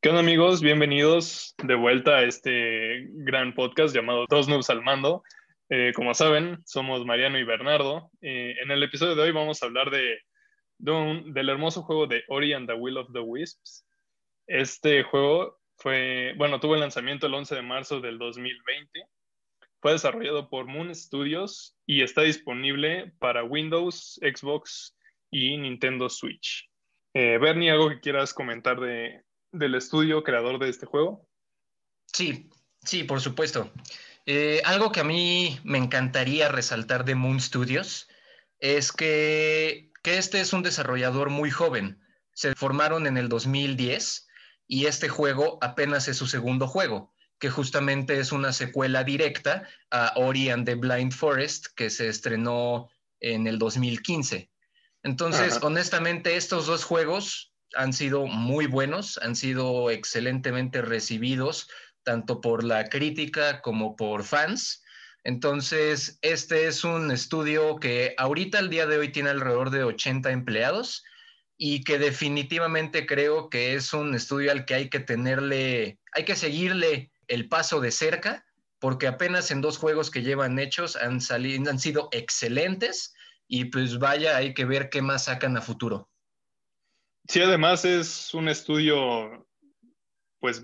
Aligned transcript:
¿Qué 0.00 0.10
onda 0.10 0.20
amigos? 0.20 0.62
Bienvenidos 0.62 1.56
de 1.60 1.74
vuelta 1.74 2.18
a 2.18 2.22
este 2.22 3.08
gran 3.14 3.52
podcast 3.52 3.92
llamado 3.92 4.26
Dos 4.30 4.46
Noobs 4.46 4.70
al 4.70 4.80
Mando. 4.80 5.24
Eh, 5.70 5.92
como 5.92 6.14
saben, 6.14 6.60
somos 6.66 7.04
Mariano 7.04 7.36
y 7.36 7.42
Bernardo. 7.42 8.08
Eh, 8.20 8.54
en 8.62 8.70
el 8.70 8.80
episodio 8.84 9.16
de 9.16 9.22
hoy 9.22 9.32
vamos 9.32 9.60
a 9.60 9.66
hablar 9.66 9.90
de, 9.90 10.20
del 10.78 11.48
hermoso 11.48 11.82
juego 11.82 12.06
de 12.06 12.22
Ori 12.28 12.52
and 12.52 12.68
the 12.68 12.74
Will 12.74 12.96
of 12.96 13.12
the 13.12 13.18
Wisps. 13.18 13.84
Este 14.46 15.02
juego 15.02 15.58
fue, 15.78 16.32
bueno, 16.36 16.60
tuvo 16.60 16.74
el 16.74 16.80
lanzamiento 16.80 17.26
el 17.26 17.34
11 17.34 17.56
de 17.56 17.62
marzo 17.62 18.00
del 18.00 18.18
2020. 18.18 19.04
Fue 19.80 19.90
desarrollado 19.90 20.48
por 20.48 20.66
Moon 20.66 20.94
Studios 20.94 21.76
y 21.86 22.02
está 22.02 22.22
disponible 22.22 23.14
para 23.18 23.42
Windows, 23.42 24.20
Xbox 24.22 24.96
y 25.28 25.56
Nintendo 25.56 26.08
Switch. 26.08 26.70
Eh, 27.14 27.38
Bernie, 27.38 27.72
¿algo 27.72 27.88
que 27.88 27.98
quieras 27.98 28.32
comentar 28.32 28.78
de, 28.78 29.24
del 29.52 29.74
estudio 29.74 30.22
creador 30.22 30.58
de 30.58 30.68
este 30.68 30.86
juego? 30.86 31.26
Sí, 32.12 32.50
sí, 32.84 33.04
por 33.04 33.20
supuesto. 33.20 33.70
Eh, 34.26 34.60
algo 34.64 34.92
que 34.92 35.00
a 35.00 35.04
mí 35.04 35.58
me 35.64 35.78
encantaría 35.78 36.48
resaltar 36.48 37.04
de 37.04 37.14
Moon 37.14 37.40
Studios 37.40 38.08
es 38.60 38.92
que, 38.92 39.90
que 40.02 40.18
este 40.18 40.40
es 40.40 40.52
un 40.52 40.62
desarrollador 40.62 41.30
muy 41.30 41.50
joven. 41.50 42.00
Se 42.32 42.54
formaron 42.54 43.06
en 43.06 43.16
el 43.16 43.28
2010 43.28 44.28
y 44.66 44.86
este 44.86 45.08
juego 45.08 45.58
apenas 45.62 46.08
es 46.08 46.18
su 46.18 46.26
segundo 46.26 46.68
juego, 46.68 47.14
que 47.38 47.50
justamente 47.50 48.20
es 48.20 48.32
una 48.32 48.52
secuela 48.52 49.02
directa 49.02 49.66
a 49.90 50.12
Ori 50.16 50.50
and 50.50 50.66
the 50.66 50.74
Blind 50.74 51.12
Forest, 51.12 51.68
que 51.74 51.88
se 51.88 52.08
estrenó 52.08 52.90
en 53.20 53.46
el 53.46 53.58
2015. 53.58 54.50
Entonces, 55.02 55.58
honestamente, 55.62 56.36
estos 56.36 56.66
dos 56.66 56.84
juegos 56.84 57.47
han 57.74 57.92
sido 57.92 58.26
muy 58.26 58.66
buenos, 58.66 59.18
han 59.22 59.36
sido 59.36 59.90
excelentemente 59.90 60.82
recibidos, 60.82 61.68
tanto 62.02 62.40
por 62.40 62.64
la 62.64 62.88
crítica 62.88 63.60
como 63.60 63.96
por 63.96 64.24
fans. 64.24 64.82
Entonces, 65.24 66.18
este 66.22 66.66
es 66.66 66.84
un 66.84 67.10
estudio 67.10 67.76
que 67.76 68.14
ahorita 68.16 68.58
al 68.58 68.70
día 68.70 68.86
de 68.86 68.98
hoy 68.98 69.12
tiene 69.12 69.30
alrededor 69.30 69.70
de 69.70 69.84
80 69.84 70.30
empleados 70.30 71.04
y 71.56 71.82
que 71.82 71.98
definitivamente 71.98 73.04
creo 73.04 73.50
que 73.50 73.74
es 73.74 73.92
un 73.92 74.14
estudio 74.14 74.52
al 74.52 74.64
que 74.64 74.74
hay 74.74 74.88
que 74.88 75.00
tenerle, 75.00 75.98
hay 76.12 76.24
que 76.24 76.36
seguirle 76.36 77.10
el 77.26 77.48
paso 77.48 77.80
de 77.80 77.90
cerca, 77.90 78.46
porque 78.78 79.08
apenas 79.08 79.50
en 79.50 79.60
dos 79.60 79.76
juegos 79.76 80.10
que 80.10 80.22
llevan 80.22 80.58
hechos 80.58 80.96
han, 80.96 81.20
salido, 81.20 81.68
han 81.68 81.80
sido 81.80 82.08
excelentes 82.12 83.12
y 83.48 83.66
pues 83.66 83.98
vaya, 83.98 84.36
hay 84.36 84.54
que 84.54 84.64
ver 84.64 84.88
qué 84.88 85.02
más 85.02 85.24
sacan 85.24 85.56
a 85.56 85.62
futuro. 85.62 86.08
Sí, 87.28 87.40
además 87.42 87.84
es 87.84 88.32
un 88.32 88.48
estudio, 88.48 89.46
pues, 90.40 90.62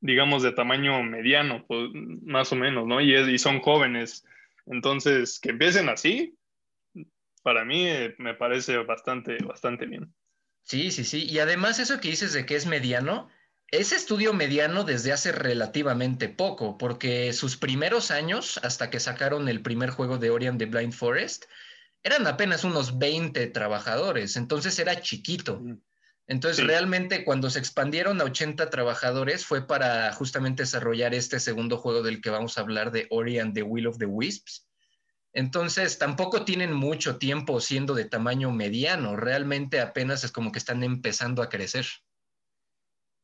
digamos, 0.00 0.42
de 0.42 0.52
tamaño 0.52 1.02
mediano, 1.02 1.64
pues, 1.66 1.90
más 2.22 2.50
o 2.52 2.56
menos, 2.56 2.86
¿no? 2.86 3.00
Y, 3.00 3.14
y 3.14 3.38
son 3.38 3.60
jóvenes. 3.60 4.24
Entonces, 4.66 5.38
que 5.38 5.50
empiecen 5.50 5.88
así, 5.90 6.36
para 7.42 7.64
mí 7.64 7.86
eh, 7.86 8.14
me 8.18 8.34
parece 8.34 8.78
bastante, 8.78 9.36
bastante 9.44 9.86
bien. 9.86 10.12
Sí, 10.62 10.90
sí, 10.90 11.04
sí. 11.04 11.26
Y 11.26 11.38
además 11.38 11.78
eso 11.78 12.00
que 12.00 12.08
dices 12.08 12.32
de 12.32 12.44
que 12.46 12.56
es 12.56 12.66
mediano, 12.66 13.28
es 13.70 13.92
estudio 13.92 14.32
mediano 14.32 14.84
desde 14.84 15.12
hace 15.12 15.32
relativamente 15.32 16.28
poco, 16.28 16.78
porque 16.78 17.32
sus 17.32 17.56
primeros 17.56 18.10
años, 18.10 18.58
hasta 18.64 18.90
que 18.90 19.00
sacaron 19.00 19.48
el 19.48 19.60
primer 19.62 19.90
juego 19.90 20.18
de 20.18 20.30
Orion 20.30 20.56
de 20.56 20.66
Blind 20.66 20.92
Forest, 20.92 21.44
eran 22.02 22.26
apenas 22.26 22.64
unos 22.64 22.98
20 22.98 23.46
trabajadores, 23.48 24.36
entonces 24.36 24.78
era 24.78 25.00
chiquito. 25.00 25.62
Entonces, 26.28 26.66
realmente 26.66 27.24
cuando 27.24 27.50
se 27.50 27.60
expandieron 27.60 28.20
a 28.20 28.24
80 28.24 28.68
trabajadores 28.68 29.46
fue 29.46 29.66
para 29.66 30.12
justamente 30.12 30.64
desarrollar 30.64 31.14
este 31.14 31.38
segundo 31.38 31.76
juego 31.78 32.02
del 32.02 32.20
que 32.20 32.30
vamos 32.30 32.58
a 32.58 32.62
hablar 32.62 32.90
de 32.90 33.06
Ori 33.10 33.38
and 33.38 33.54
the 33.54 33.62
Will 33.62 33.86
of 33.86 33.98
the 33.98 34.06
Wisps. 34.06 34.68
Entonces, 35.32 35.98
tampoco 35.98 36.44
tienen 36.44 36.72
mucho 36.72 37.18
tiempo 37.18 37.60
siendo 37.60 37.94
de 37.94 38.06
tamaño 38.06 38.50
mediano, 38.50 39.16
realmente 39.16 39.80
apenas 39.80 40.24
es 40.24 40.32
como 40.32 40.50
que 40.50 40.58
están 40.58 40.82
empezando 40.82 41.42
a 41.42 41.48
crecer. 41.48 41.86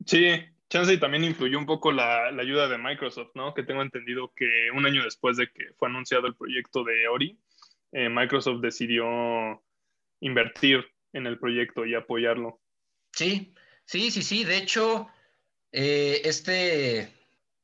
Sí, 0.07 0.45
chance 0.69 0.93
y 0.93 0.99
también 0.99 1.25
influyó 1.25 1.59
un 1.59 1.67
poco 1.67 1.93
la, 1.93 2.29
ayuda 2.29 2.69
de 2.69 2.79
Microsoft, 2.79 3.33
¿no? 3.35 3.53
Que 3.53 3.63
tengo 3.63 3.83
entendido 3.83 4.33
que 4.35 4.71
un 4.75 4.87
año 4.87 5.03
después 5.05 5.37
de 5.37 5.49
que 5.51 5.73
fue 5.77 5.89
anunciado 5.89 6.27
el 6.27 6.35
proyecto 6.35 6.85
de 6.85 7.09
Ori, 7.09 7.39
eh, 7.93 8.09
Microsoft 8.09 8.61
decidió 8.63 9.05
invertir 10.21 10.87
en 11.13 11.27
el 11.27 11.39
proyecto 11.39 11.85
y 11.85 11.95
apoyarlo. 11.95 12.62
Sí, 13.13 13.55
sí, 13.85 14.11
sí, 14.11 14.23
sí. 14.23 14.45
De 14.45 14.57
hecho, 14.57 15.09
eh, 15.73 16.23
este, 16.25 17.13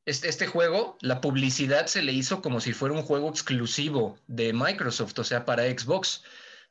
este, 0.05 0.29
este, 0.29 0.47
juego, 0.47 0.97
la 1.01 1.21
publicidad 1.21 1.87
se 1.87 2.01
le 2.01 2.13
hizo 2.13 2.41
como 2.41 2.61
si 2.61 2.73
fuera 2.73 2.95
un 2.95 3.03
juego 3.03 3.29
exclusivo 3.29 4.17
de 4.27 4.53
Microsoft, 4.53 5.17
o 5.19 5.23
sea, 5.23 5.45
para 5.45 5.63
Xbox. 5.65 6.23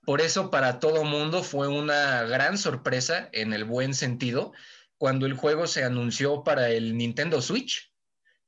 Por 0.05 0.21
eso 0.21 0.51
para 0.51 0.81
todo 0.81 1.05
mundo 1.05 1.43
fue 1.43 1.69
una 1.69 2.23
gran 2.23 2.57
sorpresa, 2.57 3.29
en 3.33 3.53
el 3.53 3.65
buen 3.65 3.95
sentido, 3.95 4.53
cuando 4.97 5.27
el 5.27 5.35
juego 5.35 5.67
se 5.67 5.85
anunció 5.85 6.43
para 6.45 6.71
el 6.71 6.97
Nintendo 6.97 7.43
Switch. 7.43 7.93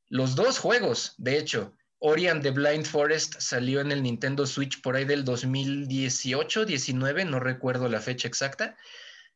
Los 0.09 0.35
dos 0.35 0.59
juegos, 0.59 1.15
de 1.19 1.39
hecho, 1.39 1.77
Ori 1.99 2.29
and 2.29 2.43
the 2.43 2.51
Blind 2.51 2.87
Forest 2.87 3.37
salió 3.41 3.81
en 3.81 3.93
el 3.93 4.03
Nintendo 4.03 4.47
Switch 4.47 4.81
por 4.81 4.97
ahí 4.97 5.05
del 5.05 5.25
2018, 5.25 6.65
19, 6.65 7.27
no 7.27 7.41
recuerdo 7.41 7.89
la 7.89 8.01
fecha 8.01 8.27
exacta. 8.27 8.77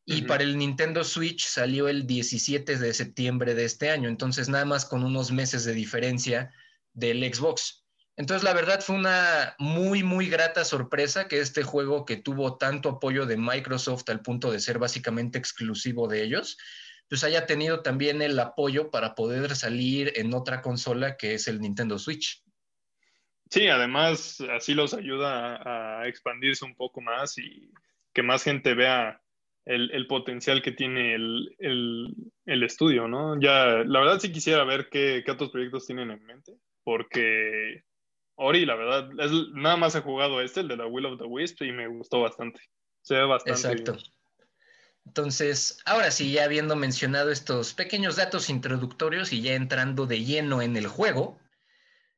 Y 0.07 0.23
para 0.23 0.43
el 0.43 0.59
Nintendo 0.59 1.03
Switch 1.03 1.47
salió 1.47 1.89
el 1.89 2.07
17 2.07 2.77
de 2.79 2.93
septiembre 2.93 3.55
de 3.55 3.65
este 3.65 3.91
año, 3.91 4.09
entonces 4.09 4.49
nada 4.51 4.67
más 4.67 4.85
con 4.85 5.03
unos 5.03 5.33
meses 5.33 5.65
de 5.65 5.73
diferencia 5.73 6.53
del 6.93 7.23
Xbox. 7.33 7.85
Entonces 8.17 8.45
la 8.45 8.53
verdad 8.53 8.81
fue 8.81 8.97
una 8.97 9.57
muy, 9.59 10.03
muy 10.03 10.29
grata 10.29 10.65
sorpresa 10.65 11.27
que 11.27 11.41
este 11.41 11.63
juego 11.63 12.05
que 12.05 12.17
tuvo 12.17 12.59
tanto 12.59 12.91
apoyo 12.91 13.27
de 13.27 13.37
Microsoft 13.37 14.09
al 14.09 14.21
punto 14.21 14.53
de 14.53 14.61
ser 14.61 14.79
básicamente 14.79 15.39
exclusivo 15.39 16.07
de 16.07 16.23
ellos, 16.23 16.59
pues 17.09 17.25
haya 17.25 17.47
tenido 17.47 17.81
también 17.83 18.23
el 18.23 18.39
apoyo 18.39 18.91
para 18.91 19.15
poder 19.15 19.57
salir 19.57 20.13
en 20.17 20.33
otra 20.35 20.63
consola 20.63 21.17
que 21.17 21.35
es 21.35 21.49
el 21.49 21.61
Nintendo 21.61 21.99
Switch. 21.99 22.45
Sí, 23.51 23.69
además 23.69 24.41
así 24.53 24.75
los 24.75 24.95
ayuda 24.95 26.01
a 26.01 26.09
expandirse 26.09 26.65
un 26.65 26.75
poco 26.77 27.01
más 27.01 27.37
y 27.39 27.73
que 28.13 28.23
más 28.23 28.43
gente 28.43 28.75
vea 28.75 29.24
el, 29.67 30.07
potencial 30.07 30.63
que 30.63 30.73
tiene 30.73 31.15
el, 31.15 32.63
estudio, 32.63 33.09
¿no? 33.09 33.41
Ya, 33.41 33.83
la 33.85 34.01
verdad 34.01 34.19
sí 34.19 34.31
quisiera 34.33 34.65
ver 34.65 34.89
qué, 34.91 35.25
otros 35.29 35.51
proyectos 35.51 35.87
tienen 35.87 36.11
en 36.11 36.25
mente, 36.25 36.53
porque 36.83 37.83
Ori, 38.37 38.67
la 38.67 38.75
verdad, 38.75 39.11
nada 39.55 39.77
más 39.77 39.95
he 39.95 40.01
jugado 40.01 40.41
este, 40.41 40.61
el 40.61 40.69
de 40.69 40.77
la 40.77 40.87
Will 40.87 41.07
of 41.07 41.19
the 41.19 41.25
Wisp, 41.25 41.63
y 41.63 41.73
me 41.73 41.89
gustó 41.89 42.21
bastante. 42.21 42.61
Se 43.03 43.15
ve 43.15 43.25
bastante. 43.25 43.61
Exacto. 43.61 43.97
Entonces, 45.07 45.79
ahora 45.85 46.11
sí, 46.11 46.33
ya 46.33 46.45
habiendo 46.45 46.77
mencionado 46.77 47.31
estos 47.31 47.75
pequeños 47.75 48.17
datos 48.17 48.49
introductorios 48.49 49.33
y 49.33 49.43
ya 49.43 49.55
entrando 49.55 50.07
de 50.07 50.25
lleno 50.25 50.63
en 50.63 50.77
el 50.77 50.87
juego, 50.87 51.39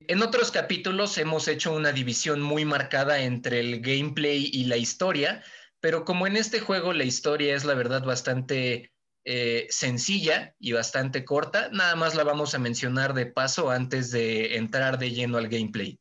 en 0.00 0.22
otros 0.22 0.50
capítulos 0.50 1.18
hemos 1.18 1.48
hecho 1.48 1.72
una 1.72 1.90
división 1.90 2.40
muy 2.40 2.64
marcada 2.64 3.20
entre 3.20 3.60
el 3.60 3.80
gameplay 3.80 4.48
y 4.52 4.66
la 4.66 4.76
historia, 4.76 5.42
pero 5.80 6.04
como 6.04 6.26
en 6.26 6.36
este 6.36 6.60
juego 6.60 6.92
la 6.92 7.04
historia 7.04 7.54
es 7.54 7.64
la 7.64 7.74
verdad 7.74 8.04
bastante 8.04 8.92
eh, 9.24 9.66
sencilla 9.70 10.54
y 10.58 10.72
bastante 10.72 11.24
corta, 11.24 11.68
nada 11.72 11.96
más 11.96 12.14
la 12.14 12.24
vamos 12.24 12.54
a 12.54 12.58
mencionar 12.58 13.12
de 13.12 13.26
paso 13.26 13.70
antes 13.70 14.10
de 14.10 14.56
entrar 14.56 14.98
de 14.98 15.10
lleno 15.10 15.38
al 15.38 15.48
gameplay. 15.48 15.98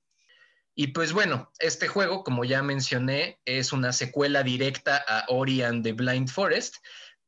Y 0.75 0.88
pues 0.88 1.13
bueno, 1.13 1.52
este 1.59 1.88
juego, 1.88 2.24
como 2.24 2.44
ya 2.44 2.62
mencioné, 2.62 3.40
es 3.46 3.72
una 3.72 3.94
secuela 3.94 4.44
directa 4.44 5.03
a 5.08 5.25
Ori 5.30 5.62
and 5.62 5.84
the 5.84 5.94
Blind 5.94 6.30
Forest, 6.30 6.75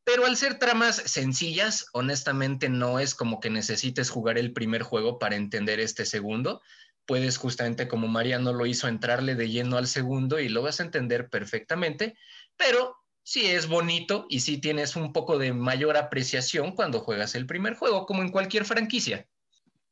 pero 0.04 0.26
al 0.26 0.38
ser 0.38 0.60
tramas 0.60 0.98
sencillas, 0.98 1.88
honestamente 1.94 2.70
no 2.70 3.00
es 3.00 3.16
como 3.16 3.40
que 3.40 3.50
necesites 3.50 4.10
jugar 4.10 4.38
el 4.38 4.54
primer 4.54 4.84
juego 4.84 5.18
para 5.18 5.36
entender 5.36 5.80
este 5.80 6.06
segundo. 6.06 6.62
Puedes 7.08 7.38
justamente 7.38 7.88
como 7.88 8.08
Mariano 8.08 8.54
lo 8.54 8.68
hizo 8.68 8.88
entrarle 8.88 9.34
de 9.34 9.50
lleno 9.50 9.78
al 9.78 9.88
segundo 9.88 10.40
y 10.40 10.50
lo 10.50 10.62
vas 10.62 10.80
a 10.80 10.84
entender 10.84 11.30
perfectamente 11.30 12.16
pero 12.58 12.98
sí 13.24 13.46
es 13.46 13.68
bonito 13.68 14.26
y 14.30 14.42
sí 14.42 14.58
tienes 14.58 14.96
un 14.96 15.14
poco 15.14 15.38
de 15.38 15.54
mayor 15.54 15.96
apreciación 15.96 16.74
cuando 16.74 17.00
juegas 17.00 17.36
el 17.36 17.46
primer 17.46 17.76
juego, 17.76 18.06
como 18.06 18.24
en 18.24 18.32
cualquier 18.32 18.66
franquicia. 18.66 19.28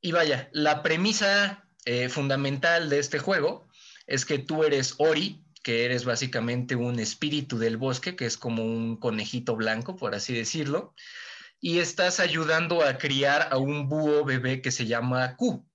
Y 0.01 0.11
vaya, 0.11 0.49
la 0.51 0.83
premisa 0.83 1.67
eh, 1.85 2.09
fundamental 2.09 2.89
de 2.89 2.99
este 2.99 3.19
juego 3.19 3.67
es 4.07 4.25
que 4.25 4.39
tú 4.39 4.63
eres 4.63 4.95
Ori, 4.97 5.43
que 5.63 5.85
eres 5.85 6.05
básicamente 6.05 6.75
un 6.75 6.99
espíritu 6.99 7.57
del 7.57 7.77
bosque, 7.77 8.15
que 8.15 8.25
es 8.25 8.37
como 8.37 8.63
un 8.63 8.97
conejito 8.97 9.55
blanco, 9.55 9.95
por 9.95 10.13
así 10.13 10.33
decirlo, 10.33 10.93
y 11.59 11.79
estás 11.79 12.19
ayudando 12.19 12.83
a 12.83 12.97
criar 12.97 13.47
a 13.51 13.57
un 13.57 13.89
búho 13.89 14.23
bebé 14.23 14.61
que 14.61 14.71
se 14.71 14.85
llama 14.85 15.35
Q. 15.35 15.65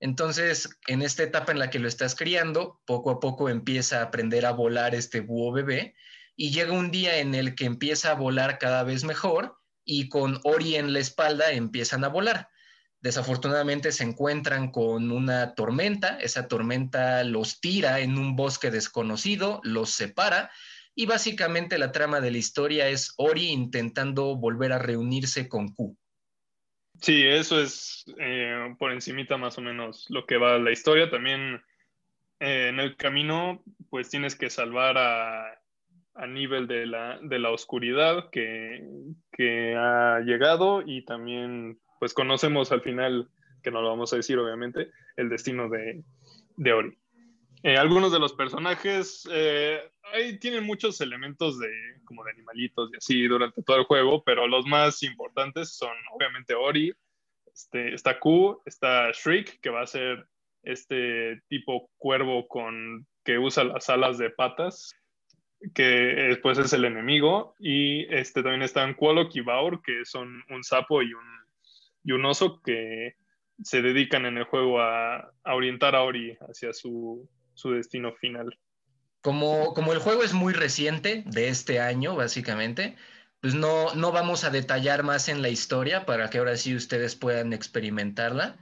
Entonces, 0.00 0.70
en 0.86 1.02
esta 1.02 1.22
etapa 1.22 1.52
en 1.52 1.58
la 1.58 1.68
que 1.68 1.78
lo 1.78 1.86
estás 1.86 2.14
criando, 2.14 2.80
poco 2.86 3.10
a 3.10 3.20
poco 3.20 3.50
empieza 3.50 4.00
a 4.00 4.04
aprender 4.04 4.46
a 4.46 4.52
volar 4.52 4.94
este 4.94 5.20
búho 5.20 5.52
bebé 5.52 5.94
y 6.34 6.50
llega 6.50 6.72
un 6.72 6.90
día 6.90 7.18
en 7.18 7.34
el 7.34 7.54
que 7.54 7.66
empieza 7.66 8.10
a 8.10 8.14
volar 8.14 8.58
cada 8.58 8.82
vez 8.82 9.04
mejor 9.04 9.58
y 9.84 10.08
con 10.08 10.40
Ori 10.42 10.76
en 10.76 10.94
la 10.94 11.00
espalda 11.00 11.52
empiezan 11.52 12.02
a 12.04 12.08
volar. 12.08 12.48
Desafortunadamente 13.02 13.92
se 13.92 14.04
encuentran 14.04 14.70
con 14.70 15.12
una 15.12 15.54
tormenta, 15.54 16.18
esa 16.18 16.48
tormenta 16.48 17.22
los 17.24 17.60
tira 17.60 18.00
en 18.00 18.16
un 18.16 18.36
bosque 18.36 18.70
desconocido, 18.70 19.60
los 19.64 19.90
separa 19.90 20.50
y 20.94 21.06
básicamente 21.06 21.78
la 21.78 21.92
trama 21.92 22.20
de 22.20 22.30
la 22.30 22.38
historia 22.38 22.88
es 22.88 23.12
Ori 23.18 23.48
intentando 23.48 24.36
volver 24.36 24.72
a 24.72 24.78
reunirse 24.78 25.48
con 25.48 25.68
Q. 25.74 25.96
Sí, 27.00 27.24
eso 27.26 27.60
es 27.60 28.04
eh, 28.18 28.74
por 28.78 28.92
encimita 28.92 29.38
más 29.38 29.56
o 29.56 29.62
menos 29.62 30.06
lo 30.10 30.26
que 30.26 30.36
va 30.36 30.58
la 30.58 30.70
historia. 30.70 31.10
También 31.10 31.62
eh, 32.40 32.68
en 32.68 32.78
el 32.78 32.96
camino, 32.96 33.62
pues 33.88 34.10
tienes 34.10 34.36
que 34.36 34.50
salvar 34.50 34.98
a, 34.98 35.60
a 36.14 36.26
nivel 36.26 36.66
de 36.66 36.86
la, 36.86 37.18
de 37.22 37.38
la 37.38 37.50
oscuridad 37.50 38.28
que, 38.30 38.86
que, 39.32 39.74
ha 39.76 40.20
llegado 40.20 40.82
y 40.84 41.04
también, 41.04 41.78
pues 41.98 42.12
conocemos 42.12 42.70
al 42.72 42.82
final, 42.82 43.30
que 43.62 43.70
no 43.70 43.80
lo 43.80 43.88
vamos 43.88 44.12
a 44.12 44.16
decir 44.16 44.38
obviamente, 44.38 44.90
el 45.16 45.30
destino 45.30 45.70
de, 45.70 46.02
de 46.56 46.72
Ori. 46.72 46.98
Eh, 47.62 47.76
algunos 47.76 48.10
de 48.12 48.18
los 48.18 48.32
personajes 48.32 49.28
ahí 50.12 50.38
tienen 50.38 50.64
muchos 50.64 51.00
elementos 51.00 51.58
de 51.58 51.68
como 52.04 52.24
de 52.24 52.32
animalitos 52.32 52.90
y 52.92 52.96
así 52.96 53.22
durante 53.26 53.62
todo 53.62 53.76
el 53.78 53.84
juego, 53.84 54.22
pero 54.24 54.46
los 54.46 54.66
más 54.66 55.02
importantes 55.02 55.76
son 55.76 55.96
obviamente 56.12 56.54
Ori, 56.54 56.92
este, 57.46 57.94
está 57.94 58.18
Q, 58.18 58.62
está 58.64 59.10
Shriek, 59.12 59.60
que 59.60 59.70
va 59.70 59.82
a 59.82 59.86
ser 59.86 60.26
este 60.62 61.40
tipo 61.48 61.90
cuervo 61.98 62.46
con 62.48 63.06
que 63.24 63.38
usa 63.38 63.64
las 63.64 63.88
alas 63.88 64.18
de 64.18 64.30
patas, 64.30 64.94
que 65.74 65.84
después 65.84 66.58
es 66.58 66.72
el 66.72 66.84
enemigo, 66.84 67.54
y 67.58 68.12
este 68.14 68.42
también 68.42 68.62
están 68.62 68.94
Quolok 68.94 69.34
y 69.34 69.40
Baur, 69.40 69.82
que 69.82 70.04
son 70.04 70.42
un 70.48 70.64
sapo 70.64 71.02
y 71.02 71.12
un, 71.12 71.24
y 72.02 72.12
un 72.12 72.24
oso 72.24 72.60
que 72.62 73.16
se 73.62 73.82
dedican 73.82 74.24
en 74.24 74.38
el 74.38 74.44
juego 74.44 74.80
a 74.80 75.32
orientar 75.44 75.94
a 75.94 76.02
Ori 76.02 76.36
hacia 76.48 76.72
su, 76.72 77.28
su 77.60 77.72
destino 77.72 78.12
final. 78.14 78.58
Como, 79.20 79.74
como 79.74 79.92
el 79.92 79.98
juego 79.98 80.22
es 80.22 80.32
muy 80.32 80.54
reciente, 80.54 81.24
de 81.26 81.48
este 81.48 81.78
año 81.78 82.16
básicamente, 82.16 82.96
pues 83.40 83.54
no, 83.54 83.94
no 83.94 84.12
vamos 84.12 84.44
a 84.44 84.50
detallar 84.50 85.02
más 85.02 85.28
en 85.28 85.42
la 85.42 85.48
historia 85.48 86.06
para 86.06 86.30
que 86.30 86.38
ahora 86.38 86.56
sí 86.56 86.74
ustedes 86.74 87.16
puedan 87.16 87.52
experimentarla. 87.52 88.58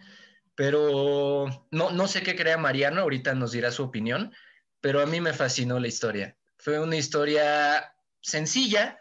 Pero 0.55 1.69
no, 1.71 1.91
no 1.91 2.09
sé 2.09 2.23
qué 2.23 2.35
crea 2.35 2.59
Mariano, 2.59 3.03
ahorita 3.03 3.35
nos 3.35 3.53
dirá 3.53 3.71
su 3.71 3.85
opinión, 3.85 4.33
pero 4.81 5.01
a 5.01 5.07
mí 5.07 5.21
me 5.21 5.33
fascinó 5.33 5.79
la 5.79 5.87
historia. 5.87 6.37
Fue 6.57 6.81
una 6.81 6.97
historia 6.97 7.95
sencilla, 8.21 9.01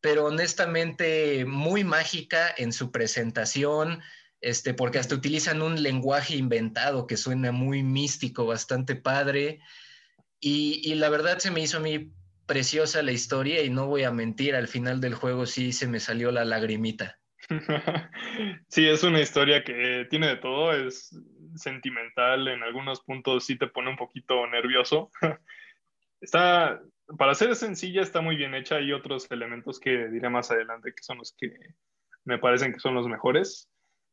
pero 0.00 0.26
honestamente 0.26 1.44
muy 1.44 1.84
mágica 1.84 2.52
en 2.56 2.72
su 2.72 2.90
presentación, 2.90 4.02
este, 4.46 4.74
porque 4.74 5.00
hasta 5.00 5.16
utilizan 5.16 5.60
un 5.60 5.82
lenguaje 5.82 6.36
inventado 6.36 7.08
que 7.08 7.16
suena 7.16 7.50
muy 7.50 7.82
místico, 7.82 8.46
bastante 8.46 8.94
padre. 8.94 9.58
Y, 10.38 10.94
la 10.94 11.08
verdad 11.08 11.38
se 11.38 11.50
me 11.50 11.60
hizo 11.60 11.78
a 11.78 11.80
mí 11.80 12.12
preciosa 12.46 13.02
la 13.02 13.10
historia 13.10 13.64
y 13.64 13.70
no 13.70 13.88
voy 13.88 14.04
a 14.04 14.12
mentir, 14.12 14.54
al 14.54 14.68
final 14.68 15.00
del 15.00 15.16
juego 15.16 15.46
sí 15.46 15.72
se 15.72 15.88
me 15.88 15.98
salió 15.98 16.30
la 16.30 16.44
lagrimita. 16.44 17.18
sí, 18.68 18.86
es 18.86 19.02
una 19.02 19.20
historia 19.20 19.64
que 19.64 20.06
tiene 20.10 20.28
de 20.28 20.36
todo, 20.36 20.72
es 20.72 21.10
sentimental, 21.56 22.46
en 22.46 22.62
algunos 22.62 23.00
puntos 23.00 23.46
sí 23.46 23.58
te 23.58 23.66
pone 23.66 23.90
un 23.90 23.96
poquito 23.96 24.46
nervioso. 24.46 25.10
está, 26.20 26.80
para 27.18 27.34
ser 27.34 27.56
sencilla, 27.56 28.00
está 28.00 28.20
muy 28.20 28.36
bien 28.36 28.54
hecha. 28.54 28.76
Hay 28.76 28.92
otros 28.92 29.28
elementos 29.32 29.80
que 29.80 30.06
diré 30.06 30.28
más 30.28 30.52
adelante 30.52 30.92
que 30.94 31.02
son 31.02 31.18
los 31.18 31.34
que 31.36 31.52
me 32.24 32.38
parecen 32.38 32.72
que 32.72 32.78
son 32.78 32.94
los 32.94 33.08
mejores. 33.08 33.68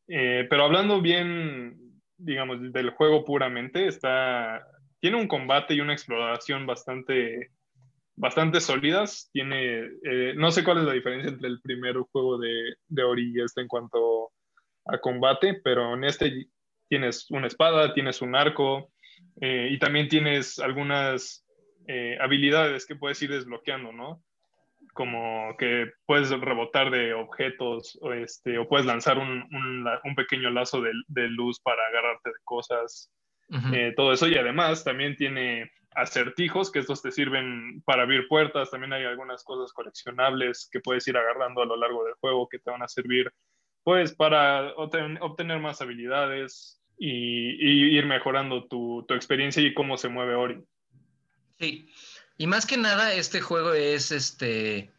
Eh, 0.08 0.46
pero 0.48 0.64
hablando 0.64 1.00
bien, 1.00 1.78
digamos, 2.16 2.72
del 2.72 2.90
juego 2.90 3.24
puramente, 3.24 3.86
está, 3.86 4.66
tiene 5.00 5.16
un 5.16 5.28
combate 5.28 5.74
y 5.74 5.80
una 5.80 5.92
exploración 5.92 6.66
bastante, 6.66 7.50
bastante 8.16 8.60
sólidas. 8.60 9.30
Tiene, 9.32 9.88
eh, 10.04 10.34
no 10.36 10.50
sé 10.50 10.64
cuál 10.64 10.78
es 10.78 10.84
la 10.84 10.92
diferencia 10.92 11.30
entre 11.30 11.48
el 11.48 11.60
primer 11.60 11.96
juego 12.12 12.38
de, 12.38 12.74
de 12.88 13.02
Ori 13.02 13.32
y 13.34 13.40
este 13.40 13.62
en 13.62 13.68
cuanto 13.68 14.32
a 14.86 14.98
combate, 14.98 15.60
pero 15.62 15.94
en 15.94 16.04
este 16.04 16.48
tienes 16.88 17.30
una 17.30 17.46
espada, 17.46 17.94
tienes 17.94 18.22
un 18.22 18.36
arco 18.36 18.92
eh, 19.40 19.68
y 19.70 19.78
también 19.78 20.08
tienes 20.08 20.58
algunas 20.58 21.44
eh, 21.88 22.16
habilidades 22.20 22.86
que 22.86 22.96
puedes 22.96 23.20
ir 23.22 23.30
desbloqueando, 23.30 23.92
¿no? 23.92 24.22
Como 24.94 25.56
que 25.58 25.90
puedes 26.06 26.30
rebotar 26.30 26.90
de 26.90 27.12
objetos 27.12 27.98
o, 28.00 28.12
este, 28.12 28.58
o 28.58 28.68
puedes 28.68 28.86
lanzar 28.86 29.18
un, 29.18 29.44
un, 29.52 30.14
pequeño 30.14 30.50
lazo 30.50 30.80
de, 30.80 30.92
de, 31.08 31.28
luz 31.28 31.60
para 31.60 31.86
agarrarte 31.88 32.30
de 32.30 32.36
cosas. 32.44 33.10
Eh, 33.72 33.92
todo 33.94 34.12
eso. 34.12 34.26
Y 34.26 34.36
además 34.36 34.84
también 34.84 35.16
tiene 35.16 35.70
acertijos, 35.94 36.70
que 36.70 36.80
estos 36.80 37.02
te 37.02 37.12
sirven 37.12 37.82
para 37.84 38.02
abrir 38.02 38.26
puertas. 38.28 38.70
También 38.70 38.92
hay 38.92 39.04
algunas 39.04 39.44
cosas 39.44 39.72
coleccionables 39.72 40.68
que 40.70 40.80
puedes 40.80 41.06
ir 41.08 41.16
agarrando 41.16 41.62
a 41.62 41.66
lo 41.66 41.76
largo 41.76 42.04
del 42.04 42.14
juego 42.14 42.48
que 42.48 42.58
te 42.58 42.70
van 42.70 42.82
a 42.82 42.88
servir, 42.88 43.32
pues, 43.82 44.14
para 44.14 44.72
obtener 44.74 45.60
más 45.60 45.80
habilidades 45.82 46.80
y, 46.98 47.96
ir 47.96 48.06
mejorando 48.06 48.66
tu, 48.66 49.04
tu, 49.06 49.14
experiencia 49.14 49.62
y 49.62 49.74
cómo 49.74 49.96
se 49.96 50.08
mueve 50.08 50.34
Ori. 50.34 50.64
Sí, 51.58 51.88
y 52.36 52.46
más 52.46 52.66
que 52.66 52.76
nada, 52.76 53.14
este 53.14 53.40
juego 53.40 53.72
es 53.74 54.10
este. 54.12 54.92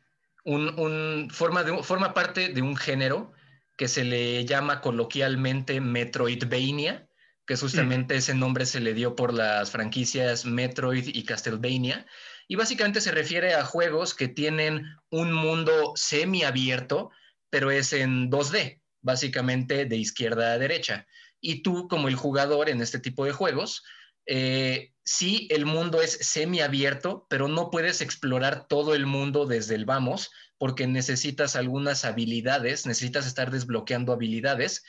Un, 0.44 0.80
un 0.80 1.30
forma, 1.32 1.64
de, 1.64 1.82
forma 1.84 2.14
parte 2.14 2.50
de 2.50 2.62
un 2.62 2.76
género 2.76 3.34
que 3.78 3.88
se 3.88 4.04
le 4.04 4.46
llama 4.46 4.80
coloquialmente 4.80 5.82
Metroidvania, 5.82 7.08
que 7.46 7.58
justamente 7.58 8.16
ese 8.16 8.34
nombre 8.34 8.66
se 8.66 8.80
le 8.80 8.94
dio 8.94 9.16
por 9.16 9.34
las 9.34 9.72
franquicias 9.72 10.46
Metroid 10.46 11.08
y 11.08 11.24
Castlevania. 11.24 12.06
Y 12.48 12.56
básicamente 12.56 13.02
se 13.02 13.12
refiere 13.12 13.54
a 13.54 13.66
juegos 13.66 14.14
que 14.14 14.28
tienen 14.28 14.86
un 15.10 15.34
mundo 15.34 15.94
semiabierto, 15.96 17.10
pero 17.50 17.72
es 17.72 17.92
en 17.94 18.30
2D, 18.30 18.82
básicamente 19.02 19.86
de 19.86 19.98
izquierda 19.98 20.54
a 20.54 20.60
derecha. 20.60 21.08
Y 21.42 21.64
tú, 21.64 21.88
como 21.88 22.08
el 22.08 22.16
jugador 22.16 22.70
en 22.70 22.82
este 22.82 23.00
tipo 23.00 23.26
de 23.26 23.32
juegos, 23.32 23.84
eh, 24.26 24.94
sí, 25.04 25.48
el 25.52 25.66
mundo 25.66 26.02
es 26.02 26.18
semiabierto, 26.22 27.28
pero 27.30 27.48
no 27.48 27.70
puedes 27.70 28.02
explorar 28.02 28.68
todo 28.68 28.96
el 28.96 29.06
mundo 29.06 29.46
desde 29.46 29.76
el 29.76 29.86
vamos, 29.86 30.32
porque 30.58 30.88
necesitas 30.88 31.56
algunas 31.56 32.06
habilidades, 32.06 32.86
necesitas 32.86 33.28
estar 33.28 33.52
desbloqueando 33.52 34.14
habilidades 34.14 34.84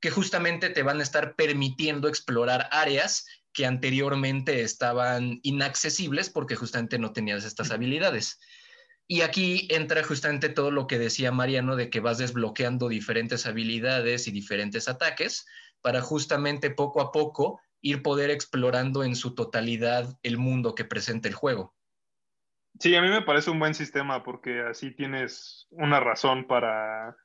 que 0.00 0.10
justamente 0.10 0.68
te 0.70 0.82
van 0.82 0.98
a 0.98 1.04
estar 1.04 1.36
permitiendo 1.36 2.08
explorar 2.08 2.68
áreas 2.72 3.24
que 3.52 3.66
anteriormente 3.66 4.62
estaban 4.62 5.38
inaccesibles 5.42 6.28
porque 6.28 6.56
justamente 6.56 6.98
no 6.98 7.12
tenías 7.12 7.44
estas 7.44 7.70
habilidades. 7.70 8.40
Y 9.06 9.20
aquí 9.20 9.68
entra 9.70 10.02
justamente 10.02 10.48
todo 10.48 10.70
lo 10.70 10.86
que 10.86 10.98
decía 10.98 11.32
Mariano 11.32 11.76
de 11.76 11.90
que 11.90 12.00
vas 12.00 12.18
desbloqueando 12.18 12.88
diferentes 12.88 13.46
habilidades 13.46 14.26
y 14.26 14.32
diferentes 14.32 14.88
ataques 14.88 15.44
para 15.82 16.00
justamente 16.00 16.70
poco 16.70 17.00
a 17.00 17.12
poco 17.12 17.60
ir 17.82 18.02
poder 18.02 18.30
explorando 18.30 19.04
en 19.04 19.16
su 19.16 19.34
totalidad 19.34 20.18
el 20.22 20.38
mundo 20.38 20.74
que 20.74 20.84
presenta 20.84 21.28
el 21.28 21.34
juego. 21.34 21.74
Sí, 22.80 22.94
a 22.94 23.02
mí 23.02 23.08
me 23.08 23.22
parece 23.22 23.50
un 23.50 23.58
buen 23.58 23.74
sistema 23.74 24.22
porque 24.22 24.62
así 24.62 24.92
tienes 24.92 25.66
una 25.70 26.00
razón 26.00 26.46
para 26.46 27.16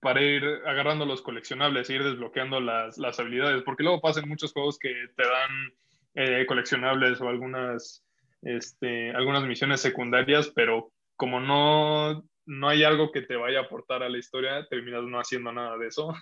para 0.00 0.22
ir 0.22 0.44
agarrando 0.66 1.04
los 1.04 1.20
coleccionables 1.20 1.90
e 1.90 1.94
ir 1.94 2.04
desbloqueando 2.04 2.60
las, 2.60 2.96
las 2.96 3.18
habilidades, 3.18 3.62
porque 3.64 3.82
luego 3.82 4.00
pasan 4.00 4.28
muchos 4.28 4.52
juegos 4.52 4.78
que 4.78 4.92
te 5.16 5.22
dan 5.24 5.72
eh, 6.14 6.46
coleccionables 6.46 7.20
o 7.20 7.28
algunas, 7.28 8.04
este, 8.42 9.10
algunas 9.10 9.42
misiones 9.44 9.80
secundarias, 9.80 10.52
pero 10.54 10.92
como 11.16 11.40
no, 11.40 12.24
no 12.44 12.68
hay 12.68 12.84
algo 12.84 13.10
que 13.10 13.22
te 13.22 13.36
vaya 13.36 13.58
a 13.58 13.62
aportar 13.62 14.02
a 14.02 14.08
la 14.08 14.18
historia, 14.18 14.66
terminas 14.68 15.02
no 15.02 15.18
haciendo 15.18 15.50
nada 15.50 15.76
de 15.76 15.88
eso. 15.88 16.14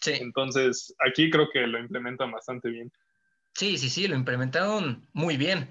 Sí. 0.00 0.12
Entonces, 0.20 0.94
aquí 1.06 1.28
creo 1.28 1.50
que 1.50 1.66
lo 1.66 1.78
implementan 1.78 2.30
bastante 2.30 2.70
bien. 2.70 2.90
Sí, 3.56 3.78
sí, 3.78 3.88
sí, 3.88 4.06
lo 4.06 4.16
implementaron 4.16 5.08
muy 5.14 5.38
bien. 5.38 5.70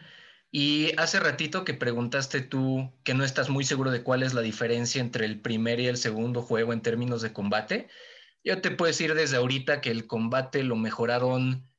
Y 0.52 0.92
hace 0.98 1.20
ratito 1.20 1.64
que 1.64 1.76
preguntaste 1.76 2.42
tú 2.42 2.92
que 3.04 3.14
no 3.14 3.24
estás 3.24 3.50
muy 3.50 3.64
seguro 3.64 3.92
de 3.92 4.02
cuál 4.02 4.24
es 4.24 4.34
la 4.34 4.42
diferencia 4.42 5.02
entre 5.02 5.26
el 5.26 5.40
primer 5.40 5.80
y 5.80 5.86
el 5.88 5.98
segundo 5.98 6.42
juego 6.42 6.74
en 6.74 6.82
términos 6.82 7.22
de 7.22 7.32
combate. 7.32 7.88
Yo 8.44 8.60
te 8.60 8.72
puedo 8.72 8.88
decir 8.88 9.14
desde 9.14 9.38
ahorita 9.38 9.82
que 9.82 9.92
el 9.92 10.08
combate 10.08 10.64
lo 10.64 10.76
mejoraron 10.76 11.70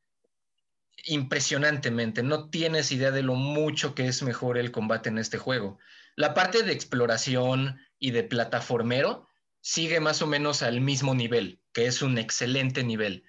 impresionantemente. 1.07 2.23
No 2.23 2.51
tienes 2.51 2.93
idea 2.93 3.11
de 3.11 3.23
lo 3.23 3.35
mucho 3.35 3.97
que 3.97 4.07
es 4.07 4.23
mejor 4.23 4.59
el 4.59 4.71
combate 4.71 5.09
en 5.09 5.19
este 5.19 5.39
juego. 5.39 5.81
La 6.15 6.35
parte 6.35 6.63
de 6.63 6.73
exploración 6.73 7.81
y 7.99 8.13
de 8.13 8.23
plataformero 8.23 9.27
sigue 9.61 9.99
más 9.99 10.23
o 10.23 10.29
menos 10.29 10.63
al 10.63 10.81
mismo 10.81 11.17
nivel, 11.17 11.61
que 11.73 11.87
es 11.87 12.01
un 12.01 12.17
excelente 12.17 12.85
nivel. 12.85 13.25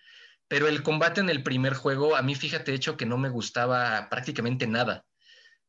Pero 0.47 0.67
el 0.67 0.83
combate 0.83 1.21
en 1.21 1.29
el 1.29 1.43
primer 1.43 1.73
juego, 1.73 2.15
a 2.15 2.21
mí 2.21 2.35
fíjate, 2.35 2.73
hecho 2.73 2.97
que 2.97 3.05
no 3.05 3.17
me 3.17 3.29
gustaba 3.29 4.07
prácticamente 4.09 4.67
nada 4.67 5.05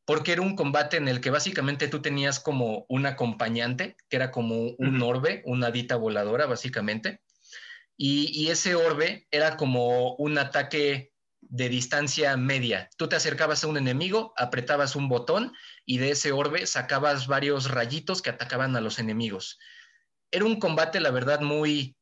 porque 0.08 0.32
era 0.32 0.40
un 0.40 0.56
combate 0.56 0.96
en 0.96 1.06
el 1.06 1.20
que 1.20 1.28
básicamente 1.28 1.86
tú 1.86 2.00
tenías 2.00 2.40
como 2.40 2.86
un 2.88 3.04
acompañante, 3.04 3.94
que 4.08 4.16
era 4.16 4.30
como 4.30 4.70
un 4.78 5.02
orbe, 5.02 5.42
una 5.44 5.70
dita 5.70 5.96
voladora, 5.96 6.46
básicamente. 6.46 7.20
Y, 7.94 8.48
ese 8.48 8.74
orbe 8.74 9.28
era 9.30 9.58
como 9.58 10.14
un 10.14 10.38
ataque 10.38 11.12
de 11.42 11.68
distancia 11.68 12.34
media. 12.38 12.88
Tú 12.96 13.10
te 13.10 13.16
acercabas 13.16 13.62
a 13.64 13.66
un 13.66 13.76
enemigo, 13.76 14.32
apretabas 14.38 14.96
un 14.96 15.10
botón 15.10 15.52
y 15.84 15.98
de 15.98 16.12
ese 16.12 16.32
orbe 16.32 16.66
sacabas 16.66 17.26
varios 17.26 17.70
rayitos 17.70 18.22
que 18.22 18.30
atacaban 18.30 18.76
a 18.76 18.80
los 18.80 18.98
enemigos. 18.98 19.58
Era 20.30 20.46
un 20.46 20.58
combate, 20.58 21.00
la 21.00 21.10
verdad, 21.10 21.42
muy 21.42 21.97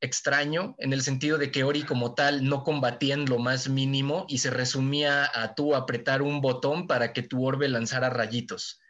extraño 0.00 0.74
en 0.78 0.92
el 0.92 1.02
sentido 1.02 1.38
de 1.38 1.50
que 1.50 1.64
Ori 1.64 1.82
como 1.82 2.14
tal 2.14 2.44
no 2.44 2.62
combatía 2.64 3.14
en 3.14 3.26
lo 3.26 3.38
más 3.38 3.68
mínimo 3.68 4.26
y 4.28 4.38
se 4.38 4.50
resumía 4.50 5.30
a 5.32 5.54
tú 5.54 5.74
apretar 5.74 6.22
un 6.22 6.40
botón 6.40 6.86
para 6.86 7.12
que 7.12 7.22
tu 7.22 7.44
orbe 7.44 7.68
lanzara 7.68 8.10
rayitos. 8.10 8.80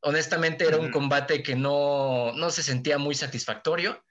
Honestamente 0.00 0.66
era 0.66 0.78
un 0.78 0.90
combate 0.90 1.42
que 1.42 1.54
no, 1.54 2.32
no 2.32 2.50
se 2.50 2.62
sentía 2.62 2.98
muy 2.98 3.14
satisfactorio 3.14 4.02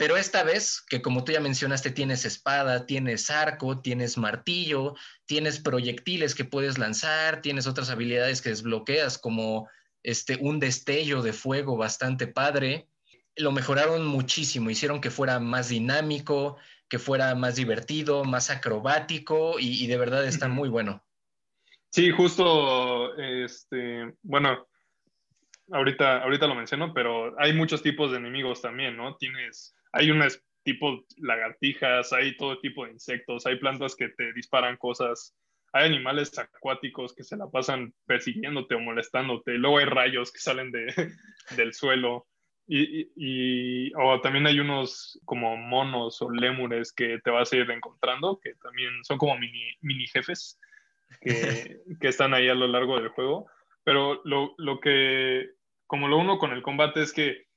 pero 0.00 0.16
esta 0.16 0.44
vez, 0.44 0.82
que 0.88 1.02
como 1.02 1.24
tú 1.24 1.32
ya 1.32 1.40
mencionaste, 1.40 1.90
tienes 1.90 2.24
espada, 2.24 2.86
tienes 2.86 3.28
arco, 3.28 3.82
tienes 3.82 4.16
martillo, 4.16 4.94
tienes 5.26 5.60
proyectiles 5.60 6.34
que 6.34 6.46
puedes 6.46 6.78
lanzar, 6.78 7.42
tienes 7.42 7.66
otras 7.66 7.90
habilidades 7.90 8.40
que 8.40 8.48
desbloqueas, 8.48 9.18
como 9.18 9.68
este, 10.02 10.38
un 10.40 10.58
destello 10.58 11.20
de 11.20 11.34
fuego 11.34 11.76
bastante 11.76 12.26
padre. 12.26 12.88
Lo 13.36 13.52
mejoraron 13.52 14.06
muchísimo, 14.06 14.70
hicieron 14.70 15.00
que 15.00 15.10
fuera 15.10 15.38
más 15.38 15.68
dinámico, 15.68 16.56
que 16.88 16.98
fuera 16.98 17.34
más 17.34 17.56
divertido, 17.56 18.24
más 18.24 18.50
acrobático 18.50 19.56
y, 19.58 19.86
de 19.86 19.96
verdad 19.96 20.26
está 20.26 20.48
muy 20.48 20.68
bueno. 20.68 21.04
Sí, 21.90 22.10
justo, 22.10 23.16
este, 23.16 24.14
bueno, 24.22 24.68
ahorita, 25.72 26.22
ahorita 26.22 26.46
lo 26.46 26.54
menciono, 26.54 26.92
pero 26.92 27.34
hay 27.40 27.52
muchos 27.52 27.82
tipos 27.82 28.10
de 28.10 28.18
enemigos 28.18 28.60
también, 28.60 28.96
¿no? 28.96 29.16
Tienes 29.16 29.74
hay 29.92 30.10
unas 30.10 30.42
tipo 30.62 31.04
lagartijas, 31.16 32.12
hay 32.12 32.36
todo 32.36 32.58
tipo 32.60 32.84
de 32.84 32.92
insectos, 32.92 33.46
hay 33.46 33.56
plantas 33.56 33.96
que 33.96 34.08
te 34.10 34.32
disparan 34.32 34.76
cosas, 34.76 35.34
hay 35.72 35.86
animales 35.86 36.36
acuáticos 36.38 37.14
que 37.14 37.24
se 37.24 37.36
la 37.36 37.48
pasan 37.48 37.94
persiguiéndote 38.06 38.74
o 38.74 38.80
molestándote, 38.80 39.52
luego 39.54 39.78
hay 39.78 39.86
rayos 39.86 40.32
que 40.32 40.38
salen 40.38 40.70
de, 40.70 40.86
del 41.56 41.72
suelo. 41.74 42.26
Y, 42.72 43.10
y, 43.16 43.92
o 43.94 44.20
también 44.20 44.46
hay 44.46 44.60
unos 44.60 45.18
como 45.24 45.56
monos 45.56 46.22
o 46.22 46.30
lémures 46.30 46.92
que 46.92 47.18
te 47.18 47.30
vas 47.30 47.52
a 47.52 47.56
ir 47.56 47.68
encontrando, 47.68 48.38
que 48.38 48.54
también 48.62 48.90
son 49.02 49.18
como 49.18 49.36
mini, 49.36 49.74
mini 49.80 50.06
jefes 50.06 50.56
que, 51.20 51.80
que, 52.00 52.06
están 52.06 52.32
ahí 52.32 52.48
a 52.48 52.54
lo 52.54 52.68
largo 52.68 52.94
del 52.94 53.08
juego. 53.08 53.46
Pero 53.82 54.20
lo, 54.24 54.54
lo 54.56 54.78
que, 54.78 55.50
como 55.88 56.06
lo 56.06 56.18
uno 56.18 56.38
con 56.38 56.52
el 56.52 56.62
combate 56.62 57.02
es 57.02 57.12
que 57.12 57.48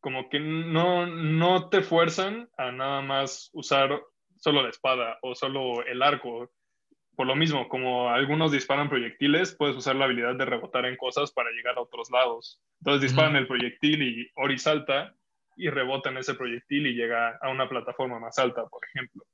como 0.00 0.28
que 0.28 0.38
no, 0.38 1.06
no 1.06 1.70
te 1.70 1.80
fuerzan 1.80 2.50
a 2.58 2.72
nada 2.72 3.00
más 3.00 3.48
usar 3.54 4.02
solo 4.36 4.62
la 4.62 4.68
espada 4.68 5.18
o 5.22 5.34
solo 5.34 5.82
el 5.86 6.02
arco. 6.02 6.50
Por 7.16 7.26
lo 7.26 7.36
mismo, 7.36 7.68
como 7.68 8.10
algunos 8.10 8.52
disparan 8.52 8.88
proyectiles, 8.88 9.54
puedes 9.54 9.76
usar 9.76 9.96
la 9.96 10.06
habilidad 10.06 10.34
de 10.34 10.46
rebotar 10.46 10.86
en 10.86 10.96
cosas 10.96 11.30
para 11.30 11.50
llegar 11.50 11.76
a 11.76 11.82
otros 11.82 12.10
lados. 12.10 12.60
Entonces 12.80 13.02
disparan 13.02 13.36
el 13.36 13.46
proyectil 13.46 14.02
y 14.02 14.30
Ori 14.34 14.58
salta 14.58 15.14
y 15.56 15.68
rebota 15.68 16.10
en 16.10 16.16
ese 16.16 16.34
proyectil 16.34 16.86
y 16.86 16.94
llega 16.94 17.38
a 17.42 17.50
una 17.50 17.68
plataforma 17.68 18.18
más 18.18 18.38
alta, 18.38 18.66
por 18.66 18.82
ejemplo. 18.86 19.24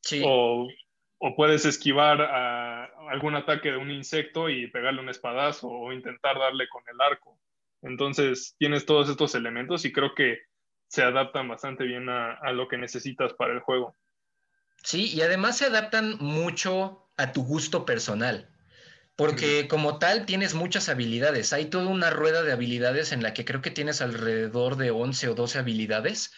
Sí. 0.00 0.22
O, 0.24 0.68
o, 1.18 1.36
puedes 1.36 1.64
esquivar 1.64 2.22
a 2.22 2.84
algún 3.10 3.34
ataque 3.34 3.72
de 3.72 3.76
un 3.76 3.90
insecto 3.90 4.48
y 4.48 4.68
pegarle 4.68 5.00
un 5.00 5.08
espadazo 5.08 5.68
o 5.68 5.92
intentar 5.92 6.38
darle 6.38 6.68
con 6.68 6.82
el 6.92 7.00
arco. 7.00 7.38
Entonces 7.82 8.54
tienes 8.58 8.86
todos 8.86 9.08
estos 9.08 9.34
elementos 9.34 9.84
y 9.84 9.92
creo 9.92 10.14
que 10.14 10.38
se 10.88 11.02
adaptan 11.02 11.48
bastante 11.48 11.84
bien 11.84 12.08
a, 12.08 12.52
lo 12.52 12.68
que 12.68 12.78
necesitas 12.78 13.32
para 13.34 13.52
el 13.52 13.60
juego. 13.60 13.96
Sí, 14.82 15.12
y 15.12 15.20
además 15.20 15.58
se 15.58 15.66
adaptan 15.66 16.16
mucho 16.18 17.05
a 17.16 17.32
tu 17.32 17.44
gusto 17.44 17.84
personal, 17.84 18.48
porque 19.16 19.68
como 19.68 19.98
tal 19.98 20.26
tienes 20.26 20.54
muchas 20.54 20.88
habilidades. 20.88 21.52
Hay 21.52 21.66
toda 21.66 21.88
una 21.88 22.10
rueda 22.10 22.42
de 22.42 22.52
habilidades 22.52 23.12
en 23.12 23.22
la 23.22 23.34
que 23.34 23.44
creo 23.44 23.62
que 23.62 23.70
tienes 23.70 24.00
alrededor 24.00 24.76
de 24.76 24.90
11 24.90 25.28
o 25.28 25.34
12 25.34 25.58
habilidades, 25.58 26.32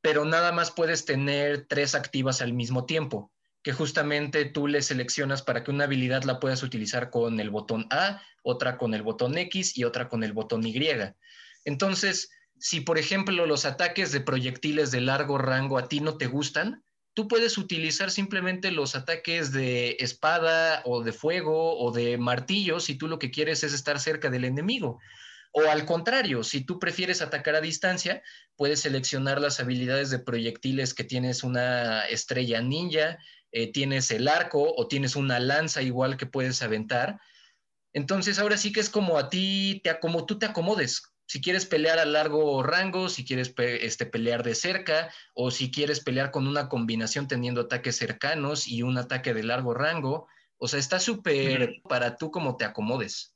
pero 0.00 0.24
nada 0.24 0.52
más 0.52 0.70
puedes 0.70 1.04
tener 1.04 1.66
tres 1.66 1.94
activas 1.94 2.40
al 2.40 2.52
mismo 2.52 2.86
tiempo 2.86 3.32
que 3.62 3.72
justamente 3.72 4.46
tú 4.46 4.66
le 4.66 4.82
seleccionas 4.82 5.42
para 5.42 5.62
que 5.62 5.70
una 5.70 5.84
habilidad 5.84 6.22
la 6.24 6.40
puedas 6.40 6.62
utilizar 6.62 7.10
con 7.10 7.40
el 7.40 7.50
botón 7.50 7.86
A, 7.90 8.22
otra 8.42 8.78
con 8.78 8.94
el 8.94 9.02
botón 9.02 9.36
X 9.36 9.76
y 9.76 9.84
otra 9.84 10.08
con 10.08 10.24
el 10.24 10.32
botón 10.32 10.66
Y. 10.66 10.80
Entonces, 11.64 12.30
si 12.58 12.80
por 12.80 12.98
ejemplo 12.98 13.46
los 13.46 13.66
ataques 13.66 14.12
de 14.12 14.20
proyectiles 14.20 14.90
de 14.90 15.02
largo 15.02 15.36
rango 15.36 15.78
a 15.78 15.88
ti 15.88 16.00
no 16.00 16.16
te 16.16 16.26
gustan, 16.26 16.82
tú 17.14 17.28
puedes 17.28 17.58
utilizar 17.58 18.10
simplemente 18.10 18.70
los 18.70 18.94
ataques 18.94 19.52
de 19.52 19.96
espada 20.00 20.82
o 20.84 21.02
de 21.02 21.12
fuego 21.12 21.78
o 21.78 21.92
de 21.92 22.18
martillo 22.18 22.80
si 22.80 22.94
tú 22.94 23.08
lo 23.08 23.18
que 23.18 23.30
quieres 23.30 23.64
es 23.64 23.72
estar 23.72 23.98
cerca 23.98 24.30
del 24.30 24.44
enemigo. 24.44 24.98
O 25.52 25.68
al 25.68 25.84
contrario, 25.84 26.44
si 26.44 26.64
tú 26.64 26.78
prefieres 26.78 27.22
atacar 27.22 27.56
a 27.56 27.60
distancia, 27.60 28.22
puedes 28.54 28.80
seleccionar 28.80 29.40
las 29.40 29.58
habilidades 29.58 30.10
de 30.10 30.20
proyectiles 30.20 30.94
que 30.94 31.02
tienes 31.02 31.42
una 31.42 32.02
estrella 32.06 32.60
ninja, 32.60 33.18
eh, 33.50 33.72
tienes 33.72 34.12
el 34.12 34.28
arco 34.28 34.72
o 34.76 34.86
tienes 34.86 35.16
una 35.16 35.40
lanza 35.40 35.82
igual 35.82 36.16
que 36.16 36.26
puedes 36.26 36.62
aventar. 36.62 37.18
Entonces 37.92 38.38
ahora 38.38 38.56
sí 38.56 38.72
que 38.72 38.78
es 38.78 38.90
como 38.90 39.18
a 39.18 39.28
ti, 39.28 39.80
te, 39.82 39.98
como 39.98 40.24
tú 40.24 40.38
te 40.38 40.46
acomodes. 40.46 41.02
Si 41.30 41.40
quieres 41.40 41.64
pelear 41.64 42.00
a 42.00 42.06
largo 42.06 42.60
rango, 42.64 43.08
si 43.08 43.24
quieres 43.24 43.54
este, 43.56 44.04
pelear 44.04 44.42
de 44.42 44.56
cerca 44.56 45.14
o 45.32 45.52
si 45.52 45.70
quieres 45.70 46.02
pelear 46.02 46.32
con 46.32 46.48
una 46.48 46.68
combinación 46.68 47.28
teniendo 47.28 47.60
ataques 47.60 47.94
cercanos 47.94 48.66
y 48.66 48.82
un 48.82 48.98
ataque 48.98 49.32
de 49.32 49.44
largo 49.44 49.72
rango. 49.72 50.26
O 50.58 50.66
sea, 50.66 50.80
está 50.80 50.98
súper 50.98 51.82
para 51.88 52.16
tú 52.16 52.32
como 52.32 52.56
te 52.56 52.64
acomodes. 52.64 53.32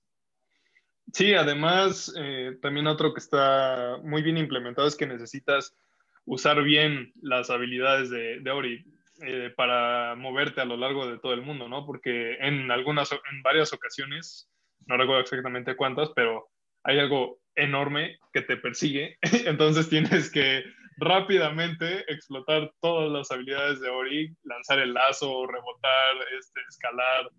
Sí, 1.13 1.35
además, 1.35 2.13
eh, 2.19 2.59
también 2.61 2.89
otro 2.89 3.15
que 3.15 3.21
está 3.21 3.99
muy 4.03 4.23
bien 4.23 4.39
implementado 4.39 4.89
es 4.89 4.97
que 4.97 5.07
necesitas 5.07 5.77
usar 6.25 6.65
bien 6.65 7.13
las 7.23 7.49
habilidades 7.49 8.11
de, 8.11 8.41
de 8.41 8.51
Ori. 8.51 8.85
Eh, 9.23 9.55
para 9.57 10.17
moverte 10.17 10.61
a 10.61 10.65
lo 10.65 10.77
largo 10.77 11.07
de 11.07 11.21
todo 11.21 11.33
el 11.33 11.43
mundo, 11.43 11.69
¿no? 11.69 11.87
Porque 11.87 12.35
en 12.41 12.73
algunas, 12.73 13.13
en 13.13 13.43
varias 13.45 13.73
ocasiones, 13.73 14.51
no 14.87 14.97
recuerdo 14.97 15.21
exactamente 15.21 15.77
cuántas, 15.77 16.11
pero 16.17 16.51
hay 16.83 16.99
algo 16.99 17.39
enorme 17.57 18.19
que 18.33 18.43
te 18.43 18.57
persigue, 18.57 19.19
entonces 19.47 19.89
tienes 19.89 20.31
que 20.31 20.65
rápidamente 20.97 22.11
explotar 22.13 22.73
todas 22.81 23.11
las 23.11 23.31
habilidades 23.31 23.81
de 23.81 23.89
Ori, 23.89 24.37
lanzar 24.45 24.79
el 24.79 24.95
lazo, 24.95 25.47
rebotar, 25.47 26.17
este, 26.39 26.61
escalar, 26.69 27.31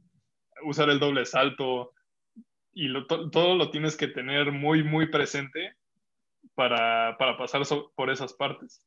usar 0.63 0.89
el 0.89 1.00
doble 1.00 1.25
salto, 1.25 1.93
y 2.75 2.91
todo 3.07 3.55
lo 3.55 3.72
tienes 3.72 3.95
que 3.95 4.10
tener 4.10 4.51
muy, 4.51 4.84
muy 4.84 5.07
presente 5.07 5.75
para, 6.55 7.17
para 7.17 7.38
pasar 7.38 7.63
por 7.95 8.10
esas 8.10 8.34
partes. 8.34 8.86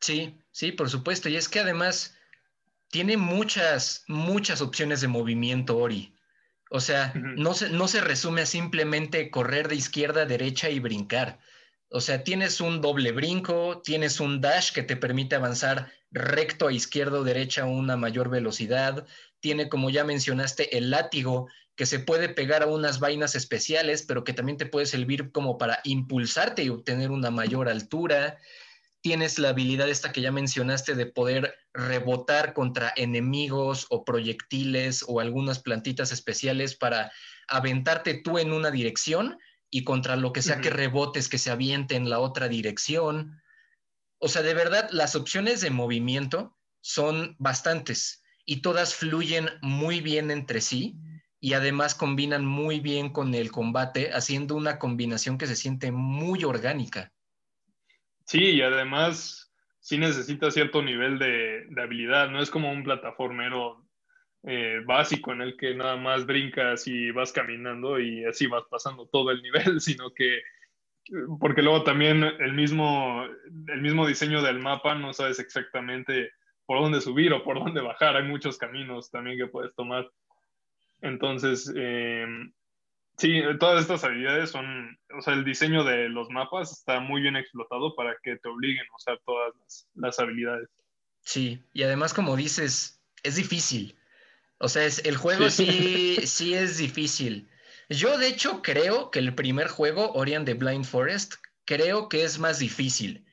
Sí, 0.00 0.38
sí, 0.52 0.70
por 0.72 0.88
supuesto. 0.88 1.28
Y 1.28 1.34
es 1.34 1.48
que 1.48 1.58
además 1.58 2.16
tiene 2.88 3.16
muchas, 3.16 4.04
muchas 4.06 4.62
opciones 4.62 5.00
de 5.00 5.08
movimiento 5.08 5.76
Ori. 5.76 6.14
O 6.72 6.78
sea, 6.80 7.12
no, 7.16 7.52
se, 7.52 7.68
no 7.68 7.88
se 7.88 8.00
resume 8.00 8.42
a 8.42 8.46
simplemente 8.46 9.28
correr 9.30 9.66
de 9.66 9.74
izquierda 9.74 10.22
a 10.22 10.26
derecha 10.26 10.70
y 10.70 10.78
brincar. 10.78 11.40
O 11.90 12.00
sea, 12.00 12.22
tienes 12.22 12.60
un 12.60 12.80
doble 12.80 13.10
brinco, 13.10 13.82
tienes 13.82 14.20
un 14.20 14.40
dash 14.40 14.72
que 14.72 14.84
te 14.84 14.94
permite 14.94 15.34
avanzar 15.34 15.90
recto 16.12 16.68
a 16.68 16.72
izquierda 16.72 17.18
o 17.18 17.24
derecha 17.24 17.62
a 17.62 17.66
una 17.66 17.96
mayor 17.96 18.30
velocidad. 18.30 19.04
Tiene, 19.40 19.68
como 19.68 19.90
ya 19.90 20.04
mencionaste, 20.04 20.78
el 20.78 20.90
látigo 20.90 21.48
que 21.74 21.86
se 21.86 21.98
puede 21.98 22.28
pegar 22.28 22.62
a 22.62 22.66
unas 22.66 23.00
vainas 23.00 23.34
especiales, 23.34 24.04
pero 24.04 24.22
que 24.22 24.32
también 24.32 24.56
te 24.56 24.66
puede 24.66 24.86
servir 24.86 25.32
como 25.32 25.58
para 25.58 25.80
impulsarte 25.82 26.62
y 26.62 26.68
obtener 26.68 27.10
una 27.10 27.32
mayor 27.32 27.68
altura 27.68 28.38
tienes 29.02 29.38
la 29.38 29.50
habilidad 29.50 29.88
esta 29.88 30.12
que 30.12 30.20
ya 30.20 30.32
mencionaste 30.32 30.94
de 30.94 31.06
poder 31.06 31.54
rebotar 31.72 32.52
contra 32.52 32.92
enemigos 32.96 33.86
o 33.90 34.04
proyectiles 34.04 35.04
o 35.06 35.20
algunas 35.20 35.58
plantitas 35.58 36.12
especiales 36.12 36.76
para 36.76 37.10
aventarte 37.48 38.14
tú 38.14 38.38
en 38.38 38.52
una 38.52 38.70
dirección 38.70 39.38
y 39.70 39.84
contra 39.84 40.16
lo 40.16 40.32
que 40.32 40.42
sea 40.42 40.60
que 40.60 40.70
rebotes 40.70 41.28
que 41.28 41.38
se 41.38 41.50
aviente 41.50 41.94
en 41.94 42.10
la 42.10 42.18
otra 42.18 42.48
dirección. 42.48 43.40
O 44.18 44.28
sea, 44.28 44.42
de 44.42 44.54
verdad, 44.54 44.88
las 44.90 45.14
opciones 45.14 45.60
de 45.60 45.70
movimiento 45.70 46.56
son 46.80 47.36
bastantes 47.38 48.22
y 48.44 48.62
todas 48.62 48.94
fluyen 48.94 49.48
muy 49.62 50.00
bien 50.00 50.30
entre 50.30 50.60
sí 50.60 50.98
y 51.40 51.54
además 51.54 51.94
combinan 51.94 52.44
muy 52.44 52.80
bien 52.80 53.10
con 53.10 53.34
el 53.34 53.50
combate, 53.50 54.12
haciendo 54.12 54.56
una 54.56 54.78
combinación 54.78 55.38
que 55.38 55.46
se 55.46 55.56
siente 55.56 55.90
muy 55.90 56.44
orgánica. 56.44 57.12
Sí, 58.30 58.38
y 58.38 58.62
además 58.62 59.52
sí 59.80 59.98
necesita 59.98 60.52
cierto 60.52 60.84
nivel 60.84 61.18
de, 61.18 61.66
habilidad, 61.82 62.30
no 62.30 62.40
es 62.40 62.48
como 62.48 62.70
un 62.70 62.84
plataformero 62.84 63.84
eh, 64.44 64.82
básico 64.86 65.32
en 65.32 65.40
el 65.40 65.56
que 65.56 65.74
nada 65.74 65.96
más 65.96 66.26
brincas 66.26 66.86
y 66.86 67.10
vas 67.10 67.32
caminando 67.32 67.98
y 67.98 68.24
así 68.24 68.46
vas 68.46 68.62
pasando 68.70 69.08
todo 69.08 69.32
el 69.32 69.42
nivel, 69.42 69.80
sino 69.80 70.14
que 70.14 70.42
porque 71.40 71.60
luego 71.60 71.82
también 71.82 72.22
el 72.22 72.52
mismo, 72.52 73.24
el 73.66 73.82
mismo 73.82 74.06
diseño 74.06 74.42
del 74.42 74.60
mapa 74.60 74.94
no 74.94 75.12
sabes 75.12 75.40
exactamente 75.40 76.30
por 76.66 76.80
dónde 76.80 77.00
subir 77.00 77.32
o 77.32 77.42
por 77.42 77.58
dónde 77.58 77.80
bajar. 77.80 78.14
Hay 78.14 78.28
muchos 78.28 78.58
caminos 78.58 79.10
también 79.10 79.38
que 79.38 79.48
puedes 79.48 79.74
tomar. 79.74 80.08
Entonces, 81.00 81.72
eh, 81.74 82.28
sí, 83.20 83.42
todas 83.58 83.82
estas 83.82 84.02
habilidades 84.02 84.50
son, 84.50 84.98
o 85.16 85.20
sea, 85.20 85.34
el 85.34 85.44
diseño 85.44 85.84
de 85.84 86.08
los 86.08 86.30
mapas 86.30 86.72
está 86.72 87.00
muy 87.00 87.20
bien 87.20 87.36
explotado 87.36 87.94
para 87.94 88.16
que 88.22 88.36
te 88.36 88.48
obliguen 88.48 88.84
a 88.90 88.96
usar 88.96 89.20
todas 89.24 89.86
las, 89.94 90.18
habilidades. 90.18 90.68
Sí, 91.20 91.62
y 91.72 91.82
además, 91.82 92.14
como 92.14 92.34
dices, 92.34 93.02
es 93.22 93.36
difícil. 93.36 93.96
O 94.58 94.68
sea, 94.68 94.84
es, 94.84 95.04
el 95.04 95.16
juego 95.16 95.50
sí. 95.50 96.18
sí, 96.24 96.54
es 96.54 96.78
difícil. 96.78 97.48
Yo, 97.90 98.16
de 98.18 98.28
hecho, 98.28 98.62
creo 98.62 99.10
que 99.10 99.18
el 99.18 99.34
primer 99.34 99.68
juego, 99.68 100.12
Orion 100.12 100.44
de 100.44 100.54
Blind 100.54 100.84
Forest, 100.84 101.34
creo 101.66 102.08
que 102.08 102.24
es 102.24 102.38
más 102.38 102.58
difícil, 102.58 103.26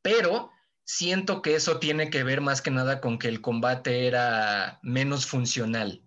pero 0.00 0.50
siento 0.84 1.42
que 1.42 1.56
eso 1.56 1.78
tiene 1.78 2.08
que 2.08 2.22
ver 2.22 2.40
más 2.40 2.62
que 2.62 2.70
nada 2.70 3.00
con 3.00 3.18
que 3.18 3.28
el 3.28 3.40
combate 3.40 4.06
era 4.06 4.78
menos 4.82 5.26
funcional. 5.26 6.05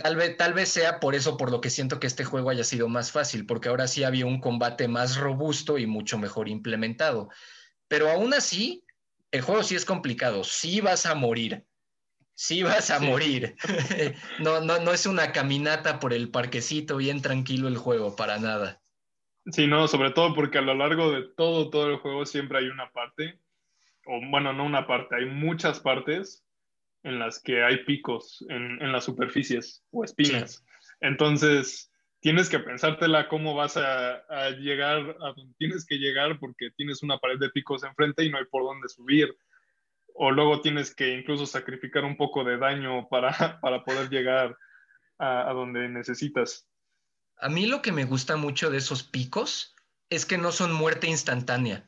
Tal 0.00 0.16
vez, 0.16 0.36
tal 0.36 0.54
vez 0.54 0.70
sea 0.70 0.98
por 0.98 1.14
eso 1.14 1.36
por 1.36 1.52
lo 1.52 1.60
que 1.60 1.70
siento 1.70 2.00
que 2.00 2.08
este 2.08 2.24
juego 2.24 2.50
haya 2.50 2.64
sido 2.64 2.88
más 2.88 3.12
fácil, 3.12 3.46
porque 3.46 3.68
ahora 3.68 3.86
sí 3.86 4.02
había 4.02 4.26
un 4.26 4.40
combate 4.40 4.88
más 4.88 5.16
robusto 5.16 5.78
y 5.78 5.86
mucho 5.86 6.18
mejor 6.18 6.48
implementado. 6.48 7.28
Pero 7.86 8.10
aún 8.10 8.34
así, 8.34 8.84
el 9.30 9.42
juego 9.42 9.62
sí 9.62 9.76
es 9.76 9.84
complicado, 9.84 10.42
sí 10.42 10.80
vas 10.80 11.06
a 11.06 11.14
morir, 11.14 11.64
sí 12.34 12.64
vas 12.64 12.90
a 12.90 12.98
morir. 12.98 13.54
no, 14.40 14.60
no, 14.60 14.80
no 14.80 14.92
es 14.92 15.06
una 15.06 15.30
caminata 15.30 16.00
por 16.00 16.12
el 16.12 16.30
parquecito 16.32 16.96
bien 16.96 17.22
tranquilo 17.22 17.68
el 17.68 17.76
juego, 17.76 18.16
para 18.16 18.38
nada. 18.38 18.80
Sí, 19.46 19.68
no, 19.68 19.86
sobre 19.86 20.10
todo 20.10 20.34
porque 20.34 20.58
a 20.58 20.62
lo 20.62 20.74
largo 20.74 21.12
de 21.12 21.22
todo, 21.36 21.70
todo 21.70 21.88
el 21.88 21.98
juego 21.98 22.26
siempre 22.26 22.58
hay 22.58 22.66
una 22.66 22.90
parte, 22.90 23.38
o 24.06 24.20
bueno, 24.28 24.52
no 24.52 24.64
una 24.64 24.88
parte, 24.88 25.14
hay 25.14 25.26
muchas 25.26 25.78
partes 25.78 26.44
en 27.02 27.18
las 27.18 27.40
que 27.40 27.62
hay 27.62 27.84
picos 27.84 28.44
en, 28.48 28.82
en 28.82 28.92
las 28.92 29.04
superficies 29.04 29.84
o 29.90 30.04
espinas. 30.04 30.64
Entonces, 31.00 31.92
tienes 32.20 32.48
que 32.48 32.58
pensártela 32.58 33.28
cómo 33.28 33.54
vas 33.54 33.76
a, 33.76 34.16
a, 34.28 34.50
llegar 34.50 35.16
a 35.20 35.32
donde 35.32 35.54
tienes 35.58 35.86
que 35.86 35.96
llegar 35.96 36.38
porque 36.38 36.70
tienes 36.76 37.02
una 37.02 37.18
pared 37.18 37.38
de 37.38 37.50
picos 37.50 37.84
enfrente 37.84 38.24
y 38.24 38.30
no 38.30 38.38
hay 38.38 38.44
por 38.46 38.64
dónde 38.64 38.88
subir. 38.88 39.36
O 40.14 40.32
luego 40.32 40.60
tienes 40.60 40.94
que 40.94 41.14
incluso 41.14 41.46
sacrificar 41.46 42.04
un 42.04 42.16
poco 42.16 42.42
de 42.42 42.58
daño 42.58 43.08
para, 43.08 43.30
para 43.60 43.84
poder 43.84 44.08
llegar 44.10 44.56
a, 45.18 45.48
a 45.48 45.52
donde 45.52 45.88
necesitas. 45.88 46.68
A 47.36 47.48
mí 47.48 47.66
lo 47.66 47.82
que 47.82 47.92
me 47.92 48.04
gusta 48.04 48.36
mucho 48.36 48.70
de 48.70 48.78
esos 48.78 49.04
picos 49.04 49.76
es 50.10 50.26
que 50.26 50.38
no 50.38 50.50
son 50.50 50.72
muerte 50.72 51.06
instantánea. 51.06 51.87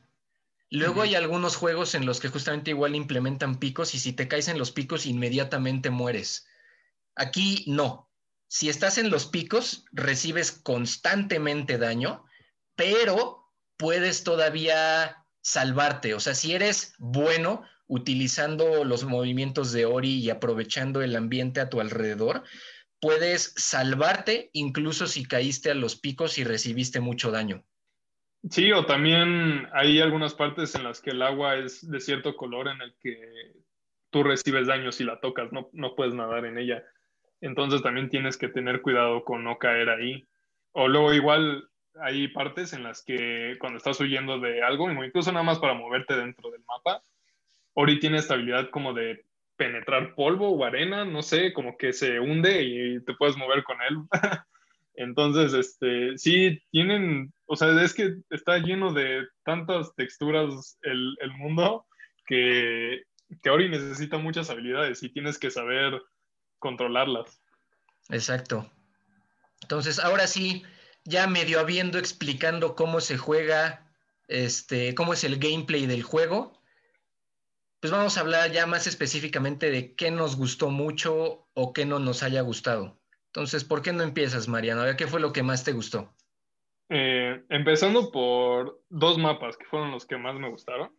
Luego 0.73 1.01
hay 1.01 1.15
algunos 1.15 1.57
juegos 1.57 1.95
en 1.95 2.05
los 2.05 2.21
que 2.21 2.29
justamente 2.29 2.71
igual 2.71 2.95
implementan 2.95 3.59
picos 3.59 3.93
y 3.93 3.99
si 3.99 4.13
te 4.13 4.29
caes 4.29 4.47
en 4.47 4.57
los 4.57 4.71
picos 4.71 5.05
inmediatamente 5.05 5.89
mueres. 5.89 6.47
Aquí 7.13 7.65
no. 7.67 8.09
Si 8.47 8.69
estás 8.69 8.97
en 8.97 9.09
los 9.09 9.25
picos, 9.25 9.83
recibes 9.91 10.53
constantemente 10.53 11.77
daño, 11.77 12.23
pero 12.75 13.51
puedes 13.75 14.23
todavía 14.23 15.25
salvarte. 15.41 16.13
O 16.13 16.21
sea, 16.21 16.35
si 16.35 16.53
eres 16.53 16.93
bueno 16.99 17.63
utilizando 17.87 18.85
los 18.85 19.03
movimientos 19.03 19.73
de 19.73 19.85
Ori 19.85 20.19
y 20.19 20.29
aprovechando 20.29 21.01
el 21.01 21.17
ambiente 21.17 21.59
a 21.59 21.69
tu 21.69 21.81
alrededor, 21.81 22.43
puedes 23.01 23.53
salvarte 23.57 24.49
incluso 24.53 25.05
si 25.05 25.25
caíste 25.25 25.69
a 25.69 25.75
los 25.75 25.97
picos 25.97 26.37
y 26.37 26.45
recibiste 26.45 27.01
mucho 27.01 27.29
daño. 27.29 27.65
Sí, 28.49 28.71
o 28.71 28.85
también 28.85 29.67
hay 29.71 29.99
algunas 29.99 30.33
partes 30.33 30.73
en 30.75 30.83
las 30.83 30.99
que 30.99 31.11
el 31.11 31.21
agua 31.21 31.55
es 31.55 31.89
de 31.89 31.99
cierto 31.99 32.35
color 32.35 32.69
en 32.69 32.81
el 32.81 32.95
que 32.99 33.53
tú 34.09 34.23
recibes 34.23 34.67
daño 34.67 34.91
si 34.91 35.03
la 35.03 35.19
tocas, 35.19 35.51
no, 35.53 35.69
no 35.73 35.95
puedes 35.95 36.13
nadar 36.13 36.45
en 36.45 36.57
ella. 36.57 36.83
Entonces 37.39 37.81
también 37.81 38.09
tienes 38.09 38.37
que 38.37 38.49
tener 38.49 38.81
cuidado 38.81 39.23
con 39.23 39.43
no 39.43 39.57
caer 39.57 39.89
ahí. 39.89 40.27
O 40.71 40.87
luego 40.87 41.13
igual 41.13 41.69
hay 41.95 42.27
partes 42.29 42.73
en 42.73 42.83
las 42.83 43.03
que 43.03 43.57
cuando 43.59 43.77
estás 43.77 43.99
huyendo 43.99 44.39
de 44.39 44.63
algo, 44.63 44.89
incluso 44.91 45.31
nada 45.31 45.43
más 45.43 45.59
para 45.59 45.73
moverte 45.73 46.15
dentro 46.15 46.49
del 46.51 46.63
mapa, 46.65 47.03
Ori 47.73 47.99
tiene 47.99 48.17
esta 48.17 48.33
habilidad 48.33 48.69
como 48.69 48.93
de 48.93 49.25
penetrar 49.55 50.15
polvo 50.15 50.49
o 50.49 50.65
arena, 50.65 51.05
no 51.05 51.21
sé, 51.21 51.53
como 51.53 51.77
que 51.77 51.93
se 51.93 52.19
hunde 52.19 52.63
y 52.63 53.03
te 53.03 53.13
puedes 53.13 53.37
mover 53.37 53.63
con 53.63 53.77
él. 53.81 53.97
Entonces, 55.01 55.53
este, 55.53 56.17
sí, 56.17 56.61
tienen, 56.71 57.33
o 57.45 57.55
sea, 57.55 57.69
es 57.81 57.93
que 57.93 58.17
está 58.29 58.59
lleno 58.59 58.93
de 58.93 59.27
tantas 59.43 59.95
texturas 59.95 60.77
el, 60.83 61.17
mundo 61.37 61.87
que, 62.27 63.01
que 63.41 63.49
Ori 63.49 63.67
necesita 63.67 64.19
muchas 64.19 64.49
habilidades 64.49 65.01
y 65.01 65.09
tienes 65.09 65.39
que 65.39 65.49
saber 65.49 65.99
controlarlas. 66.59 67.41
Exacto. 68.09 68.69
Entonces, 69.61 69.97
ahora 69.97 70.27
sí, 70.27 70.63
ya 71.03 71.25
medio 71.27 71.59
habiendo 71.59 71.97
explicando 71.97 72.75
cómo 72.75 73.01
se 73.01 73.17
juega, 73.17 73.91
este, 74.27 74.93
cómo 74.93 75.13
es 75.13 75.23
el 75.23 75.39
gameplay 75.39 75.87
del 75.87 76.03
juego, 76.03 76.61
pues 77.79 77.91
vamos 77.91 78.17
a 78.17 78.21
hablar 78.21 78.51
ya 78.51 78.67
más 78.67 78.85
específicamente 78.85 79.71
de 79.71 79.95
qué 79.95 80.11
nos 80.11 80.35
gustó 80.35 80.69
mucho 80.69 81.47
o 81.55 81.73
qué 81.73 81.85
no 81.85 81.97
nos 81.97 82.21
haya 82.21 82.41
gustado. 82.41 83.00
Entonces, 83.33 83.63
¿por 83.63 83.81
qué 83.81 83.93
no 83.93 84.03
empiezas, 84.03 84.49
Mariano? 84.49 84.83
¿Qué 84.97 85.07
fue 85.07 85.21
lo 85.21 85.31
que 85.31 85.41
más 85.41 85.63
te 85.63 85.71
gustó? 85.71 86.13
Eh, 86.89 87.41
empezando 87.47 88.11
por 88.11 88.83
dos 88.89 89.17
mapas 89.17 89.55
que 89.55 89.65
fueron 89.65 89.91
los 89.91 90.05
que 90.05 90.17
más 90.17 90.35
me 90.35 90.49
gustaron. 90.49 90.93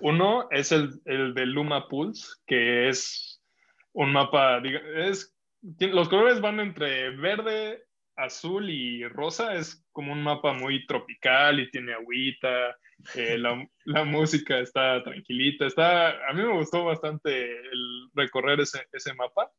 Uno 0.00 0.48
es 0.50 0.72
el, 0.72 1.00
el, 1.04 1.34
de 1.34 1.46
Luma 1.46 1.88
Pulse, 1.88 2.26
que 2.46 2.88
es 2.88 3.40
un 3.92 4.12
mapa, 4.12 4.60
es, 4.96 5.36
los 5.78 6.08
colores 6.08 6.40
van 6.40 6.58
entre 6.58 7.10
verde, 7.10 7.84
azul 8.16 8.68
y 8.68 9.06
rosa. 9.06 9.54
Es 9.54 9.84
como 9.92 10.12
un 10.12 10.22
mapa 10.24 10.52
muy 10.52 10.84
tropical 10.86 11.60
y 11.60 11.70
tiene 11.70 11.94
agüita. 11.94 12.76
Eh, 13.14 13.38
la, 13.38 13.64
la, 13.84 14.04
música 14.04 14.58
está 14.58 15.02
tranquilita. 15.04 15.66
Está, 15.66 16.28
a 16.28 16.32
mí 16.32 16.42
me 16.42 16.56
gustó 16.56 16.84
bastante 16.84 17.52
el 17.52 18.10
recorrer 18.14 18.60
ese, 18.60 18.86
ese 18.92 19.14
mapa. 19.14 19.52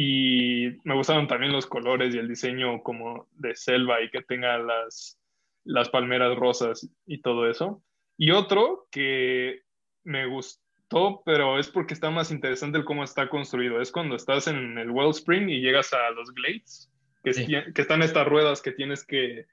Y 0.00 0.78
me 0.84 0.94
gustaron 0.94 1.26
también 1.26 1.50
los 1.50 1.66
colores 1.66 2.14
y 2.14 2.18
el 2.18 2.28
diseño 2.28 2.84
como 2.84 3.26
de 3.32 3.56
selva 3.56 4.00
y 4.00 4.08
que 4.10 4.22
tenga 4.22 4.56
las, 4.56 5.18
las 5.64 5.88
palmeras 5.88 6.36
rosas 6.36 6.88
y 7.04 7.20
todo 7.20 7.50
eso. 7.50 7.82
Y 8.16 8.30
otro 8.30 8.86
que 8.92 9.62
me 10.04 10.26
gustó, 10.26 11.20
pero 11.26 11.58
es 11.58 11.66
porque 11.68 11.94
está 11.94 12.10
más 12.10 12.30
interesante 12.30 12.78
el 12.78 12.84
cómo 12.84 13.02
está 13.02 13.28
construido. 13.28 13.80
Es 13.80 13.90
cuando 13.90 14.14
estás 14.14 14.46
en 14.46 14.78
el 14.78 14.88
Wellspring 14.88 15.50
y 15.50 15.60
llegas 15.60 15.92
a 15.92 16.10
los 16.10 16.32
Glades, 16.32 16.88
que, 17.24 17.32
que 17.74 17.82
están 17.82 18.00
estas 18.00 18.28
ruedas 18.28 18.62
que 18.62 18.70
tienes 18.70 19.04
que, 19.04 19.46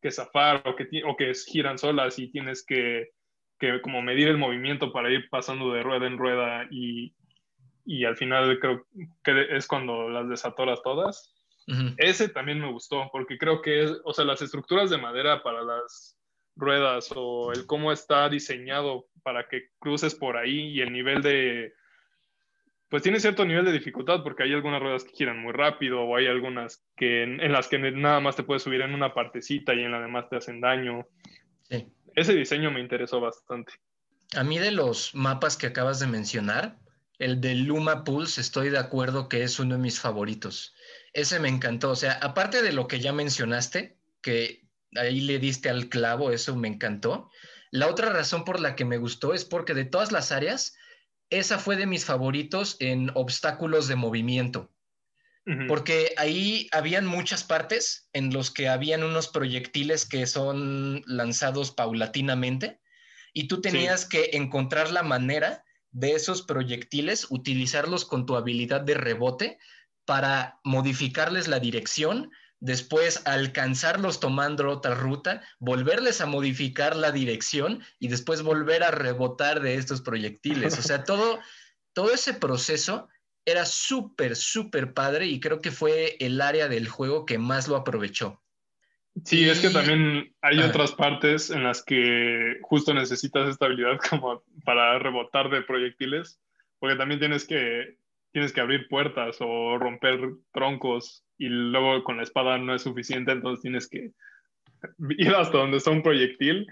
que 0.00 0.10
zafar 0.10 0.66
o 0.66 0.74
que, 0.74 0.88
o 1.06 1.16
que 1.16 1.32
giran 1.46 1.78
solas 1.78 2.18
y 2.18 2.26
tienes 2.26 2.66
que, 2.66 3.12
que 3.60 3.80
como 3.80 4.02
medir 4.02 4.26
el 4.26 4.36
movimiento 4.36 4.92
para 4.92 5.12
ir 5.12 5.30
pasando 5.30 5.72
de 5.72 5.84
rueda 5.84 6.08
en 6.08 6.18
rueda 6.18 6.66
y, 6.72 7.14
y 7.84 8.04
al 8.04 8.16
final 8.16 8.58
creo 8.60 8.86
que 9.24 9.56
es 9.56 9.66
cuando 9.66 10.08
las 10.08 10.28
desatoras 10.28 10.82
todas. 10.82 11.34
Ese 11.96 12.28
también 12.28 12.60
me 12.60 12.70
gustó, 12.70 13.08
porque 13.12 13.38
creo 13.38 13.62
que 13.62 13.84
es, 13.84 13.92
o 14.04 14.12
sea, 14.12 14.24
las 14.24 14.42
estructuras 14.42 14.90
de 14.90 14.98
madera 14.98 15.42
para 15.42 15.62
las 15.62 16.18
ruedas 16.56 17.10
o 17.14 17.52
el 17.52 17.66
cómo 17.66 17.92
está 17.92 18.28
diseñado 18.28 19.06
para 19.22 19.48
que 19.48 19.68
cruces 19.78 20.14
por 20.14 20.36
ahí 20.36 20.72
y 20.72 20.80
el 20.80 20.92
nivel 20.92 21.22
de, 21.22 21.72
pues 22.92 23.02
tiene 23.02 23.20
cierto 23.20 23.46
nivel 23.46 23.64
de 23.64 23.72
dificultad 23.72 24.22
porque 24.22 24.42
hay 24.42 24.52
algunas 24.52 24.82
ruedas 24.82 25.02
que 25.02 25.16
giran 25.16 25.38
muy 25.38 25.52
rápido 25.52 26.02
o 26.02 26.14
hay 26.14 26.26
algunas 26.26 26.84
que 26.94 27.22
en, 27.22 27.50
las 27.50 27.68
que 27.68 27.78
nada 27.78 28.20
más 28.20 28.36
te 28.36 28.42
puedes 28.42 28.64
subir 28.64 28.82
en 28.82 28.92
una 28.92 29.14
partecita 29.14 29.72
y 29.72 29.82
en 29.82 29.92
la 29.92 29.98
demás 29.98 30.28
te 30.28 30.36
hacen 30.36 30.60
daño. 30.60 31.06
Ese 32.14 32.34
diseño 32.34 32.70
me 32.70 32.80
interesó 32.80 33.18
bastante. 33.18 33.72
A 34.36 34.44
mí 34.44 34.58
de 34.58 34.72
los 34.72 35.14
mapas 35.14 35.56
que 35.56 35.68
acabas 35.68 36.00
de 36.00 36.06
mencionar, 36.06 36.76
el 37.18 37.40
de 37.40 37.54
Luma 37.54 38.04
Pulse, 38.04 38.40
estoy 38.40 38.70
de 38.70 38.78
acuerdo 38.78 39.28
que 39.28 39.42
es 39.42 39.58
uno 39.58 39.76
de 39.76 39.80
mis 39.80 40.00
favoritos. 40.00 40.74
Ese 41.12 41.38
me 41.38 41.48
encantó. 41.48 41.90
O 41.90 41.96
sea, 41.96 42.12
aparte 42.14 42.62
de 42.62 42.72
lo 42.72 42.88
que 42.88 43.00
ya 43.00 43.12
mencionaste, 43.12 43.98
que 44.22 44.66
ahí 44.96 45.20
le 45.20 45.38
diste 45.38 45.68
al 45.68 45.88
clavo, 45.88 46.30
eso 46.30 46.56
me 46.56 46.68
encantó. 46.68 47.30
La 47.70 47.88
otra 47.88 48.12
razón 48.12 48.44
por 48.44 48.60
la 48.60 48.76
que 48.76 48.84
me 48.84 48.98
gustó 48.98 49.34
es 49.34 49.44
porque 49.44 49.74
de 49.74 49.84
todas 49.84 50.12
las 50.12 50.32
áreas, 50.32 50.76
esa 51.30 51.58
fue 51.58 51.76
de 51.76 51.86
mis 51.86 52.04
favoritos 52.04 52.76
en 52.80 53.10
obstáculos 53.14 53.88
de 53.88 53.96
movimiento. 53.96 54.70
Porque 55.66 56.14
ahí 56.18 56.68
habían 56.70 57.04
muchas 57.04 57.42
partes 57.42 58.08
en 58.12 58.32
los 58.32 58.52
que 58.52 58.68
habían 58.68 59.02
unos 59.02 59.26
proyectiles 59.26 60.06
que 60.06 60.24
son 60.28 61.02
lanzados 61.04 61.72
paulatinamente 61.72 62.78
y 63.32 63.48
tú 63.48 63.60
tenías 63.60 64.06
que 64.06 64.30
encontrar 64.34 64.92
la 64.92 65.02
manera 65.02 65.64
de 65.92 66.12
esos 66.12 66.42
proyectiles, 66.42 67.26
utilizarlos 67.30 68.04
con 68.04 68.26
tu 68.26 68.36
habilidad 68.36 68.80
de 68.80 68.94
rebote 68.94 69.58
para 70.04 70.58
modificarles 70.64 71.48
la 71.48 71.60
dirección, 71.60 72.30
después 72.60 73.22
alcanzarlos 73.24 74.20
tomando 74.20 74.68
otra 74.70 74.94
ruta, 74.94 75.42
volverles 75.58 76.20
a 76.20 76.26
modificar 76.26 76.96
la 76.96 77.12
dirección 77.12 77.82
y 77.98 78.08
después 78.08 78.42
volver 78.42 78.82
a 78.82 78.90
rebotar 78.90 79.60
de 79.60 79.74
estos 79.74 80.00
proyectiles. 80.00 80.78
O 80.78 80.82
sea, 80.82 81.04
todo, 81.04 81.38
todo 81.92 82.12
ese 82.12 82.34
proceso 82.34 83.08
era 83.44 83.66
súper, 83.66 84.36
súper 84.36 84.94
padre 84.94 85.26
y 85.26 85.40
creo 85.40 85.60
que 85.60 85.72
fue 85.72 86.16
el 86.20 86.40
área 86.40 86.68
del 86.68 86.88
juego 86.88 87.26
que 87.26 87.38
más 87.38 87.68
lo 87.68 87.76
aprovechó. 87.76 88.41
Sí, 89.24 89.48
es 89.48 89.60
que 89.60 89.70
también 89.70 90.34
hay 90.40 90.58
otras 90.58 90.92
partes 90.92 91.50
en 91.50 91.64
las 91.64 91.84
que 91.84 92.58
justo 92.62 92.94
necesitas 92.94 93.48
esta 93.48 93.66
habilidad 93.66 93.98
como 94.10 94.42
para 94.64 94.98
rebotar 94.98 95.50
de 95.50 95.62
proyectiles, 95.62 96.40
porque 96.78 96.96
también 96.96 97.20
tienes 97.20 97.46
que, 97.46 97.98
tienes 98.32 98.52
que 98.52 98.60
abrir 98.60 98.88
puertas 98.88 99.36
o 99.40 99.78
romper 99.78 100.18
troncos 100.52 101.24
y 101.36 101.48
luego 101.48 102.02
con 102.04 102.16
la 102.16 102.22
espada 102.22 102.58
no 102.58 102.74
es 102.74 102.82
suficiente, 102.82 103.32
entonces 103.32 103.62
tienes 103.62 103.88
que 103.88 104.12
ir 105.10 105.34
hasta 105.34 105.58
donde 105.58 105.76
está 105.76 105.90
un 105.90 106.02
proyectil 106.02 106.66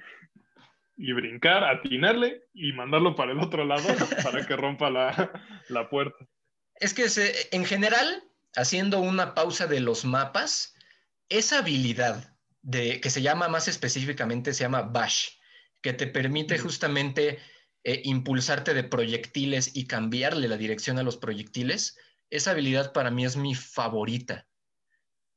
y 0.97 1.13
brincar, 1.13 1.65
atinarle 1.65 2.43
y 2.53 2.73
mandarlo 2.73 3.15
para 3.15 3.33
el 3.33 3.41
otro 3.41 3.65
lado 3.65 3.85
para 4.25 4.47
que 4.47 4.57
rompa 4.57 4.91
la, 4.91 5.31
la 5.69 5.89
puerta. 5.89 6.27
Es 6.77 6.95
que 6.95 7.07
en 7.53 7.65
general, 7.65 8.25
haciendo 8.55 9.01
una 9.01 9.35
pausa 9.35 9.67
de 9.67 9.81
los 9.81 10.05
mapas, 10.05 10.75
esa 11.31 11.59
habilidad 11.59 12.37
de, 12.63 13.01
que 13.01 13.09
se 13.09 13.23
llama 13.23 13.49
más 13.49 13.69
específicamente, 13.69 14.53
se 14.53 14.65
llama 14.65 14.83
Bash, 14.83 15.29
que 15.81 15.95
te 15.95 16.07
permite 16.07 16.59
justamente 16.59 17.39
eh, 17.85 18.03
impulsarte 18.05 18.75
de 18.75 18.85
proyectiles 18.85 19.75
y 19.75 19.87
cambiarle 19.87 20.49
la 20.49 20.59
dirección 20.59 20.99
a 20.99 21.03
los 21.03 21.17
proyectiles, 21.17 21.97
esa 22.29 22.51
habilidad 22.51 22.93
para 22.93 23.11
mí 23.11 23.25
es 23.25 23.37
mi 23.37 23.55
favorita. 23.55 24.47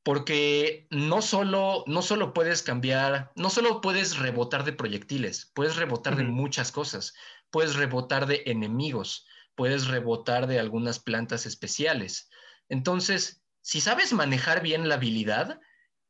Porque 0.03 0.88
no 0.89 1.21
solo, 1.21 1.86
no 1.88 2.01
solo 2.01 2.34
puedes 2.34 2.62
cambiar, 2.62 3.32
no 3.36 3.49
solo 3.49 3.79
puedes 3.79 4.17
rebotar 4.17 4.65
de 4.65 4.73
proyectiles, 4.73 5.49
puedes 5.56 5.77
rebotar 5.77 6.17
de 6.17 6.25
muchas 6.25 6.73
cosas. 6.73 7.13
Puedes 7.49 7.75
rebotar 7.75 8.25
de 8.25 8.43
enemigos, 8.47 9.25
puedes 9.56 9.88
rebotar 9.88 10.47
de 10.47 10.60
algunas 10.60 10.99
plantas 10.99 11.45
especiales. 11.45 12.29
Entonces, 12.67 13.43
si 13.62 13.79
sabes 13.79 14.12
manejar 14.12 14.62
bien 14.62 14.89
la 14.89 14.95
habilidad, 14.95 15.62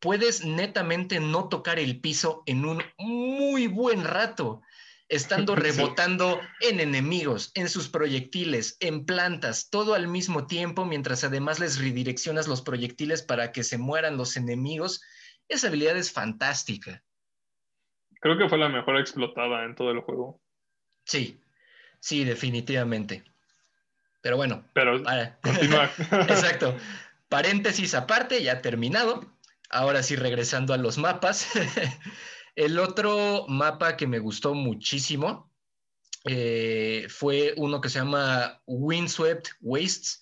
puedes 0.03 0.43
netamente 0.43 1.21
no 1.21 1.47
tocar 1.47 1.79
el 1.79 2.01
piso 2.01 2.43
en 2.45 2.65
un 2.65 2.83
muy 2.97 3.67
buen 3.67 4.03
rato, 4.03 4.61
estando 5.07 5.55
rebotando 5.55 6.41
en 6.59 6.81
enemigos, 6.81 7.53
en 7.55 7.69
sus 7.69 7.87
proyectiles, 7.87 8.75
en 8.81 9.05
plantas, 9.05 9.69
todo 9.69 9.93
al 9.93 10.09
mismo 10.09 10.45
tiempo, 10.45 10.83
mientras 10.83 11.23
además 11.23 11.61
les 11.61 11.79
redireccionas 11.79 12.49
los 12.49 12.61
proyectiles 12.61 13.21
para 13.23 13.53
que 13.53 13.63
se 13.63 13.77
mueran 13.77 14.17
los 14.17 14.35
enemigos. 14.35 15.01
Esa 15.47 15.67
habilidad 15.67 15.95
es 15.95 16.11
fantástica. 16.11 17.01
Creo 18.19 18.37
que 18.37 18.49
fue 18.49 18.57
la 18.57 18.67
mejor 18.67 18.99
explotada 18.99 19.63
en 19.63 19.73
todo 19.73 19.91
el 19.91 20.01
juego. 20.01 20.41
Sí, 21.05 21.39
sí, 22.01 22.25
definitivamente. 22.25 23.23
Pero 24.21 24.35
bueno. 24.35 24.65
Pero 24.73 25.01
continúa. 25.41 25.89
Exacto. 26.27 26.75
Paréntesis 27.29 27.95
aparte, 27.95 28.43
ya 28.43 28.61
terminado. 28.61 29.32
Ahora 29.73 30.03
sí, 30.03 30.15
regresando 30.15 30.73
a 30.73 30.77
los 30.77 30.97
mapas. 30.97 31.47
el 32.55 32.77
otro 32.77 33.45
mapa 33.47 33.97
que 33.97 34.05
me 34.05 34.19
gustó 34.19 34.53
muchísimo 34.53 35.51
eh, 36.25 37.07
fue 37.09 37.53
uno 37.57 37.81
que 37.81 37.89
se 37.89 37.99
llama 37.99 38.61
Windswept 38.67 39.49
Wastes, 39.61 40.21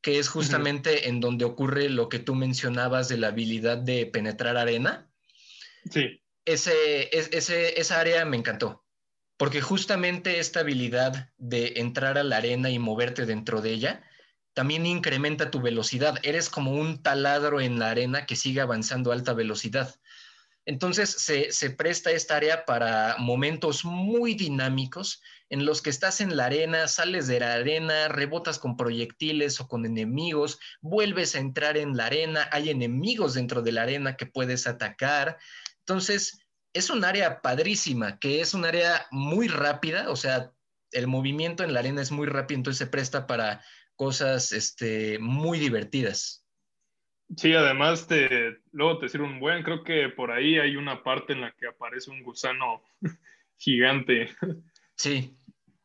que 0.00 0.18
es 0.18 0.28
justamente 0.28 1.08
en 1.08 1.20
donde 1.20 1.44
ocurre 1.44 1.88
lo 1.88 2.08
que 2.08 2.18
tú 2.18 2.34
mencionabas 2.34 3.08
de 3.08 3.18
la 3.18 3.28
habilidad 3.28 3.78
de 3.78 4.06
penetrar 4.06 4.56
arena. 4.56 5.08
Sí. 5.90 6.20
Ese, 6.44 7.08
ese, 7.16 7.80
esa 7.80 8.00
área 8.00 8.24
me 8.24 8.36
encantó, 8.36 8.84
porque 9.36 9.60
justamente 9.60 10.38
esta 10.40 10.60
habilidad 10.60 11.30
de 11.36 11.74
entrar 11.76 12.18
a 12.18 12.24
la 12.24 12.38
arena 12.38 12.70
y 12.70 12.78
moverte 12.78 13.26
dentro 13.26 13.60
de 13.60 13.70
ella 13.70 14.07
también 14.54 14.86
incrementa 14.86 15.50
tu 15.50 15.60
velocidad. 15.60 16.18
Eres 16.22 16.48
como 16.48 16.72
un 16.72 17.02
taladro 17.02 17.60
en 17.60 17.78
la 17.78 17.90
arena 17.90 18.26
que 18.26 18.36
sigue 18.36 18.60
avanzando 18.60 19.10
a 19.10 19.14
alta 19.14 19.32
velocidad. 19.32 19.94
Entonces 20.68 21.10
se, 21.10 21.70
presta 21.70 22.10
esta 22.10 22.36
área 22.36 22.66
para 22.66 23.16
momentos 23.18 23.86
muy 23.86 24.34
dinámicos 24.34 25.22
en 25.48 25.64
los 25.64 25.80
que 25.80 25.88
estás 25.88 26.20
en 26.20 26.36
la 26.36 26.44
arena, 26.44 26.88
sales 26.88 27.26
de 27.26 27.40
la 27.40 27.54
arena, 27.54 28.08
rebotas 28.08 28.58
con 28.58 28.76
proyectiles 28.76 29.60
o 29.60 29.66
con 29.66 29.86
enemigos, 29.86 30.58
vuelves 30.82 31.34
a 31.34 31.38
entrar 31.38 31.78
en 31.78 31.96
la 31.96 32.04
arena, 32.04 32.50
hay 32.52 32.68
enemigos 32.68 33.32
dentro 33.32 33.62
de 33.62 33.72
la 33.72 33.84
arena 33.84 34.16
que 34.18 34.26
puedes 34.26 34.66
atacar. 34.66 35.38
Entonces 35.78 36.38
es 36.74 36.90
un 36.90 37.02
área 37.02 37.40
padrísima, 37.40 38.18
que 38.18 38.42
es 38.42 38.52
un 38.52 38.66
área 38.66 39.06
muy 39.10 39.48
rápida, 39.48 40.10
o 40.10 40.16
sea, 40.16 40.52
el 40.92 41.06
movimiento 41.06 41.64
en 41.64 41.72
la 41.72 41.80
arena 41.80 42.02
es 42.02 42.10
muy 42.10 42.26
rápido, 42.26 42.58
entonces 42.58 42.78
se 42.78 42.86
presta 42.86 43.26
para 43.26 43.64
cosas 43.98 44.52
este, 44.52 45.18
muy 45.18 45.58
divertidas. 45.58 46.46
Sí, 47.36 47.52
además 47.52 48.06
te, 48.06 48.58
luego 48.72 48.98
te 48.98 49.08
sirve 49.08 49.26
un 49.26 49.40
buen, 49.40 49.62
creo 49.62 49.82
que 49.82 50.08
por 50.08 50.30
ahí 50.30 50.58
hay 50.58 50.76
una 50.76 51.02
parte 51.02 51.34
en 51.34 51.42
la 51.42 51.52
que 51.52 51.66
aparece 51.66 52.10
un 52.10 52.22
gusano 52.22 52.82
gigante. 53.58 54.30
Sí. 55.00 55.32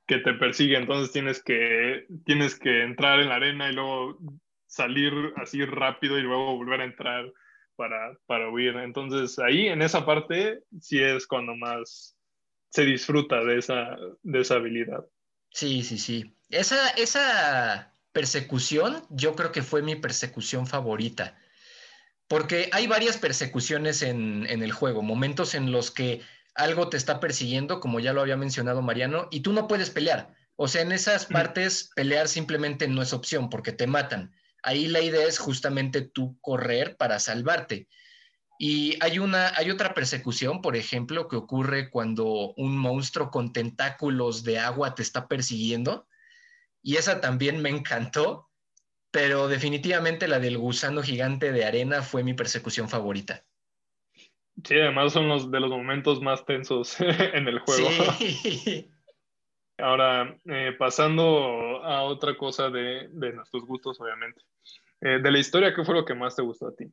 Que 0.08 0.18
te 0.18 0.34
persigue, 0.34 0.76
entonces 0.76 1.12
tienes 1.12 1.44
que, 1.44 2.08
tienes 2.26 2.58
que 2.58 2.82
entrar 2.82 3.20
en 3.20 3.30
la 3.30 3.36
arena 3.36 3.70
y 3.70 3.74
luego 3.74 4.18
salir 4.66 5.14
así 5.36 5.64
rápido 5.66 6.18
y 6.18 6.24
luego 6.24 6.58
volver 6.58 6.82
a 6.82 6.86
entrar 6.86 7.32
para, 7.76 8.18
para 8.26 8.50
huir. 8.50 8.76
Entonces 8.78 9.38
ahí 9.38 9.68
en 9.68 9.84
esa 9.84 10.04
parte 10.04 10.64
sí 10.82 11.00
es 11.00 11.28
cuando 11.28 11.56
más 11.56 12.18
se 12.70 12.86
disfruta 12.86 13.44
de 13.44 13.60
esa, 13.60 13.96
de 14.24 14.42
esa 14.42 14.56
habilidad. 14.56 15.06
Sí, 15.52 15.84
sí, 15.84 16.00
sí. 16.00 16.36
Esa, 16.50 16.90
esa 16.98 17.93
persecución, 18.14 19.04
yo 19.10 19.36
creo 19.36 19.52
que 19.52 19.64
fue 19.64 19.82
mi 19.82 19.96
persecución 19.96 20.68
favorita. 20.68 21.36
Porque 22.28 22.70
hay 22.72 22.88
varias 22.88 23.18
persecuciones 23.18 24.02
en, 24.02 24.46
el 24.48 24.72
juego, 24.72 25.02
momentos 25.02 25.56
en 25.56 25.72
los 25.72 25.92
que 25.92 26.22
algo 26.56 26.88
te 26.88 26.98
está 26.98 27.20
persiguiendo, 27.20 27.80
como 27.80 28.00
ya 28.00 28.14
lo 28.14 28.22
había 28.22 28.38
mencionado 28.38 28.82
Mariano, 28.82 29.28
y 29.32 29.42
tú 29.42 29.52
no 29.52 29.68
puedes 29.68 29.90
pelear. 29.90 30.34
O 30.56 30.68
sea, 30.68 30.84
en 30.84 30.92
esas 30.92 31.26
partes 31.26 31.90
pelear 31.96 32.28
simplemente 32.28 32.88
no 32.88 33.02
es 33.02 33.12
opción 33.12 33.50
porque 33.50 33.72
te 33.72 33.88
matan. 33.88 34.32
Ahí 34.62 34.88
la 34.88 35.02
idea 35.02 35.28
es 35.28 35.40
justamente 35.40 36.02
tú 36.02 36.38
correr 36.40 36.96
para 36.96 37.20
salvarte. 37.20 37.88
Y 38.60 38.98
hay 39.02 39.20
una, 39.20 39.52
hay 39.58 39.72
otra 39.72 39.94
persecución, 39.94 40.62
por 40.62 40.76
ejemplo, 40.76 41.28
que 41.28 41.36
ocurre 41.36 41.90
cuando 41.90 42.54
un 42.56 42.78
monstruo 42.78 43.32
con 43.32 43.52
tentáculos 43.52 44.44
de 44.44 44.60
agua 44.60 44.96
te 44.96 45.02
está 45.02 45.28
persiguiendo 45.28 46.08
y 46.84 46.98
esa 46.98 47.22
también 47.22 47.62
me 47.62 47.70
encantó, 47.70 48.50
pero 49.10 49.48
definitivamente 49.48 50.28
la 50.28 50.40
del 50.40 50.58
gusano 50.58 51.02
gigante 51.02 51.52
de 51.52 51.66
arena 51.66 52.02
fue 52.02 52.24
mi 52.24 52.34
persecución 52.34 52.90
favorita. 52.90 53.46
Sí, 54.64 54.76
además 54.76 55.14
son 55.14 55.28
los 55.28 55.50
de 55.50 55.60
los 55.60 55.70
momentos 55.70 56.22
más 56.22 56.46
tensos 56.46 56.98
en 57.00 57.48
el 57.48 57.60
juego. 57.60 57.90
Sí. 58.18 58.92
Ahora, 59.80 60.40
eh, 60.46 60.74
pasando 60.78 61.84
a 61.84 62.04
otra 62.04 62.38
cosa 62.38 62.70
de, 62.70 63.10
nuestros 63.10 63.66
gustos, 63.66 64.00
obviamente. 64.00 64.42
Eh, 65.02 65.20
de 65.22 65.32
la 65.32 65.40
historia, 65.40 65.74
¿qué 65.74 65.84
fue 65.84 65.96
lo 65.96 66.06
que 66.06 66.14
más 66.14 66.36
te 66.36 66.44
gustó 66.44 66.68
a 66.68 66.76
ti? 66.76 66.86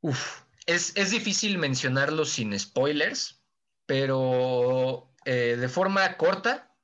Uf, 0.00 0.42
es, 0.66 1.10
difícil 1.10 1.58
mencionarlo 1.58 2.24
sin 2.24 2.58
spoilers, 2.58 3.42
pero 3.86 5.12
eh, 5.24 5.56
de 5.58 5.68
forma 5.68 6.16
corta, 6.16 6.74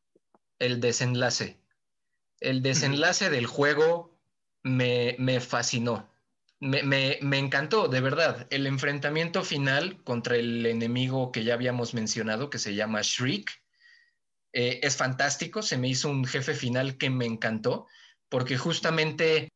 el 0.61 0.81
desenlace. 0.81 1.58
El 2.41 2.63
desenlace 2.63 3.31
del 3.31 3.47
juego 3.47 4.19
me, 4.63 5.41
fascinó. 5.41 6.09
Me, 6.61 7.19
encantó, 7.21 7.89
de 7.89 8.01
verdad. 8.01 8.47
El 8.51 8.67
enfrentamiento 8.67 9.43
final 9.43 10.03
contra 10.05 10.37
el 10.37 10.67
enemigo 10.67 11.33
que 11.33 11.45
ya 11.45 11.55
habíamos 11.55 11.95
mencionado, 11.95 12.51
que 12.51 12.59
se 12.59 12.75
llama 12.75 13.01
Shriek, 13.03 13.51
eh, 14.53 14.81
es 14.83 14.97
fantástico. 14.97 15.63
Se 15.63 15.79
me 15.79 15.89
hizo 15.89 16.09
un 16.09 16.25
jefe 16.25 16.55
final 16.55 16.97
que 16.97 17.11
me 17.11 17.27
encantó, 17.27 17.87
porque 18.29 18.57
justamente 18.57 19.49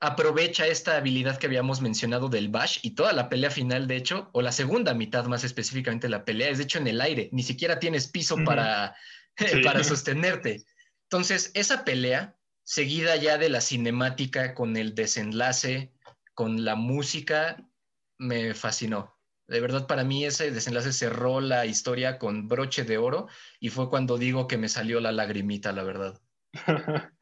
aprovecha 0.00 0.66
esta 0.66 0.96
habilidad 0.96 1.38
que 1.38 1.46
habíamos 1.46 1.80
mencionado 1.80 2.28
del 2.28 2.48
Bash 2.48 2.78
y 2.82 2.90
toda 2.90 3.12
la 3.12 3.30
pelea 3.30 3.50
final, 3.50 3.86
de 3.86 3.96
hecho, 3.96 4.28
o 4.32 4.42
la 4.42 4.52
segunda 4.52 4.92
mitad 4.92 5.24
más 5.24 5.42
específicamente 5.42 6.08
la 6.08 6.24
pelea, 6.24 6.50
es 6.50 6.58
de 6.58 6.64
hecho 6.64 6.78
en 6.78 6.86
el 6.86 7.00
aire. 7.00 7.30
Ni 7.32 7.42
siquiera 7.42 7.78
tienes 7.78 8.08
piso 8.08 8.36
para, 8.44 8.94
para 9.64 9.82
sostenerte. 9.82 10.64
Entonces, 11.10 11.52
esa 11.54 11.84
pelea, 11.84 12.36
seguida 12.64 13.16
ya 13.16 13.38
de 13.38 13.48
la 13.48 13.60
cinemática 13.60 14.54
con 14.54 14.76
el 14.76 14.94
desenlace, 14.94 15.92
con 16.34 16.64
la 16.64 16.74
música, 16.74 17.56
me 18.18 18.54
fascinó. 18.54 19.16
De 19.46 19.60
verdad, 19.60 19.86
para 19.86 20.02
mí 20.02 20.24
ese 20.24 20.50
desenlace 20.50 20.92
cerró 20.92 21.40
la 21.40 21.66
historia 21.66 22.18
con 22.18 22.48
broche 22.48 22.82
de 22.82 22.98
oro 22.98 23.28
y 23.60 23.68
fue 23.68 23.88
cuando 23.88 24.18
digo 24.18 24.48
que 24.48 24.58
me 24.58 24.68
salió 24.68 24.98
la 24.98 25.12
lagrimita, 25.12 25.72
la 25.72 25.84
verdad. 25.84 26.20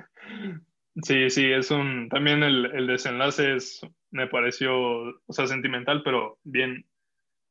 Sí, 1.02 1.28
sí, 1.28 1.50
es 1.50 1.72
un. 1.72 2.08
También 2.08 2.44
el, 2.44 2.66
el, 2.66 2.86
desenlace 2.86 3.56
es, 3.56 3.80
me 4.12 4.28
pareció, 4.28 4.72
o 4.76 5.32
sea, 5.32 5.48
sentimental, 5.48 6.04
pero 6.04 6.38
bien, 6.44 6.86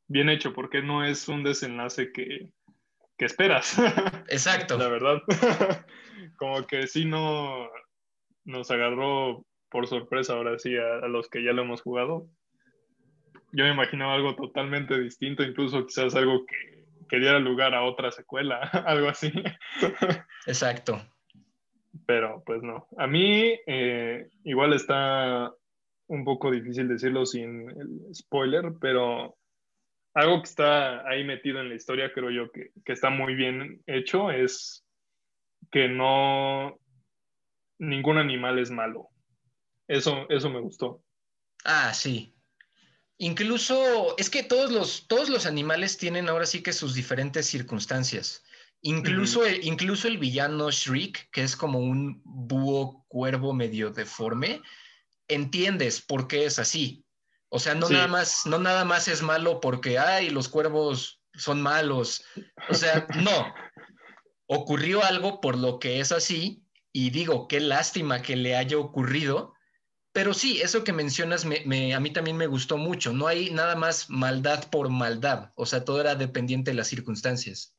bien 0.07 0.29
hecho, 0.29 0.53
porque 0.53 0.81
no 0.81 1.03
es 1.03 1.27
un 1.27 1.43
desenlace 1.43 2.13
que, 2.13 2.49
que 3.17 3.25
esperas. 3.25 3.77
Exacto. 4.29 4.77
La 4.77 4.87
verdad. 4.87 5.21
Como 6.37 6.65
que 6.65 6.87
sí 6.87 7.05
no 7.05 7.69
nos 8.45 8.71
agarró 8.71 9.45
por 9.69 9.87
sorpresa 9.87 10.33
ahora 10.33 10.57
sí 10.59 10.75
a, 10.77 11.07
los 11.07 11.29
que 11.29 11.43
ya 11.43 11.51
lo 11.51 11.63
hemos 11.63 11.81
jugado. 11.81 12.27
Yo 13.51 13.65
me 13.65 13.71
imaginaba 13.71 14.15
algo 14.15 14.35
totalmente 14.35 14.99
distinto, 14.99 15.43
incluso 15.43 15.85
quizás 15.85 16.15
algo 16.15 16.45
que, 16.45 16.85
que 17.07 17.19
diera 17.19 17.39
lugar 17.39 17.75
a 17.75 17.83
otra 17.83 18.11
secuela, 18.11 18.57
algo 18.85 19.09
así. 19.09 19.31
Exacto. 20.47 21.01
Pero 22.05 22.43
pues 22.45 22.61
no. 22.63 22.87
A 22.97 23.07
mí 23.07 23.53
eh, 23.67 24.27
igual 24.43 24.73
está 24.73 25.53
un 26.07 26.25
poco 26.25 26.51
difícil 26.51 26.87
decirlo 26.87 27.25
sin 27.25 27.69
el 27.69 28.13
spoiler, 28.13 28.73
pero 28.81 29.35
algo 30.13 30.41
que 30.41 30.49
está 30.49 31.07
ahí 31.07 31.23
metido 31.23 31.59
en 31.59 31.69
la 31.69 31.75
historia, 31.75 32.13
creo 32.13 32.29
yo 32.29 32.51
que, 32.51 32.71
que 32.85 32.93
está 32.93 33.09
muy 33.09 33.35
bien 33.35 33.81
hecho, 33.87 34.31
es 34.31 34.85
que 35.71 35.87
no, 35.87 36.79
ningún 37.79 38.17
animal 38.17 38.59
es 38.59 38.69
malo. 38.69 39.09
Eso, 39.87 40.27
eso 40.29 40.49
me 40.49 40.59
gustó. 40.59 41.03
Ah, 41.65 41.93
sí. 41.93 42.35
Incluso, 43.17 44.15
es 44.17 44.29
que 44.29 44.43
todos 44.43 44.71
los, 44.71 45.07
todos 45.07 45.29
los 45.29 45.45
animales 45.45 45.97
tienen 45.97 46.29
ahora 46.29 46.45
sí 46.45 46.61
que 46.61 46.73
sus 46.73 46.93
diferentes 46.93 47.45
circunstancias. 47.45 48.43
Incluso, 48.81 49.45
el, 49.45 49.63
incluso 49.63 50.07
el 50.07 50.17
villano 50.17 50.69
Shriek, 50.69 51.29
que 51.31 51.43
es 51.43 51.55
como 51.55 51.79
un 51.79 52.21
búho 52.25 53.05
cuervo 53.07 53.53
medio 53.53 53.91
deforme, 53.91 54.61
entiendes 55.27 56.01
por 56.01 56.27
qué 56.27 56.45
es 56.45 56.59
así. 56.59 57.05
O 57.55 57.59
sea, 57.59 57.75
no, 57.75 57.87
nada, 57.87 58.07
más, 58.07 58.47
no 58.47 58.57
nada 58.57 58.83
más 58.83 59.07
es 59.07 59.21
malo 59.21 59.59
porque, 59.59 59.99
ay, 59.99 60.31
los 60.31 60.49
cuervos 60.49 61.21
son 61.35 61.61
malos. 61.61 62.25
O 62.67 62.73
sea, 62.73 63.05
no. 63.23 63.53
Ocurrió 64.47 65.03
algo 65.03 65.39
por 65.39 65.55
lo 65.55 65.77
que 65.77 65.99
es 65.99 66.11
así 66.11 66.63
y 66.91 67.11
digo, 67.11 67.47
qué 67.47 67.59
lástima 67.59 68.23
que 68.23 68.35
le 68.35 68.55
haya 68.55 68.79
ocurrido. 68.79 69.53
Pero 70.13 70.33
sí, 70.33 70.61
eso 70.63 70.83
que 70.83 70.93
mencionas 70.93 71.45
me, 71.45 71.93
a 71.93 71.99
mí 71.99 72.09
también 72.09 72.37
me 72.37 72.47
gustó 72.47 72.77
mucho. 72.77 73.13
No 73.13 73.27
hay 73.27 73.51
nada 73.51 73.75
más 73.75 74.09
maldad 74.09 74.67
por 74.71 74.89
maldad. 74.89 75.51
O 75.55 75.67
sea, 75.67 75.85
todo 75.85 76.01
era 76.01 76.15
dependiente 76.15 76.71
de 76.71 76.77
las 76.77 76.87
circunstancias. 76.87 77.77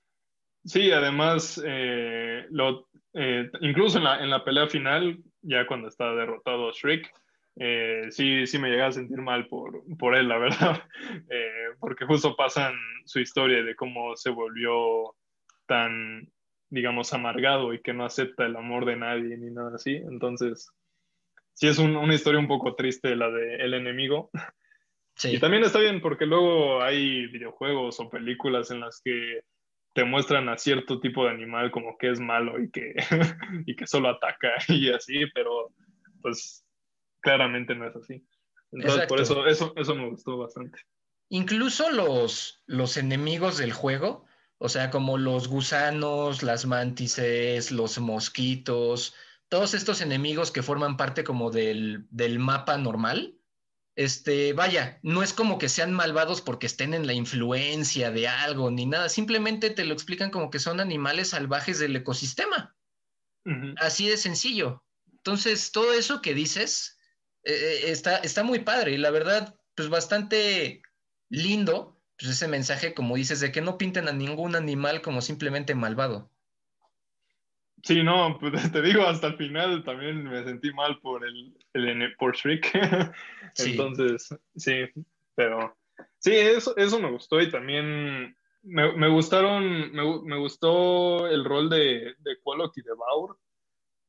Sí, 0.65 0.93
además, 0.93 1.61
eh, 1.67 2.47
lo, 2.49 2.89
eh, 3.13 3.51
incluso 3.61 3.99
en 3.99 4.05
la, 4.05 4.23
en 4.23 4.31
la, 4.31 4.45
pelea 4.45 4.69
final, 4.69 5.19
ya 5.43 5.67
cuando 5.67 5.89
está 5.89 6.15
derrotado 6.15 6.71
Shriek, 6.71 7.11
eh, 7.57 8.07
sí, 8.11 8.47
sí 8.47 8.59
me 8.59 8.71
llega 8.71 8.87
a 8.87 8.93
sentir 8.93 9.19
mal 9.19 9.47
por, 9.47 9.83
por 9.99 10.17
él, 10.17 10.29
la 10.29 10.39
verdad, 10.39 10.83
porque 11.81 12.07
justo 12.07 12.37
pasan 12.37 12.75
su 13.05 13.21
historia 13.21 13.63
de 13.63 13.77
cómo 13.77 14.17
se 14.17 14.31
volvió 14.31 15.15
tan, 15.67 16.29
digamos, 16.71 17.13
amargado 17.13 17.73
y 17.73 17.81
que 17.81 17.93
no 17.93 18.05
acepta 18.05 18.47
el 18.47 18.57
amor 18.57 18.85
de 18.85 18.97
nadie 18.97 19.37
ni 19.37 19.51
nada 19.51 19.75
así. 19.75 19.95
Entonces, 19.95 20.71
sí 21.53 21.69
es 21.69 21.79
una 21.79 22.15
historia 22.15 22.41
un 22.41 22.49
poco 22.49 22.75
triste 22.75 23.17
la 23.17 23.31
de 23.31 23.57
El 23.57 23.75
enemigo. 23.75 24.31
Sí. 25.17 25.37
Y 25.37 25.39
también 25.39 25.63
está 25.63 25.79
bien 25.79 26.01
porque 26.01 26.27
luego 26.27 26.83
hay 26.83 27.29
videojuegos 27.29 28.01
o 28.01 28.11
películas 28.11 28.71
en 28.71 28.81
las 28.81 29.01
que 29.03 29.43
te 29.93 30.05
muestran 30.05 30.49
a 30.49 30.59
cierto 30.59 30.99
tipo 30.99 31.25
de 31.25 31.31
animal 31.31 31.71
como 31.71 31.97
que 31.97 32.11
es 32.11 32.19
malo 32.19 32.61
y 32.61 32.69
que, 32.71 32.95
y 33.67 33.77
que 33.77 33.87
solo 33.87 34.09
ataca 34.09 34.55
y 34.69 34.91
así, 34.91 35.25
pero 35.33 35.71
pues 36.21 36.64
claramente 37.25 37.75
no 37.75 37.89
es 37.89 37.97
así. 37.97 38.25
Entonces, 38.71 39.07
por 39.07 39.21
eso, 39.21 39.47
eso, 39.47 39.73
eso 39.77 39.95
me 39.95 40.11
gustó 40.11 40.37
bastante. 40.37 40.79
Incluso 41.31 41.91
los, 41.91 42.63
los 42.67 42.97
enemigos 42.97 43.57
del 43.59 43.73
juego, 43.73 44.27
o 44.59 44.69
sea, 44.69 44.91
como 44.91 45.19
los 45.19 45.49
gusanos, 45.49 46.43
las 46.43 46.67
mantices, 46.67 47.73
los 47.73 47.99
mosquitos, 47.99 49.15
todos 49.49 49.75
estos 49.75 50.01
enemigos 50.01 50.51
que 50.51 50.63
forman 50.63 50.97
parte 50.97 51.25
como 51.25 51.51
del, 51.51 52.07
del 52.11 52.39
mapa 52.39 52.77
normal, 52.77 53.39
este, 53.97 54.53
vaya, 54.53 54.99
no 55.03 55.23
es 55.23 55.33
como 55.33 55.59
que 55.59 55.69
sean 55.69 55.93
malvados 55.93 56.41
porque 56.41 56.67
estén 56.67 56.95
en 56.95 57.07
la 57.07 57.13
influencia 57.13 58.11
de 58.11 58.27
algo 58.29 58.71
ni 58.71 58.87
nada, 58.87 59.09
simplemente 59.09 59.71
te 59.71 59.85
lo 59.85 59.95
explican 59.95 60.31
como 60.31 60.51
que 60.51 60.59
son 60.59 60.81
animales 60.81 61.31
salvajes 61.31 61.79
del 61.79 61.97
ecosistema. 61.97 62.77
Así 63.77 64.09
de 64.09 64.17
sencillo. 64.17 64.83
Entonces, 65.13 65.71
todo 65.71 65.93
eso 65.93 66.23
que 66.23 66.33
dices 66.33 66.94
eh, 67.45 67.91
está, 67.91 68.17
está 68.19 68.43
muy 68.43 68.61
padre 68.61 68.93
y 68.93 68.99
la 68.99 69.11
verdad, 69.11 69.55
pues 69.75 69.89
bastante 69.89 70.83
lindo, 71.29 72.01
pues 72.19 72.33
ese 72.33 72.49
mensaje, 72.49 72.95
como 72.95 73.17
dices, 73.17 73.41
de 73.41 73.53
que 73.53 73.61
no 73.61 73.79
pinten 73.79 74.09
a 74.09 74.13
ningún 74.13 74.57
animal 74.57 75.03
como 75.03 75.21
simplemente 75.21 75.75
malvado. 75.75 76.31
Sí, 77.83 78.03
no, 78.03 78.39
pues 78.41 78.53
te 78.73 78.83
digo, 78.83 79.03
hasta 79.03 79.29
el 79.29 79.37
final 79.37 79.85
también 79.85 80.25
me 80.25 80.43
sentí 80.45 80.73
mal 80.73 80.99
por 81.01 81.27
el, 81.27 81.55
el 81.75 82.17
por 82.17 82.35
Shriek. 82.35 82.71
Entonces, 83.59 84.35
sí, 84.57 84.87
pero 85.35 85.77
sí, 86.19 86.33
eso, 86.35 86.75
eso 86.77 86.99
me 86.99 87.11
gustó 87.11 87.41
y 87.41 87.51
también 87.51 88.37
me, 88.63 88.97
me 88.97 89.09
gustaron, 89.09 89.93
me, 89.93 90.03
me, 90.23 90.39
gustó 90.39 91.27
el 91.27 91.45
rol 91.45 91.69
de, 91.69 92.15
de 92.21 92.33
y 92.75 92.83
de 92.83 92.95
Baur 92.97 93.39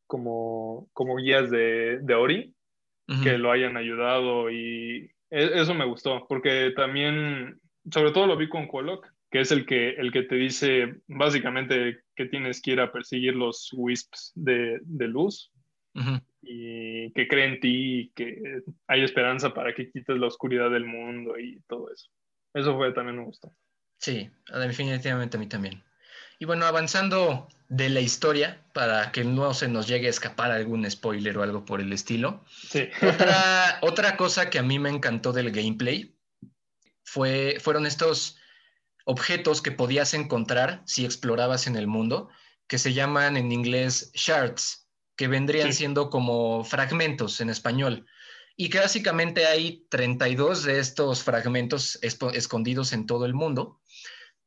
como, 0.08 0.88
como 0.93 1.17
guías 1.17 1.52
de, 1.52 2.00
de 2.02 2.13
Ori, 2.13 2.56
que 3.23 3.37
lo 3.37 3.51
hayan 3.51 3.77
ayudado 3.77 4.49
y 4.49 5.11
e, 5.29 5.61
eso 5.61 5.73
me 5.73 5.85
gustó, 5.85 6.25
porque 6.27 6.71
también, 6.75 7.59
sobre 7.91 8.11
todo 8.11 8.27
lo 8.27 8.37
vi 8.37 8.49
con 8.49 8.67
Quoloc, 8.67 9.07
que 9.29 9.41
es 9.41 9.51
el 9.51 9.65
que, 9.65 9.89
el 9.89 10.11
que 10.11 10.23
te 10.23 10.35
dice 10.35 10.95
básicamente 11.07 11.99
que 12.15 12.25
tienes 12.25 12.61
que 12.61 12.71
ir 12.71 12.79
a 12.79 12.91
perseguir 12.91 13.35
los 13.35 13.69
wisps 13.73 14.31
de, 14.35 14.79
de 14.83 15.07
luz 15.07 15.51
y 16.41 17.11
que 17.13 17.27
cree 17.27 17.45
en 17.45 17.59
ti 17.59 17.99
y 17.99 18.09
que 18.09 18.61
hay 18.87 19.03
esperanza 19.03 19.53
para 19.53 19.73
que 19.73 19.89
quites 19.89 20.17
la 20.17 20.27
oscuridad 20.27 20.69
del 20.69 20.85
mundo 20.85 21.37
y 21.39 21.59
todo 21.67 21.91
eso. 21.91 22.09
Eso 22.53 22.75
fue 22.75 22.93
también 22.93 23.17
me 23.17 23.25
gustó. 23.25 23.51
Sí, 23.97 24.29
definitivamente 24.53 25.37
a 25.37 25.39
mí 25.39 25.47
también. 25.47 25.83
Y 26.39 26.45
bueno, 26.45 26.65
avanzando 26.65 27.48
de 27.69 27.89
la 27.89 28.02
historia, 28.02 28.62
para 28.74 29.12
que 29.12 29.24
no 29.24 29.54
se 29.54 29.67
nos 29.67 29.88
llegue 29.88 30.08
a 30.08 30.12
escapar 30.12 30.52
algún 30.52 30.89
spoiler 30.89 31.38
o 31.38 31.43
algo 31.43 31.65
por 31.65 31.82
el 31.82 31.93
estilo. 31.93 32.43
Sí. 32.69 32.89
Otra, 33.02 33.80
otra 33.82 34.17
cosa 34.17 34.50
que 34.50 34.60
a 34.60 34.63
mí 34.63 34.80
me 34.80 34.89
encantó 34.89 35.34
del 35.34 35.52
gameplay 35.52 36.15
fue, 37.04 37.58
fueron 37.62 37.86
estos 37.86 38.38
objetos 39.06 39.62
que 39.62 39.71
podías 39.71 40.13
encontrar 40.13 40.82
si 40.86 41.06
explorabas 41.06 41.67
en 41.67 41.76
el 41.76 41.88
mundo, 41.88 42.30
que 42.67 42.80
se 42.80 42.93
llaman 42.93 43.38
en 43.38 43.52
inglés 43.52 44.12
shards, 44.13 44.88
que 45.15 45.28
vendrían 45.28 45.74
siendo 45.74 46.10
como 46.10 46.63
fragmentos 46.63 47.39
en 47.41 47.50
español. 47.50 48.06
Y 48.58 48.69
que 48.69 48.80
básicamente 48.80 49.45
hay 49.45 49.86
32 49.89 50.63
de 50.63 50.80
estos 50.80 51.24
fragmentos 51.24 52.00
escondidos 52.02 52.93
en 52.93 53.06
todo 53.06 53.26
el 53.26 53.34
mundo 53.34 53.80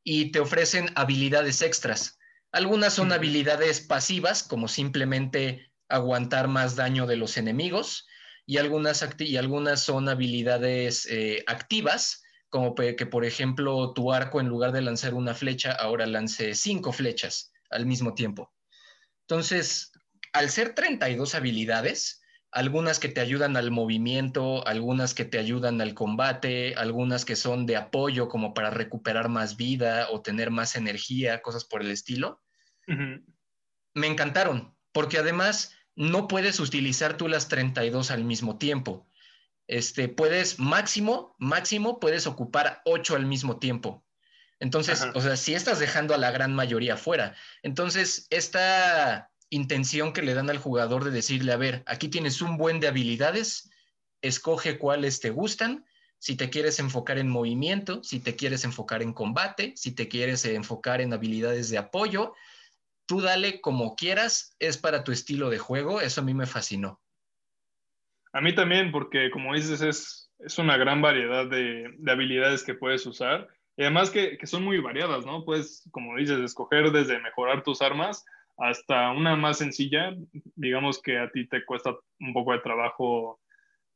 y 0.03 0.31
te 0.31 0.39
ofrecen 0.39 0.89
habilidades 0.95 1.61
extras. 1.61 2.17
Algunas 2.51 2.93
son 2.93 3.11
habilidades 3.11 3.81
pasivas, 3.81 4.43
como 4.43 4.67
simplemente 4.67 5.71
aguantar 5.87 6.47
más 6.47 6.75
daño 6.75 7.05
de 7.05 7.17
los 7.17 7.37
enemigos, 7.37 8.07
y 8.45 8.57
algunas, 8.57 9.07
y 9.19 9.37
algunas 9.37 9.81
son 9.81 10.09
habilidades 10.09 11.05
eh, 11.05 11.43
activas, 11.45 12.23
como 12.49 12.73
que, 12.73 13.05
por 13.05 13.23
ejemplo, 13.23 13.93
tu 13.93 14.11
arco 14.11 14.39
en 14.39 14.47
lugar 14.47 14.71
de 14.71 14.81
lanzar 14.81 15.13
una 15.13 15.35
flecha, 15.35 15.71
ahora 15.71 16.07
lance 16.07 16.55
cinco 16.55 16.91
flechas 16.91 17.51
al 17.69 17.85
mismo 17.85 18.15
tiempo. 18.15 18.51
Entonces, 19.27 19.91
al 20.33 20.49
ser 20.49 20.73
32 20.73 21.35
habilidades, 21.35 22.18
algunas 22.51 22.99
que 22.99 23.09
te 23.09 23.21
ayudan 23.21 23.57
al 23.57 23.71
movimiento, 23.71 24.65
algunas 24.67 25.13
que 25.13 25.25
te 25.25 25.37
ayudan 25.37 25.81
al 25.81 25.93
combate, 25.93 26.75
algunas 26.75 27.25
que 27.25 27.35
son 27.35 27.65
de 27.65 27.77
apoyo 27.77 28.27
como 28.27 28.53
para 28.53 28.69
recuperar 28.69 29.29
más 29.29 29.55
vida 29.55 30.07
o 30.11 30.21
tener 30.21 30.51
más 30.51 30.75
energía, 30.75 31.41
cosas 31.41 31.65
por 31.65 31.81
el 31.81 31.91
estilo, 31.91 32.41
me 32.87 34.07
encantaron, 34.07 34.75
porque 34.91 35.19
además 35.19 35.75
no 35.95 36.27
puedes 36.27 36.59
utilizar 36.59 37.17
tú 37.17 37.27
las 37.27 37.47
32 37.49 38.09
al 38.09 38.23
mismo 38.23 38.57
tiempo 38.57 39.09
este, 39.69 40.09
puedes 40.09 40.57
máximo, 40.57 41.35
máximo, 41.37 41.99
puedes 41.99 42.25
ocupar 42.25 42.81
ocho 42.85 43.15
al 43.15 43.27
mismo 43.27 43.59
tiempo. 43.59 44.03
Entonces, 44.59 45.05
o 45.13 45.21
sea, 45.21 45.37
si 45.37 45.53
estás 45.53 45.79
dejando 45.79 46.13
a 46.13 46.17
la 46.17 46.31
gran 46.31 46.53
mayoría 46.53 46.97
fuera. 46.97 47.35
Entonces, 47.61 48.25
esta 48.31 49.28
intención 49.49 50.13
que 50.13 50.21
le 50.21 50.33
dan 50.33 50.49
al 50.49 50.57
jugador 50.57 51.03
de 51.03 51.11
decirle, 51.11 51.51
a 51.51 51.57
ver, 51.57 51.83
aquí 51.85 52.07
tienes 52.07 52.41
un 52.41 52.57
buen 52.57 52.79
de 52.79 52.87
habilidades, 52.87 53.69
escoge 54.21 54.77
cuáles 54.77 55.19
te 55.19 55.29
gustan, 55.29 55.85
si 56.19 56.35
te 56.35 56.49
quieres 56.49 56.79
enfocar 56.79 57.17
en 57.17 57.29
movimiento, 57.29 58.03
si 58.03 58.19
te 58.19 58.35
quieres 58.35 58.65
enfocar 58.65 59.01
en 59.01 59.13
combate, 59.13 59.73
si 59.77 59.95
te 59.95 60.09
quieres 60.09 60.43
enfocar 60.45 61.01
en 61.01 61.13
habilidades 61.13 61.69
de 61.69 61.77
apoyo, 61.77 62.33
tú 63.05 63.21
dale 63.21 63.61
como 63.61 63.95
quieras, 63.95 64.55
es 64.59 64.77
para 64.77 65.03
tu 65.03 65.11
estilo 65.11 65.49
de 65.49 65.57
juego, 65.57 66.01
eso 66.01 66.21
a 66.21 66.23
mí 66.23 66.33
me 66.33 66.45
fascinó. 66.45 67.01
A 68.33 68.41
mí 68.41 68.53
también, 68.53 68.91
porque 68.91 69.31
como 69.31 69.55
dices, 69.55 69.81
es, 69.81 70.31
es 70.39 70.57
una 70.59 70.77
gran 70.77 71.01
variedad 71.01 71.47
de, 71.47 71.95
de, 71.97 72.11
habilidades 72.11 72.63
que 72.63 72.75
puedes 72.75 73.05
usar. 73.07 73.47
Y 73.75 73.83
además 73.83 74.11
que, 74.11 74.37
que, 74.37 74.45
son 74.45 74.63
muy 74.63 74.79
variadas, 74.79 75.25
¿no? 75.25 75.45
Puedes, 75.45 75.87
como 75.91 76.15
dices, 76.17 76.37
escoger 76.39 76.91
desde 76.91 77.19
mejorar 77.19 77.63
tus 77.63 77.81
armas 77.81 78.25
hasta 78.59 79.11
una 79.11 79.35
más 79.35 79.57
sencilla, 79.57 80.13
digamos 80.55 81.01
que 81.01 81.17
a 81.17 81.31
ti 81.31 81.47
te 81.47 81.65
cuesta 81.65 81.95
un 82.19 82.33
poco 82.33 82.53
de 82.53 82.59
trabajo 82.59 83.39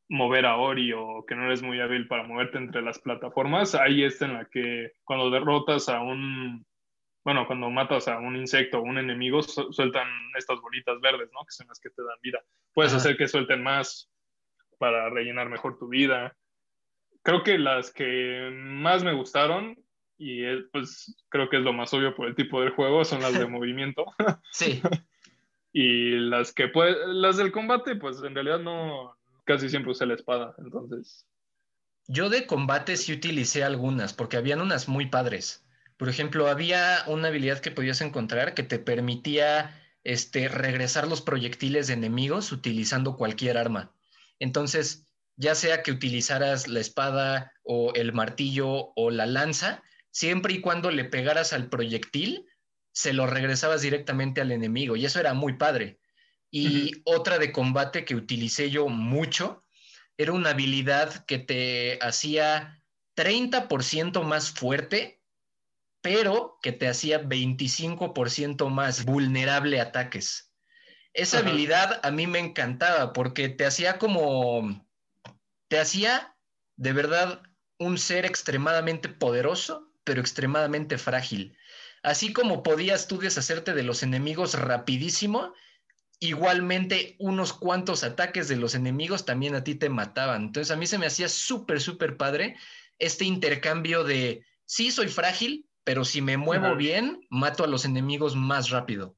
mover 0.10 0.46
a 0.46 0.58
Ori 0.58 0.94
o 0.94 1.26
que 1.28 1.36
no 1.36 1.46
eres 1.46 1.62
muy 1.62 1.80
hábil 1.80 2.08
para 2.08 2.24
moverte 2.24 2.58
entre 2.58 2.82
las 2.82 3.00
plataformas, 3.00 3.76
ahí 3.76 4.04
está 4.04 4.26
en 4.26 4.34
la 4.34 4.46
que 4.46 4.94
cuando 5.04 5.30
derrotas 5.30 5.90
a 5.90 6.02
un, 6.02 6.66
bueno, 7.24 7.48
cuando 7.48 7.70
matas 7.70 8.08
a 8.08 8.20
un 8.20 8.36
insecto 8.36 8.80
o 8.80 8.84
un 8.84 8.98
enemigo, 8.98 9.42
sueltan 9.42 10.08
estas 10.38 10.60
bolitas 10.62 11.00
verdes, 11.02 11.30
¿no? 11.34 11.44
Que 11.46 11.52
son 11.52 11.68
las 11.68 11.80
que 11.80 11.90
te 11.90 12.02
dan 12.02 12.18
vida. 12.22 12.42
Puedes 12.74 12.94
hacer 12.94 13.18
que 13.18 13.28
suelten 13.28 13.64
más 13.64 14.10
para 14.78 15.10
rellenar 15.10 15.50
mejor 15.50 15.78
tu 15.78 15.88
vida. 15.88 16.36
Creo 17.22 17.44
que 17.44 17.58
las 17.58 17.92
que 17.92 18.50
más 18.54 19.04
me 19.04 19.14
gustaron, 19.14 19.78
y 20.18 20.44
pues 20.72 21.16
creo 21.30 21.50
que 21.50 21.58
es 21.58 21.64
lo 21.64 21.74
más 21.74 21.94
obvio 21.94 22.16
por 22.16 22.28
el 22.28 22.36
tipo 22.36 22.62
de 22.62 22.72
juego, 22.72 23.04
son 23.04 23.22
las 23.22 23.38
de 23.38 23.46
movimiento. 23.48 24.06
Sí. 24.52 24.82
y 25.74 26.12
las 26.12 26.54
que 26.54 26.68
puede, 26.68 26.96
las 27.14 27.38
del 27.38 27.52
combate, 27.52 27.96
pues 27.96 28.22
en 28.24 28.36
realidad 28.36 28.60
no, 28.60 29.18
casi 29.46 29.70
siempre 29.70 29.92
usé 29.92 30.06
la 30.06 30.16
espada, 30.16 30.56
entonces. 30.58 31.28
Yo 32.08 32.30
de 32.30 32.46
combate 32.46 32.98
sí 32.98 33.14
utilicé 33.14 33.64
algunas, 33.64 34.14
porque 34.14 34.38
habían 34.38 34.62
unas 34.62 34.88
muy 34.88 35.08
padres. 35.08 35.66
Por 35.98 36.10
ejemplo, 36.10 36.48
había 36.48 37.04
una 37.08 37.30
habilidad 37.30 37.60
que 37.60 37.72
podías 37.72 38.02
encontrar 38.02 38.54
que 38.54 38.64
te 38.64 38.80
permitía 38.80 39.80
este, 40.04 40.50
regresar 40.50 41.08
los 41.08 41.22
proyectiles 41.22 41.88
de 41.88 41.94
enemigos 41.94 42.52
utilizando 42.52 43.16
cualquier 43.16 43.58
arma. 43.58 43.94
Entonces, 44.40 45.08
ya 45.38 45.56
sea 45.56 45.82
que 45.82 45.92
utilizaras 45.92 46.68
la 46.68 46.80
espada 46.80 47.54
o 47.64 47.94
el 47.96 48.14
martillo 48.14 48.92
o 48.96 49.12
la 49.12 49.26
lanza, 49.26 49.82
siempre 50.14 50.54
y 50.54 50.62
cuando 50.62 50.92
le 50.92 51.04
pegaras 51.04 51.52
al 51.52 51.68
proyectil, 51.68 52.46
se 52.94 53.12
lo 53.12 53.28
regresabas 53.28 53.82
directamente 53.82 54.40
al 54.40 54.52
enemigo. 54.52 54.96
Y 54.96 55.06
eso 55.06 55.20
era 55.20 55.34
muy 55.34 55.54
padre. 55.54 56.00
Y 56.50 56.92
otra 57.04 57.40
de 57.40 57.52
combate 57.52 58.06
que 58.06 58.16
utilicé 58.16 58.70
yo 58.70 58.88
mucho 58.88 59.66
era 60.18 60.32
una 60.32 60.52
habilidad 60.52 61.26
que 61.26 61.40
te 61.40 61.98
hacía 62.00 62.80
30% 63.16 64.24
más 64.24 64.52
fuerte, 64.52 65.20
pero 66.02 66.60
que 66.62 66.72
te 66.72 66.88
hacía 66.88 67.24
25% 67.24 68.70
más 68.70 69.04
vulnerable 69.04 69.80
a 69.80 69.84
ataques. 69.84 70.52
Esa 71.14 71.40
habilidad 71.40 72.00
a 72.04 72.12
mí 72.12 72.28
me 72.28 72.40
encantaba 72.40 73.14
porque 73.14 73.50
te 73.50 73.66
hacía 73.66 73.98
como, 73.98 74.88
te 75.70 75.80
hacía 75.80 76.36
de 76.76 76.94
verdad 76.94 77.42
un 77.80 77.98
ser 77.98 78.26
extremadamente 78.26 79.10
poderoso, 79.10 79.93
pero 80.04 80.22
extremadamente 80.22 80.98
frágil. 80.98 81.58
Así 82.04 82.34
como 82.34 82.64
podías 82.64 83.08
tú 83.08 83.20
deshacerte 83.20 83.74
de 83.74 83.84
los 83.84 84.04
enemigos 84.04 84.56
rapidísimo, 84.56 85.54
igualmente 86.20 87.16
unos 87.20 87.54
cuantos 87.54 88.04
ataques 88.04 88.48
de 88.48 88.58
los 88.58 88.76
enemigos 88.76 89.26
también 89.26 89.56
a 89.56 89.64
ti 89.64 89.76
te 89.76 89.90
mataban. 89.90 90.44
Entonces 90.44 90.72
a 90.72 90.78
mí 90.78 90.86
se 90.86 90.98
me 90.98 91.06
hacía 91.06 91.30
súper, 91.30 91.80
súper 91.80 92.18
padre 92.18 92.58
este 93.00 93.26
intercambio 93.26 94.04
de, 94.04 94.46
sí, 94.66 94.92
soy 94.92 95.08
frágil, 95.08 95.66
pero 95.84 96.06
si 96.06 96.22
me 96.22 96.38
muevo 96.38 96.76
bien, 96.76 97.26
mato 97.30 97.64
a 97.64 97.68
los 97.68 97.86
enemigos 97.86 98.36
más 98.36 98.70
rápido. 98.70 99.16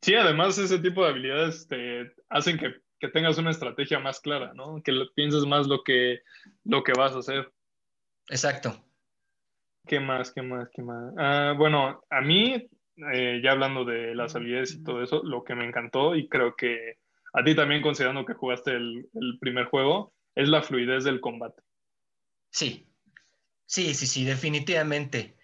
Sí, 0.00 0.14
además 0.14 0.58
ese 0.58 0.80
tipo 0.80 1.04
de 1.04 1.10
habilidades 1.10 1.68
te 1.68 2.12
hacen 2.28 2.58
que, 2.58 2.74
que 2.98 3.08
tengas 3.08 3.38
una 3.38 3.52
estrategia 3.52 4.00
más 4.00 4.18
clara, 4.20 4.52
¿no? 4.54 4.82
Que 4.82 4.92
pienses 5.14 5.44
más 5.44 5.68
lo 5.68 5.84
que, 5.84 6.22
lo 6.64 6.82
que 6.82 6.92
vas 6.92 7.14
a 7.14 7.20
hacer. 7.20 7.52
Exacto. 8.28 8.84
¿Qué 9.86 10.00
más? 10.00 10.32
¿Qué 10.32 10.42
más? 10.42 10.68
¿Qué 10.74 10.82
más? 10.82 11.12
Ah, 11.18 11.54
bueno, 11.56 12.04
a 12.08 12.20
mí 12.20 12.68
eh, 13.12 13.40
ya 13.42 13.52
hablando 13.52 13.84
de 13.84 14.14
las 14.14 14.36
habilidades 14.36 14.72
y 14.74 14.84
todo 14.84 15.02
eso, 15.02 15.22
lo 15.24 15.42
que 15.44 15.54
me 15.54 15.64
encantó 15.64 16.14
y 16.14 16.28
creo 16.28 16.54
que 16.54 16.98
a 17.32 17.42
ti 17.42 17.54
también 17.54 17.82
considerando 17.82 18.26
que 18.26 18.34
jugaste 18.34 18.72
el, 18.72 19.08
primer 19.40 19.66
juego, 19.66 20.12
es 20.34 20.48
la 20.48 20.62
fluidez 20.62 21.04
del 21.04 21.20
combate. 21.20 21.62
Sí, 22.50 22.86
sí, 23.64 23.94
sí, 23.94 24.06
sí, 24.06 24.24
definitivamente. 24.24 25.36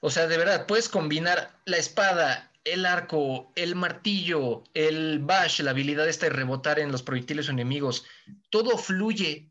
O 0.00 0.10
sea, 0.10 0.26
de 0.26 0.38
verdad, 0.38 0.66
puedes 0.66 0.88
combinar 0.88 1.60
la 1.66 1.76
espada, 1.76 2.52
el 2.64 2.86
arco, 2.86 3.52
el 3.54 3.74
martillo, 3.74 4.64
el 4.72 5.18
bash, 5.20 5.60
la 5.60 5.72
habilidad 5.72 6.08
esta 6.08 6.26
de 6.26 6.32
rebotar 6.32 6.78
en 6.78 6.90
los 6.90 7.02
proyectiles 7.02 7.50
enemigos. 7.50 8.06
Todo 8.50 8.78
fluye 8.78 9.50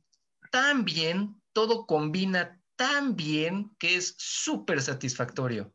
tan 0.52 0.86
bien, 0.86 1.40
todo 1.54 1.86
combina 1.86 2.60
tan 2.76 3.16
bien 3.16 3.72
que 3.80 3.96
es 3.96 4.16
súper 4.18 4.82
satisfactorio. 4.82 5.74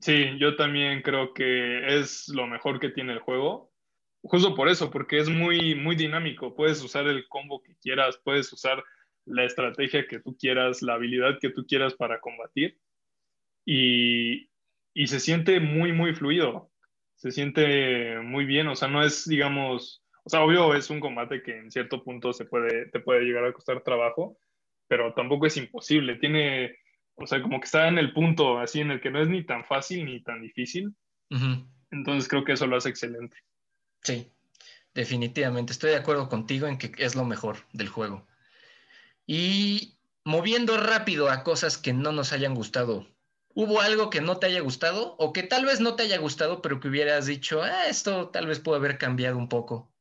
Sí, 0.00 0.38
yo 0.38 0.56
también 0.56 1.02
creo 1.02 1.32
que 1.32 1.98
es 1.98 2.28
lo 2.28 2.46
mejor 2.46 2.80
que 2.80 2.90
tiene 2.90 3.12
el 3.12 3.20
juego. 3.20 3.72
Justo 4.22 4.54
por 4.54 4.68
eso, 4.68 4.90
porque 4.90 5.18
es 5.18 5.28
muy, 5.28 5.74
muy 5.74 5.96
dinámico. 5.96 6.56
Puedes 6.56 6.82
usar 6.82 7.06
el 7.06 7.28
combo 7.28 7.62
que 7.62 7.76
quieras, 7.76 8.20
puedes 8.24 8.52
usar 8.52 8.82
la 9.26 9.44
estrategia 9.44 10.06
que 10.06 10.18
tú 10.18 10.36
quieras, 10.36 10.82
la 10.82 10.94
habilidad 10.94 11.38
que 11.40 11.50
tú 11.50 11.64
quieras 11.66 11.94
para 11.94 12.20
combatir. 12.20 12.78
Y, 13.64 14.50
y 14.94 15.06
se 15.06 15.20
siente 15.20 15.60
muy, 15.60 15.92
muy 15.92 16.14
fluido. 16.14 16.70
Se 17.16 17.30
siente 17.30 18.18
muy 18.20 18.44
bien. 18.44 18.68
O 18.68 18.74
sea, 18.74 18.88
no 18.88 19.02
es, 19.02 19.28
digamos, 19.28 20.04
o 20.24 20.30
sea, 20.30 20.42
obvio 20.42 20.74
es 20.74 20.88
un 20.88 21.00
combate 21.00 21.42
que 21.42 21.56
en 21.58 21.70
cierto 21.70 22.02
punto 22.02 22.32
se 22.32 22.46
puede, 22.46 22.86
te 22.86 23.00
puede 23.00 23.22
llegar 23.22 23.44
a 23.44 23.52
costar 23.52 23.82
trabajo, 23.82 24.38
pero 24.88 25.14
tampoco 25.14 25.46
es 25.46 25.56
imposible. 25.56 26.16
Tiene 26.16 26.76
o 27.16 27.26
sea, 27.26 27.40
como 27.40 27.60
que 27.60 27.66
está 27.66 27.88
en 27.88 27.98
el 27.98 28.12
punto 28.12 28.58
así 28.58 28.80
en 28.80 28.90
el 28.90 29.00
que 29.00 29.10
no 29.10 29.22
es 29.22 29.28
ni 29.28 29.44
tan 29.44 29.64
fácil 29.64 30.04
ni 30.04 30.22
tan 30.22 30.42
difícil. 30.42 30.94
Entonces 31.90 32.28
creo 32.28 32.44
que 32.44 32.52
eso 32.52 32.66
lo 32.66 32.76
hace 32.76 32.88
excelente. 32.88 33.36
Sí, 34.02 34.30
definitivamente. 34.94 35.72
Estoy 35.72 35.90
de 35.90 35.96
acuerdo 35.96 36.28
contigo 36.28 36.66
en 36.66 36.78
que 36.78 36.92
es 36.98 37.14
lo 37.14 37.24
mejor 37.24 37.58
del 37.72 37.88
juego. 37.88 38.26
Y 39.26 39.96
moviendo 40.24 40.76
rápido 40.76 41.30
a 41.30 41.44
cosas 41.44 41.78
que 41.78 41.92
no 41.92 42.12
nos 42.12 42.32
hayan 42.32 42.54
gustado. 42.54 43.06
¿Hubo 43.54 43.80
algo 43.80 44.10
que 44.10 44.20
no 44.20 44.38
te 44.38 44.46
haya 44.46 44.60
gustado 44.60 45.14
o 45.18 45.32
que 45.32 45.44
tal 45.44 45.64
vez 45.64 45.80
no 45.80 45.94
te 45.94 46.02
haya 46.02 46.18
gustado, 46.18 46.60
pero 46.60 46.80
que 46.80 46.88
hubieras 46.88 47.26
dicho, 47.26 47.62
ah, 47.62 47.86
esto 47.86 48.30
tal 48.30 48.48
vez 48.48 48.58
puede 48.58 48.78
haber 48.78 48.98
cambiado 48.98 49.38
un 49.38 49.48
poco? 49.48 49.92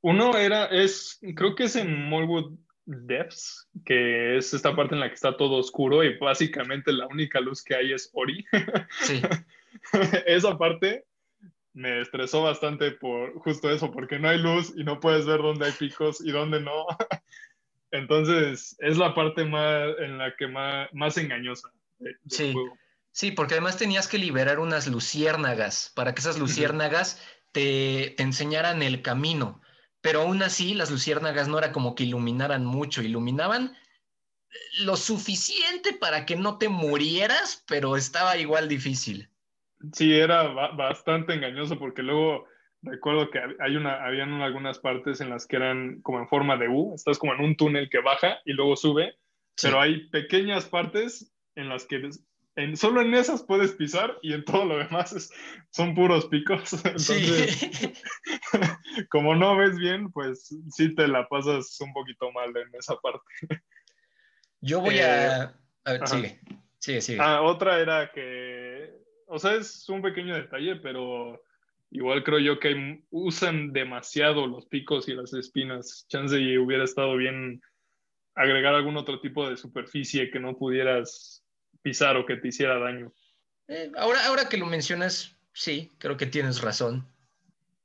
Uno 0.00 0.36
era, 0.36 0.66
es, 0.66 1.20
creo 1.34 1.54
que 1.54 1.64
es 1.64 1.76
en 1.76 2.08
Molwood 2.08 2.58
Depths, 2.86 3.68
que 3.84 4.36
es 4.36 4.52
esta 4.52 4.74
parte 4.76 4.94
en 4.94 5.00
la 5.00 5.08
que 5.08 5.14
está 5.14 5.36
todo 5.36 5.56
oscuro 5.56 6.04
y 6.04 6.16
básicamente 6.18 6.92
la 6.92 7.06
única 7.06 7.40
luz 7.40 7.62
que 7.62 7.74
hay 7.74 7.92
es 7.92 8.10
Ori. 8.12 8.44
Sí. 9.00 9.22
Esa 10.26 10.56
parte 10.58 11.04
me 11.72 12.00
estresó 12.00 12.42
bastante 12.42 12.92
por 12.92 13.34
justo 13.40 13.70
eso, 13.70 13.90
porque 13.90 14.18
no 14.18 14.28
hay 14.28 14.38
luz 14.38 14.72
y 14.76 14.84
no 14.84 15.00
puedes 15.00 15.26
ver 15.26 15.38
dónde 15.38 15.66
hay 15.66 15.72
picos 15.72 16.20
y 16.24 16.30
dónde 16.30 16.60
no. 16.60 16.86
Entonces, 17.90 18.76
es 18.80 18.96
la 18.98 19.14
parte 19.14 19.44
más 19.44 19.88
en 19.98 20.18
la 20.18 20.34
que 20.36 20.48
más, 20.48 20.88
más 20.92 21.16
engañosa 21.16 21.70
sí. 22.28 22.54
Sí, 23.12 23.30
porque 23.30 23.54
además 23.54 23.76
tenías 23.76 24.08
que 24.08 24.18
liberar 24.18 24.58
unas 24.58 24.88
luciérnagas 24.88 25.92
para 25.94 26.14
que 26.14 26.20
esas 26.20 26.38
luciérnagas 26.38 27.22
te, 27.52 28.12
te 28.16 28.22
enseñaran 28.24 28.82
el 28.82 29.02
camino 29.02 29.60
pero 30.04 30.20
aún 30.20 30.42
así 30.42 30.74
las 30.74 30.90
luciérnagas 30.90 31.48
no 31.48 31.56
era 31.56 31.72
como 31.72 31.94
que 31.94 32.04
iluminaran 32.04 32.62
mucho, 32.66 33.00
iluminaban 33.00 33.74
lo 34.80 34.96
suficiente 34.96 35.94
para 35.94 36.26
que 36.26 36.36
no 36.36 36.58
te 36.58 36.68
murieras, 36.68 37.64
pero 37.66 37.96
estaba 37.96 38.36
igual 38.36 38.68
difícil. 38.68 39.30
Sí, 39.94 40.12
era 40.12 40.42
bastante 40.42 41.32
engañoso 41.32 41.78
porque 41.78 42.02
luego 42.02 42.44
recuerdo 42.82 43.30
que 43.30 43.40
hay 43.60 43.76
una, 43.76 44.04
habían 44.04 44.42
algunas 44.42 44.78
partes 44.78 45.22
en 45.22 45.30
las 45.30 45.46
que 45.46 45.56
eran 45.56 46.02
como 46.02 46.18
en 46.18 46.28
forma 46.28 46.58
de 46.58 46.68
U, 46.68 46.92
estás 46.94 47.18
como 47.18 47.32
en 47.32 47.40
un 47.40 47.56
túnel 47.56 47.88
que 47.88 48.00
baja 48.00 48.40
y 48.44 48.52
luego 48.52 48.76
sube, 48.76 49.16
pero 49.62 49.80
hay 49.80 50.10
pequeñas 50.10 50.66
partes 50.66 51.34
en 51.54 51.70
las 51.70 51.86
que 51.86 52.10
solo 52.74 53.00
en 53.00 53.14
esas 53.14 53.42
puedes 53.42 53.72
pisar 53.72 54.18
y 54.22 54.32
en 54.32 54.44
todo 54.44 54.64
lo 54.64 54.78
demás 54.78 55.30
son 55.70 55.94
puros 55.94 56.26
picos. 56.26 56.72
Entonces, 56.84 57.92
como 59.10 59.34
no 59.34 59.56
ves 59.56 59.76
bien, 59.76 60.10
pues 60.12 60.54
sí 60.70 60.94
te 60.94 61.08
la 61.08 61.28
pasas 61.28 61.80
un 61.80 61.92
poquito 61.92 62.30
mal 62.32 62.56
en 62.56 62.68
esa 62.78 62.96
parte. 62.96 63.62
Yo 64.60 64.80
voy 64.80 64.98
a... 64.98 65.44
Eh, 65.44 65.50
a 65.84 65.92
ver, 65.92 66.08
sigue. 66.08 66.40
Sigue, 66.78 67.00
sigue. 67.00 67.18
Ah, 67.20 67.42
otra 67.42 67.80
era 67.80 68.10
que, 68.12 68.90
o 69.26 69.38
sea, 69.38 69.54
es 69.54 69.88
un 69.88 70.00
pequeño 70.00 70.34
detalle, 70.34 70.76
pero 70.76 71.42
igual 71.90 72.24
creo 72.24 72.38
yo 72.38 72.58
que 72.58 73.04
usan 73.10 73.72
demasiado 73.72 74.46
los 74.46 74.66
picos 74.66 75.08
y 75.08 75.14
las 75.14 75.32
espinas. 75.32 76.06
Chance 76.08 76.38
y 76.38 76.56
hubiera 76.56 76.84
estado 76.84 77.16
bien 77.16 77.60
agregar 78.34 78.74
algún 78.74 78.96
otro 78.96 79.20
tipo 79.20 79.48
de 79.48 79.56
superficie 79.56 80.30
que 80.30 80.40
no 80.40 80.56
pudieras 80.56 81.43
pisar 81.84 82.16
o 82.16 82.24
que 82.24 82.36
te 82.36 82.48
hiciera 82.48 82.78
daño. 82.78 83.12
Eh, 83.68 83.92
ahora, 83.96 84.26
ahora 84.26 84.48
que 84.48 84.56
lo 84.56 84.66
mencionas, 84.66 85.36
sí, 85.52 85.94
creo 85.98 86.16
que 86.16 86.26
tienes 86.26 86.62
razón. 86.62 87.06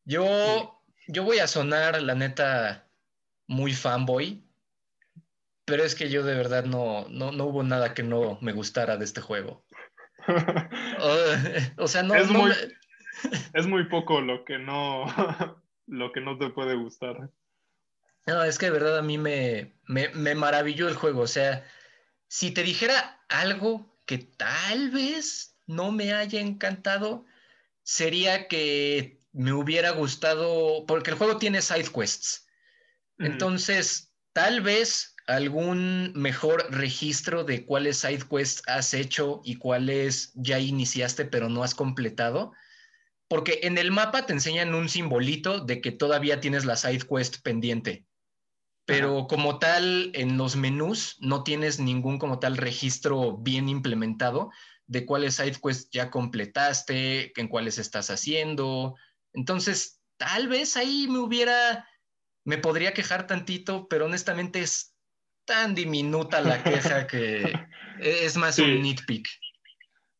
Yo, 0.05 0.81
yo 1.07 1.23
voy 1.23 1.39
a 1.39 1.47
sonar, 1.47 2.01
la 2.01 2.15
neta, 2.15 2.87
muy 3.45 3.73
fanboy, 3.73 4.41
pero 5.65 5.83
es 5.83 5.95
que 5.95 6.09
yo 6.09 6.23
de 6.23 6.33
verdad 6.33 6.63
no, 6.63 7.07
no, 7.09 7.31
no 7.33 7.45
hubo 7.45 7.61
nada 7.61 7.93
que 7.93 8.01
no 8.01 8.39
me 8.41 8.53
gustara 8.53 8.95
de 8.95 9.03
este 9.03 9.21
juego. 9.21 9.65
o, 11.77 11.87
sea, 11.87 12.03
no... 12.03 12.15
Es, 12.15 12.29
muy, 12.29 12.51
es 13.53 13.67
muy 13.67 13.83
poco 13.89 14.21
lo 14.21 14.45
que 14.45 14.57
no, 14.57 15.05
lo 15.87 16.11
que 16.13 16.21
no 16.21 16.37
te 16.37 16.49
puede 16.49 16.75
gustar. 16.75 17.29
No, 18.25 18.43
es 18.43 18.57
que 18.57 18.67
de 18.67 18.71
verdad 18.71 18.97
a 18.97 19.01
mí 19.01 19.17
me, 19.17 19.75
me, 19.87 20.07
me 20.09 20.35
maravilló 20.35 20.87
el 20.87 20.95
juego. 20.95 21.21
O 21.21 21.27
sea, 21.27 21.65
si 22.27 22.51
te 22.51 22.63
dijera 22.63 23.19
algo 23.27 23.88
que 24.09 24.17
tal 24.17 24.89
vez 24.89 25.55
no 25.67 25.91
me 25.91 26.13
haya 26.13 26.41
encantado, 26.41 27.27
sería 27.83 28.47
que 28.47 29.19
me 29.33 29.53
hubiera 29.53 29.91
gustado, 29.91 30.83
porque 30.87 31.11
el 31.11 31.15
juego 31.15 31.37
tiene 31.37 31.61
side 31.61 31.91
quests. 31.93 32.47
Entonces, 33.19 34.11
tal 34.33 34.61
vez 34.61 35.15
algún 35.27 36.11
mejor 36.15 36.71
registro 36.71 37.43
de 37.43 37.67
cuáles 37.67 37.97
side 37.97 38.23
quests 38.27 38.63
has 38.65 38.95
hecho 38.95 39.41
y 39.45 39.57
cuáles 39.57 40.31
ya 40.33 40.57
iniciaste 40.57 41.25
pero 41.25 41.47
no 41.47 41.61
has 41.61 41.75
completado. 41.75 42.51
Porque 43.27 43.59
en 43.61 43.77
el 43.77 43.91
mapa 43.91 44.25
te 44.25 44.33
enseñan 44.33 44.73
un 44.73 44.89
simbolito 44.89 45.59
de 45.59 45.81
que 45.81 45.91
todavía 45.91 46.39
tienes 46.39 46.65
la 46.65 46.77
side 46.77 47.05
quest 47.07 47.43
pendiente 47.43 48.08
pero 48.89 49.27
como 49.27 49.59
tal, 49.59 50.09
en 50.15 50.35
los 50.35 50.55
menús 50.55 51.17
no 51.19 51.43
tienes 51.43 51.79
ningún 51.79 52.17
como 52.17 52.39
tal 52.39 52.57
registro 52.57 53.37
bien 53.37 53.69
implementado 53.69 54.49
de 54.87 55.05
cuáles 55.05 55.35
sidequests 55.35 55.91
ya 55.91 56.09
completaste, 56.09 57.39
en 57.39 57.47
cuáles 57.49 57.77
estás 57.77 58.09
haciendo. 58.09 58.95
Entonces, 59.31 60.01
tal 60.17 60.47
vez 60.47 60.75
ahí 60.75 61.05
me 61.07 61.19
hubiera, 61.19 61.87
me 62.45 62.57
podría 62.57 62.91
quejar 62.95 63.27
tantito, 63.27 63.87
pero 63.87 64.05
honestamente 64.05 64.61
es 64.61 64.95
tan 65.45 65.75
diminuta 65.75 66.41
la 66.41 66.63
queja 66.63 67.05
que 67.05 67.43
es 67.99 68.37
más 68.37 68.57
un 68.57 68.81
nitpick. 68.81 69.27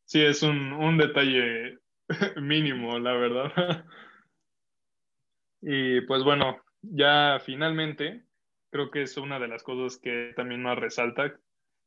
Sí, 0.05 0.21
es 0.21 0.43
un, 0.43 0.73
un 0.73 0.99
detalle 0.99 1.79
mínimo, 2.39 2.99
la 2.99 3.13
verdad. 3.13 3.85
y 5.63 6.01
pues 6.01 6.23
bueno, 6.23 6.63
ya 6.83 7.41
finalmente 7.43 8.28
creo 8.69 8.91
que 8.91 9.03
es 9.03 9.17
una 9.17 9.39
de 9.39 9.47
las 9.47 9.63
cosas 9.63 9.99
que 9.99 10.33
también 10.35 10.61
más 10.61 10.77
resalta, 10.77 11.35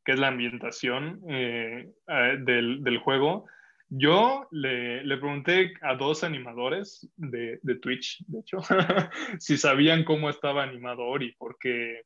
que 0.05 0.12
es 0.12 0.18
la 0.18 0.28
ambientación 0.28 1.20
eh, 1.28 1.93
del, 2.41 2.83
del, 2.83 2.99
juego. 2.99 3.47
Yo 3.89 4.49
le, 4.51 5.05
le, 5.05 5.16
pregunté 5.18 5.74
a 5.83 5.95
dos 5.95 6.24
animadores 6.24 7.09
de, 7.16 7.61
de 7.62 7.74
Twitch, 7.76 8.24
de 8.26 8.41
hecho, 8.41 8.59
si 9.39 9.57
sabían 9.57 10.05
cómo 10.05 10.30
estaba 10.30 10.62
animado 10.62 11.03
Ori, 11.03 11.35
porque 11.39 12.03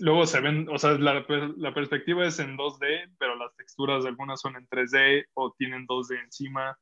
luego 0.00 0.26
se 0.26 0.40
ven, 0.40 0.68
o 0.68 0.78
sea, 0.78 0.92
la, 0.92 1.24
la, 1.56 1.74
perspectiva 1.74 2.26
es 2.26 2.38
en 2.38 2.56
2D, 2.56 3.14
pero 3.18 3.36
las 3.36 3.54
texturas 3.56 4.02
de 4.02 4.10
algunas 4.10 4.40
son 4.40 4.56
en 4.56 4.66
3D 4.68 5.26
o 5.34 5.54
tienen 5.56 5.86
2D 5.86 6.20
encima. 6.24 6.76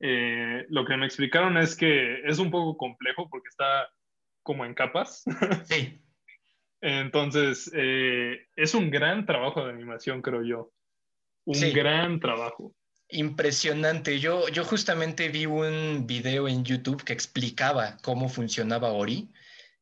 Eh, 0.00 0.64
lo 0.68 0.84
que 0.84 0.96
me 0.96 1.06
explicaron 1.06 1.56
es 1.56 1.76
que 1.76 2.20
es 2.24 2.38
un 2.38 2.50
poco 2.50 2.76
complejo 2.76 3.28
porque 3.28 3.48
está 3.48 3.88
como 4.42 4.64
en 4.64 4.74
capas. 4.74 5.24
Sí. 5.64 6.00
Entonces, 6.86 7.70
eh, 7.74 8.46
es 8.56 8.74
un 8.74 8.90
gran 8.90 9.24
trabajo 9.24 9.64
de 9.64 9.72
animación, 9.72 10.20
creo 10.20 10.42
yo. 10.42 10.70
Un 11.46 11.72
gran 11.72 12.20
trabajo. 12.20 12.74
Impresionante. 13.08 14.20
Yo, 14.20 14.48
yo 14.48 14.64
justamente 14.64 15.30
vi 15.30 15.46
un 15.46 16.06
video 16.06 16.46
en 16.46 16.62
YouTube 16.62 17.02
que 17.02 17.14
explicaba 17.14 17.96
cómo 18.02 18.28
funcionaba 18.28 18.92
Ori. 18.92 19.32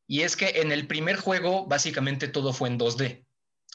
Y 0.07 0.21
es 0.21 0.37
que 0.37 0.61
en 0.61 0.71
el 0.71 0.87
primer 0.87 1.17
juego, 1.17 1.67
básicamente 1.67 2.29
todo 2.29 2.53
fue 2.53 2.69
en 2.69 2.79
2D. 2.79 3.25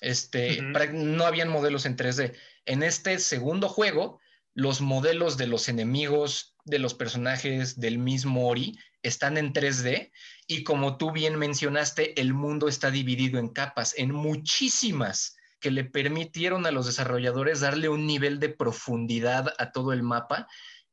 Este, 0.01 0.63
no 0.63 1.27
habían 1.27 1.51
modelos 1.51 1.85
en 1.85 1.99
3D. 1.99 2.35
En 2.65 2.83
este 2.83 3.19
segundo 3.19 3.69
juego, 3.69 4.21
los 4.59 4.81
modelos 4.81 5.37
de 5.37 5.47
los 5.47 5.69
enemigos, 5.69 6.57
de 6.65 6.81
los 6.81 6.93
personajes 6.93 7.79
del 7.79 7.99
mismo 7.99 8.49
Ori, 8.49 8.77
están 9.05 9.39
en 9.39 9.53
3D 9.53 10.11
y 10.49 10.65
como 10.65 10.97
tú 10.97 11.13
bien 11.13 11.39
mencionaste, 11.39 12.21
el 12.21 12.35
mundo 12.35 12.67
está 12.67 12.91
dividido 12.91 13.39
en 13.39 13.51
capas, 13.51 13.95
en 13.97 14.13
muchísimas 14.13 15.37
que 15.61 15.71
le 15.71 15.85
permitieron 15.85 16.67
a 16.67 16.73
los 16.73 16.87
desarrolladores 16.87 17.61
darle 17.61 17.89
un 17.89 18.05
nivel 18.05 18.41
de 18.41 18.49
profundidad 18.49 19.55
a 19.59 19.71
todo 19.71 19.93
el 19.93 20.03
mapa 20.03 20.49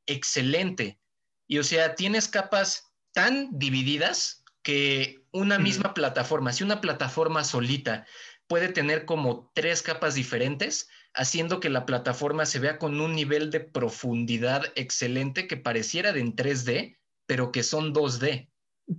excelente. 0.05 0.99
Y 1.47 1.57
o 1.57 1.63
sea, 1.63 1.95
tienes 1.95 2.27
capas 2.27 2.93
tan 3.13 3.49
divididas 3.57 4.43
que 4.61 5.25
una 5.31 5.57
misma 5.57 5.95
plataforma, 5.95 6.53
si 6.53 6.63
una 6.63 6.81
plataforma 6.81 7.43
solita 7.43 8.05
puede 8.45 8.69
tener 8.69 9.05
como 9.05 9.51
tres 9.55 9.81
capas 9.81 10.13
diferentes, 10.13 10.87
haciendo 11.15 11.59
que 11.59 11.69
la 11.69 11.85
plataforma 11.85 12.45
se 12.45 12.59
vea 12.59 12.77
con 12.77 12.99
un 12.99 13.15
nivel 13.15 13.49
de 13.49 13.61
profundidad 13.61 14.65
excelente 14.75 15.47
que 15.47 15.57
pareciera 15.57 16.11
de 16.11 16.19
en 16.19 16.35
3D, 16.35 16.97
pero 17.25 17.51
que 17.51 17.63
son 17.63 17.93
2D. 17.93 18.49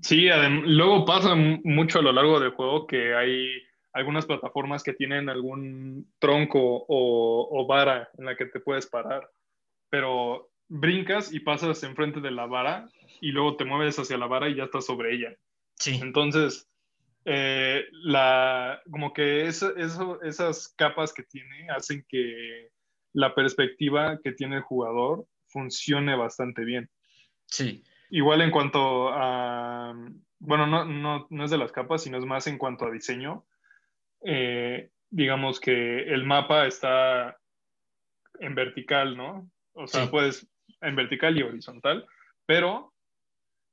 Sí, 0.02 0.28
luego 0.64 1.04
pasa 1.04 1.34
mucho 1.36 2.00
a 2.00 2.02
lo 2.02 2.12
largo 2.12 2.40
del 2.40 2.50
juego 2.50 2.86
que 2.86 3.14
hay 3.14 3.48
algunas 3.92 4.26
plataformas 4.26 4.82
que 4.82 4.92
tienen 4.92 5.28
algún 5.28 6.12
tronco 6.18 6.58
o, 6.60 7.48
o, 7.50 7.66
vara 7.66 8.10
en 8.18 8.26
la 8.26 8.36
que 8.36 8.46
te 8.46 8.60
puedes 8.60 8.86
parar, 8.86 9.30
pero 9.88 10.50
brincas 10.68 11.32
y 11.32 11.40
pasas 11.40 11.82
enfrente 11.84 12.20
de 12.20 12.30
la 12.30 12.46
vara 12.46 12.88
y 13.20 13.30
luego 13.30 13.56
te 13.56 13.64
mueves 13.64 13.98
hacia 13.98 14.18
la 14.18 14.26
vara 14.26 14.48
y 14.48 14.56
ya 14.56 14.64
estás 14.64 14.84
sobre 14.86 15.14
ella. 15.14 15.34
Sí. 15.78 15.98
Entonces, 16.02 16.68
eh, 17.28 17.84
la, 17.90 18.80
como 18.88 19.12
que 19.12 19.48
eso, 19.48 19.74
esas 20.22 20.68
capas 20.76 21.12
que 21.12 21.24
tiene 21.24 21.68
hacen 21.70 22.06
que 22.08 22.70
la 23.12 23.34
perspectiva 23.34 24.20
que 24.22 24.30
tiene 24.30 24.58
el 24.58 24.62
jugador 24.62 25.26
funcione 25.48 26.14
bastante 26.14 26.64
bien. 26.64 26.88
Sí. 27.46 27.82
Igual 28.10 28.42
en 28.42 28.52
cuanto 28.52 29.08
a, 29.08 29.92
bueno, 30.38 30.68
no, 30.68 30.84
no, 30.84 31.26
no 31.28 31.44
es 31.44 31.50
de 31.50 31.58
las 31.58 31.72
capas, 31.72 32.04
sino 32.04 32.16
es 32.16 32.24
más 32.24 32.46
en 32.46 32.58
cuanto 32.58 32.84
a 32.84 32.92
diseño. 32.92 33.44
Eh, 34.24 34.90
digamos 35.10 35.58
que 35.58 36.04
el 36.04 36.24
mapa 36.24 36.66
está 36.66 37.38
en 38.38 38.54
vertical, 38.54 39.16
¿no? 39.16 39.50
O 39.72 39.88
sea, 39.88 40.08
puedes 40.08 40.46
en 40.80 40.94
vertical 40.94 41.36
y 41.36 41.42
horizontal, 41.42 42.06
pero 42.46 42.92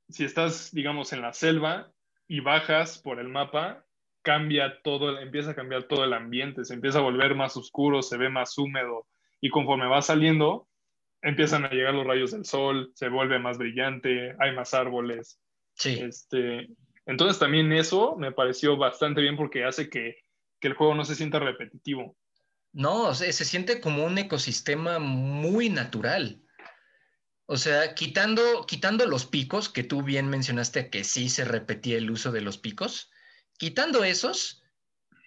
si 0.09 0.25
estás, 0.25 0.73
digamos, 0.73 1.13
en 1.13 1.21
la 1.21 1.33
selva 1.33 1.91
y 2.33 2.39
bajas 2.39 2.97
por 2.97 3.19
el 3.19 3.27
mapa, 3.27 3.85
cambia 4.23 4.81
todo, 4.81 5.19
empieza 5.19 5.51
a 5.51 5.55
cambiar 5.55 5.83
todo 5.83 6.03
el 6.03 6.13
ambiente, 6.13 6.65
se 6.65 6.73
empieza 6.73 6.97
a 6.97 7.03
volver 7.03 7.35
más 7.35 7.55
oscuro, 7.57 8.01
se 8.01 8.17
ve 8.17 8.27
más 8.27 8.57
húmedo 8.57 9.05
y 9.39 9.51
conforme 9.51 9.85
va 9.85 10.01
saliendo, 10.01 10.67
empiezan 11.21 11.63
a 11.63 11.69
llegar 11.69 11.93
los 11.93 12.07
rayos 12.07 12.31
del 12.31 12.43
sol, 12.43 12.91
se 12.95 13.09
vuelve 13.09 13.37
más 13.37 13.59
brillante, 13.59 14.35
hay 14.39 14.51
más 14.55 14.73
árboles. 14.73 15.39
Sí. 15.75 15.99
Este, 16.01 16.69
entonces 17.05 17.37
también 17.37 17.71
eso 17.71 18.15
me 18.17 18.31
pareció 18.31 18.77
bastante 18.77 19.21
bien 19.21 19.37
porque 19.37 19.63
hace 19.63 19.87
que, 19.87 20.15
el 20.61 20.73
juego 20.73 20.95
no 20.95 21.05
se 21.05 21.13
sienta 21.13 21.37
repetitivo. 21.37 22.17
No, 22.71 23.13
se 23.13 23.31
siente 23.33 23.79
como 23.79 24.05
un 24.05 24.17
ecosistema 24.17 24.97
muy 24.97 25.69
natural. 25.69 26.41
O 27.45 27.57
sea, 27.57 27.93
quitando, 27.93 28.65
quitando 28.65 29.05
los 29.05 29.25
picos, 29.25 29.69
que 29.69 29.83
tú 29.83 30.01
bien 30.01 30.29
mencionaste 30.29 30.89
que 30.89 31.03
sí 31.03 31.29
se 31.29 31.43
repetía 31.43 31.97
el 31.97 32.09
uso 32.09 32.31
de 32.31 32.41
los 32.41 32.57
picos, 32.57 33.11
quitando 33.57 34.03
esos, 34.03 34.63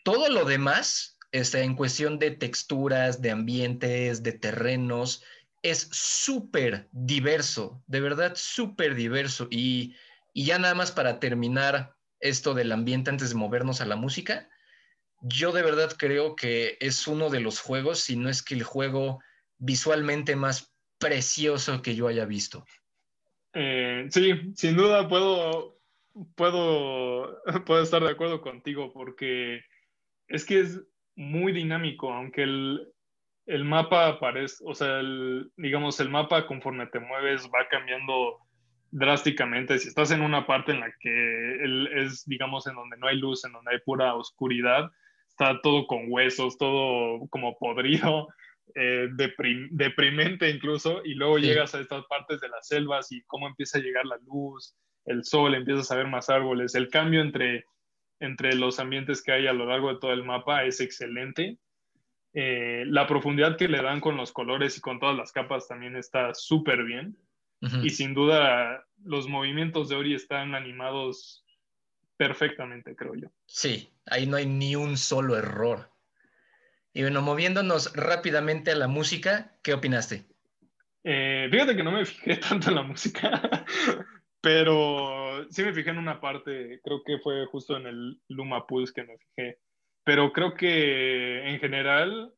todo 0.03 0.31
lo 0.31 0.45
demás, 0.45 1.19
este, 1.33 1.63
en 1.63 1.75
cuestión 1.75 2.19
de 2.19 2.31
texturas, 2.31 3.21
de 3.21 3.31
ambientes, 3.31 4.23
de 4.23 4.33
terrenos, 4.33 5.23
es 5.63 5.89
súper 5.91 6.89
diverso, 6.93 7.83
de 7.87 8.01
verdad 8.01 8.33
súper 8.37 8.95
diverso. 8.95 9.49
Y, 9.51 9.95
ya 10.35 10.59
nada 10.59 10.75
más 10.75 10.93
para 10.93 11.19
terminar 11.19 11.97
esto 12.21 12.53
del 12.53 12.71
ambiente 12.73 13.11
antes 13.11 13.31
de 13.31 13.37
movernos 13.37 13.81
a 13.81 13.87
la 13.87 13.97
música, 13.97 14.49
yo 15.23 15.51
de 15.53 15.63
verdad 15.63 15.95
creo 15.97 16.37
que 16.37 16.77
es 16.81 17.09
uno 17.09 17.31
de 17.31 17.41
los 17.41 17.59
juegos, 17.59 18.01
si 18.01 18.17
no 18.17 18.29
es 18.29 18.43
que 18.43 18.55
el 18.55 18.63
juego 18.63 19.21
visualmente 19.59 20.37
más 20.37 20.76
precioso 20.99 21.83
que 21.83 21.95
yo 21.95 22.09
haya 22.09 22.25
visto. 22.25 22.65
Eh, 23.53 24.07
sí, 24.11 24.53
sin 24.55 24.77
duda 24.77 25.09
puedo, 25.09 25.79
puedo, 26.35 27.43
puedo 27.67 27.83
estar 27.83 28.03
de 28.03 28.11
acuerdo 28.11 28.41
contigo 28.41 28.93
porque 28.93 29.61
es 30.29 30.45
que 30.45 30.61
es 30.61 30.81
muy 31.15 31.53
dinámico, 31.53 32.13
aunque 32.13 32.43
el, 32.43 32.93
el 33.47 33.65
mapa 33.65 34.09
aparece, 34.09 34.57
o 34.67 34.75
sea, 34.75 35.01
digamos, 35.57 35.99
el 36.01 36.11
mapa 36.11 36.47
conforme 36.47 36.87
te 36.89 37.01
mueves 37.01 37.47
va 37.47 37.69
cambiando 37.71 38.39
drásticamente. 38.91 39.79
Si 39.79 39.89
estás 39.89 40.11
en 40.11 40.23
una 40.23 40.47
parte 40.47 40.73
en 40.73 40.81
la 40.81 40.93
que 41.01 42.03
es, 42.03 42.25
digamos, 42.27 42.67
en 42.67 42.75
donde 42.75 42.97
no 42.97 43.07
hay 43.07 43.17
luz, 43.17 43.45
en 43.45 43.53
donde 43.53 43.73
hay 43.73 43.79
pura 43.81 44.15
oscuridad, 44.15 44.91
está 45.29 45.61
todo 45.63 45.87
con 45.87 46.07
huesos, 46.09 46.59
todo 46.59 47.27
como 47.29 47.59
podrido. 47.59 48.29
Eh, 48.75 49.09
deprimente 49.11 50.51
incluso, 50.51 51.03
y 51.05 51.15
luego 51.15 51.39
llegas 51.39 51.75
a 51.75 51.81
estas 51.81 52.05
partes 52.07 52.41
de 52.41 52.49
las 52.49 52.67
selvas 52.67 53.13
y 53.13 53.23
cómo 53.23 53.47
empieza 53.47 53.79
a 53.79 53.81
llegar 53.81 54.05
la 54.07 54.19
luz, 54.27 54.77
el 55.05 55.25
sol, 55.25 55.55
empiezas 55.55 55.91
a 55.91 55.97
ver 55.97 56.09
más 56.09 56.29
árboles, 56.29 56.75
el 56.75 56.89
cambio 56.89 57.21
entre, 57.21 57.65
entre 58.21 58.55
los 58.55 58.81
ambientes 58.81 59.23
que 59.23 59.33
hay 59.33 59.47
a 59.47 59.53
lo 59.53 59.67
largo 59.67 59.93
de 59.93 60.01
todo 60.01 60.13
el 60.13 60.25
mapa 60.25 60.65
es 60.65 60.81
excelente. 60.81 61.59
Eh, 62.35 62.85
la 62.87 63.07
profundidad 63.07 63.57
que 63.57 63.69
le 63.69 63.81
dan 63.81 64.01
con 64.01 64.17
los 64.17 64.33
colores 64.33 64.77
y 64.77 64.81
con 64.81 64.99
todas 65.01 65.17
las 65.17 65.33
capas 65.33 65.69
también 65.69 65.97
está 65.97 66.35
súper 66.35 66.85
bien. 66.85 67.17
Y 67.83 67.91
sin 67.91 68.15
duda 68.15 68.87
los 69.03 69.27
movimientos 69.27 69.89
de 69.89 69.97
Ori 69.97 70.15
están 70.15 70.55
animados 70.55 71.45
perfectamente, 72.17 72.95
creo 72.95 73.15
yo. 73.15 73.29
Sí, 73.47 73.91
ahí 74.05 74.27
no 74.27 74.37
hay 74.37 74.47
ni 74.47 74.77
un 74.77 74.97
solo 74.97 75.37
error. 75.37 75.91
Y 76.97 77.03
bueno, 77.03 77.21
moviéndonos 77.21 77.93
rápidamente 77.95 78.71
a 78.71 78.75
la 78.75 78.89
música, 78.89 79.55
¿qué 79.63 79.75
opinaste? 79.75 80.25
Eh, 81.05 81.47
fíjate 81.51 81.77
que 81.77 81.83
no 81.83 81.93
me 81.93 82.07
fijé 82.07 82.37
tanto 82.49 82.71
en 82.71 82.77
la 82.77 82.85
música, 82.85 83.29
pero 84.41 85.45
sí 85.51 85.63
me 85.63 85.75
fijé 85.75 85.91
en 85.91 85.99
una 85.99 86.19
parte, 86.23 86.81
creo 86.83 87.03
que 87.05 87.19
fue 87.19 87.45
justo 87.49 87.77
en 87.77 87.87
el 87.87 88.19
Luma 88.29 88.67
Pulse 88.67 88.95
que 88.95 89.05
me 89.05 89.19
fijé, 89.19 89.59
pero 90.05 90.33
creo 90.33 90.55
que 90.55 91.47
en 91.47 91.61
general 91.61 92.33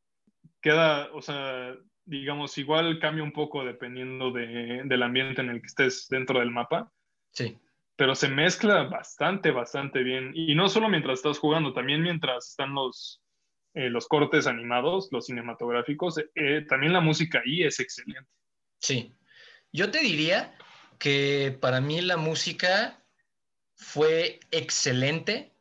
queda, 0.61 1.09
o 1.13 1.21
sea, 1.21 1.73
digamos, 2.03 2.57
igual 2.57 2.99
cambia 2.99 3.23
un 3.23 3.31
poco 3.31 3.63
dependiendo 3.63 4.29
del 4.33 5.03
ambiente 5.03 5.39
en 5.39 5.51
el 5.51 5.61
que 5.61 5.67
estés 5.67 6.09
dentro 6.09 6.39
del 6.39 6.51
mapa. 6.51 6.91
Sí. 7.31 7.57
Pero 7.95 8.13
se 8.13 8.27
mezcla 8.27 8.83
bastante, 8.83 9.51
bastante 9.51 10.03
bien. 10.03 10.31
Y 10.33 10.53
no 10.53 10.67
solo 10.67 10.89
mientras 10.89 11.19
estás 11.19 11.39
jugando, 11.39 11.71
también 11.71 12.01
mientras 12.01 12.49
están 12.49 12.73
los, 12.73 13.21
eh, 13.79 13.89
los 13.89 14.09
cortes 14.09 14.45
animados, 14.45 15.07
los 15.11 15.27
cinematográficos, 15.27 16.17
eh, 16.35 16.65
también 16.67 16.91
la 16.91 16.99
música 16.99 17.41
ahí 17.45 17.63
es 17.63 17.79
excelente. 17.79 18.29
Sí, 18.77 19.15
yo 19.71 19.89
te 19.89 19.99
diría 19.99 20.53
que 20.97 21.57
para 21.61 21.79
mí 21.79 22.01
la 22.01 22.17
música 22.17 23.05
fue 23.75 24.41
excelente, 24.51 25.53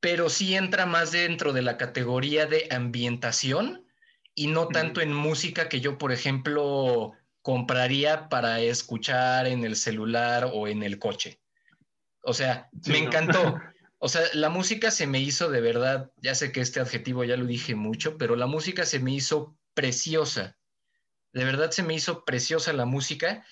pero 0.00 0.28
sí 0.28 0.54
entra 0.54 0.84
más 0.84 1.12
dentro 1.12 1.54
de 1.54 1.62
la 1.62 1.78
categoría 1.78 2.44
de 2.44 2.68
ambientación 2.70 3.86
y 4.34 4.48
no 4.48 4.68
tanto 4.68 5.00
en 5.00 5.14
música 5.14 5.70
que 5.70 5.80
yo, 5.80 5.96
por 5.96 6.12
ejemplo, 6.12 7.14
compraría 7.40 8.28
para 8.28 8.60
escuchar 8.60 9.46
en 9.46 9.64
el 9.64 9.76
celular 9.76 10.50
o 10.52 10.68
en 10.68 10.82
el 10.82 10.98
coche. 10.98 11.40
O 12.20 12.34
sea, 12.34 12.68
me 12.86 12.98
encantó. 12.98 13.58
O 13.98 14.08
sea, 14.08 14.22
la 14.34 14.50
música 14.50 14.90
se 14.90 15.06
me 15.06 15.20
hizo 15.20 15.50
de 15.50 15.60
verdad, 15.60 16.12
ya 16.16 16.34
sé 16.34 16.52
que 16.52 16.60
este 16.60 16.80
adjetivo 16.80 17.24
ya 17.24 17.36
lo 17.36 17.46
dije 17.46 17.74
mucho, 17.74 18.18
pero 18.18 18.36
la 18.36 18.46
música 18.46 18.84
se 18.84 19.00
me 19.00 19.12
hizo 19.12 19.56
preciosa. 19.74 20.56
De 21.32 21.44
verdad 21.44 21.70
se 21.70 21.82
me 21.82 21.94
hizo 21.94 22.24
preciosa 22.24 22.72
la 22.72 22.84
música, 22.84 23.44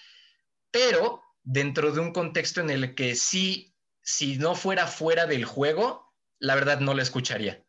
pero 0.70 1.22
dentro 1.42 1.92
de 1.92 2.00
un 2.00 2.12
contexto 2.12 2.60
en 2.60 2.70
el 2.70 2.94
que 2.94 3.14
sí, 3.14 3.74
si 4.02 4.36
no 4.36 4.54
fuera 4.54 4.86
fuera 4.86 5.26
del 5.26 5.44
juego, 5.44 6.12
la 6.38 6.54
verdad 6.54 6.80
no 6.80 6.94
la 6.94 7.02
escucharía. 7.02 7.64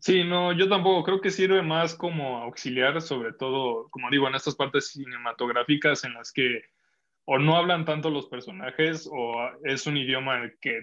Sí, 0.00 0.24
no, 0.24 0.52
yo 0.52 0.68
tampoco 0.68 1.02
creo 1.04 1.20
que 1.20 1.30
sirve 1.30 1.62
más 1.62 1.94
como 1.94 2.38
auxiliar, 2.42 3.00
sobre 3.00 3.32
todo, 3.32 3.88
como 3.90 4.10
digo, 4.10 4.28
en 4.28 4.34
estas 4.34 4.54
partes 4.54 4.88
cinematográficas 4.88 6.04
en 6.04 6.14
las 6.14 6.32
que 6.32 6.62
o 7.24 7.38
no 7.38 7.56
hablan 7.56 7.84
tanto 7.84 8.10
los 8.10 8.26
personajes 8.26 9.08
o 9.10 9.50
es 9.64 9.86
un 9.86 9.96
idioma 9.96 10.50
que 10.60 10.80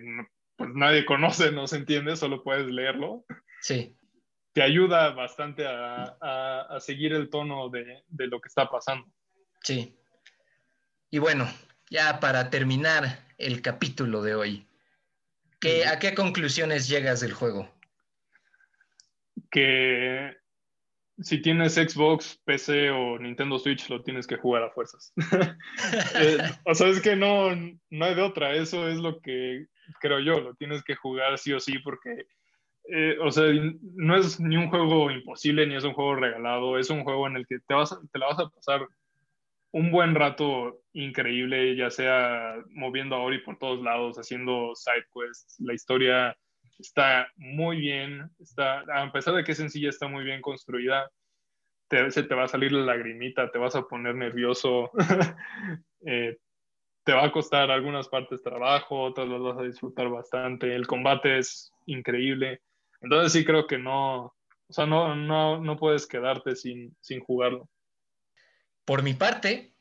pues 0.56 0.70
nadie 0.74 1.06
conoce, 1.06 1.51
no 1.51 1.68
se 1.68 1.78
entiende, 1.78 2.16
solo 2.16 2.43
puedes 2.43 2.68
leerlo. 2.68 3.26
Sí. 3.62 3.95
Te 4.54 4.62
ayuda 4.62 5.12
bastante 5.12 5.66
a, 5.66 6.16
a, 6.22 6.80
seguir 6.80 7.14
el 7.14 7.30
tono 7.30 7.70
de, 7.70 8.04
de, 8.08 8.28
lo 8.28 8.39
que 8.39 8.47
está 8.47 8.70
pasando. 8.70 9.08
Sí. 9.62 9.97
Y 11.10 11.18
bueno, 11.18 11.47
ya 11.89 12.20
para 12.20 12.49
terminar 12.49 13.26
el 13.38 13.62
capítulo 13.62 14.22
de 14.22 14.36
hoy, 14.36 14.68
¿qué, 15.60 15.86
¿a 15.88 15.97
qué 15.97 16.14
conclusiones 16.14 16.88
llegas 16.88 17.22
del 17.22 17.34
juego? 17.34 17.74
Que 19.49 20.36
si 21.20 21.41
tienes 21.41 21.76
Xbox, 21.76 22.39
PC 22.45 22.89
o 22.89 23.18
Nintendo 23.20 23.60
Switch, 23.60 23.89
lo 23.89 24.04
tienes 24.04 24.28
que 24.28 24.38
jugar 24.38 24.64
a 24.64 24.72
fuerzas. 24.72 25.14
Eh, 26.16 26.38
o 26.66 26.76
sea, 26.76 26.88
es 26.88 27.01
que 27.01 27.16
no, 27.16 27.56
no 27.89 28.06
hay 28.06 28.16
de 28.16 28.22
otra. 28.22 28.54
Eso 28.54 28.88
es 28.88 28.97
lo 28.97 29.20
que 29.20 29.68
creo 29.99 30.19
yo, 30.19 30.39
lo 30.39 30.55
tienes 30.55 30.84
que 30.84 30.95
jugar 30.95 31.38
sí 31.38 31.53
o 31.53 31.59
sí 31.59 31.79
porque, 31.79 32.27
eh, 32.89 33.17
o 33.21 33.31
sea, 33.31 33.45
no 33.95 34.15
es 34.15 34.39
ni 34.39 34.57
un 34.57 34.69
juego 34.69 35.11
imposible 35.11 35.65
ni 35.67 35.75
es 35.75 35.84
un 35.84 35.93
juego 35.93 36.15
regalado, 36.15 36.77
es 36.77 36.89
un 36.89 37.03
juego 37.03 37.27
en 37.27 37.38
el 37.38 37.47
que 37.47 37.59
te, 37.59 37.73
vas 37.73 37.97
te 38.11 38.19
la 38.19 38.27
vas 38.27 38.39
a 38.39 38.49
pasar 38.49 38.88
un 39.71 39.91
buen 39.91 40.13
rato 40.13 40.81
increíble, 40.93 41.75
ya 41.75 41.89
sea 41.89 42.55
moviendo 42.69 43.15
a 43.15 43.19
Ori 43.19 43.39
por 43.39 43.57
todos 43.57 43.81
lados, 43.81 44.17
haciendo 44.17 44.73
side 44.75 45.07
quests, 45.13 45.59
la 45.59 45.73
historia 45.73 46.38
está 46.79 47.27
muy 47.36 47.77
bien, 47.77 48.29
está, 48.39 48.84
a 48.93 49.11
pesar 49.11 49.34
de 49.36 49.43
que 49.43 49.53
es 49.53 49.57
sencilla, 49.57 49.89
está 49.89 50.07
muy 50.07 50.23
bien 50.23 50.41
construida. 50.41 51.09
Te, 51.88 52.09
se 52.11 52.23
te 52.23 52.36
va 52.36 52.43
a 52.43 52.47
salir 52.47 52.71
la 52.71 52.86
lagrimita, 52.86 53.51
te 53.51 53.57
vas 53.57 53.75
a 53.75 53.84
poner 53.84 54.15
nervioso, 54.15 54.91
eh, 56.05 56.38
te 57.04 57.14
va 57.14 57.26
a 57.26 57.32
costar 57.32 57.70
algunas 57.70 58.08
partes 58.08 58.41
trabajo, 58.41 59.01
otras 59.01 59.28
las 59.28 59.41
vas 59.41 59.58
a 59.60 59.64
disfrutar 59.64 60.10
bastante. 60.10 60.74
El 60.74 60.88
combate 60.88 61.39
es 61.39 61.72
increíble. 61.86 62.62
Entonces 63.01 63.34
sí 63.34 63.43
creo 63.43 63.68
que 63.68 63.78
no, 63.78 64.26
o 64.26 64.74
sea, 64.74 64.86
no, 64.86 65.16
no, 65.16 65.60
no 65.60 65.78
puedes 65.78 66.08
quedarte 66.08 66.56
sin, 66.56 66.95
sin 67.01 67.20
jugarlo. 67.20 67.70
Por 68.86 69.04
mi 69.04 69.14
parte, 69.14 69.74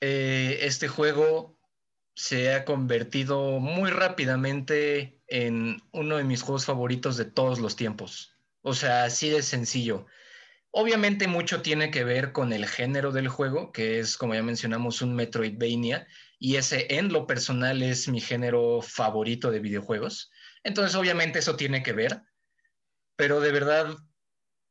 eh, 0.00 0.58
este 0.62 0.88
juego 0.88 1.58
se 2.14 2.52
ha 2.52 2.64
convertido 2.64 3.60
muy 3.60 3.90
rápidamente 3.90 5.20
en 5.28 5.80
uno 5.92 6.16
de 6.16 6.24
mis 6.24 6.42
juegos 6.42 6.66
favoritos 6.66 7.16
de 7.16 7.24
todos 7.24 7.60
los 7.60 7.76
tiempos. 7.76 8.34
O 8.62 8.74
sea, 8.74 9.04
así 9.04 9.30
de 9.30 9.42
sencillo. 9.42 10.06
Obviamente 10.70 11.28
mucho 11.28 11.62
tiene 11.62 11.90
que 11.90 12.04
ver 12.04 12.32
con 12.32 12.52
el 12.52 12.66
género 12.66 13.10
del 13.10 13.28
juego, 13.28 13.72
que 13.72 13.98
es, 13.98 14.16
como 14.16 14.34
ya 14.34 14.42
mencionamos, 14.42 15.02
un 15.02 15.14
Metroidvania, 15.14 16.06
y 16.38 16.56
ese 16.56 16.86
en 16.96 17.12
lo 17.12 17.26
personal 17.26 17.82
es 17.82 18.08
mi 18.08 18.20
género 18.20 18.80
favorito 18.82 19.50
de 19.50 19.60
videojuegos. 19.60 20.30
Entonces, 20.62 20.94
obviamente 20.94 21.38
eso 21.38 21.56
tiene 21.56 21.82
que 21.82 21.92
ver, 21.92 22.22
pero 23.16 23.40
de 23.40 23.50
verdad 23.50 23.96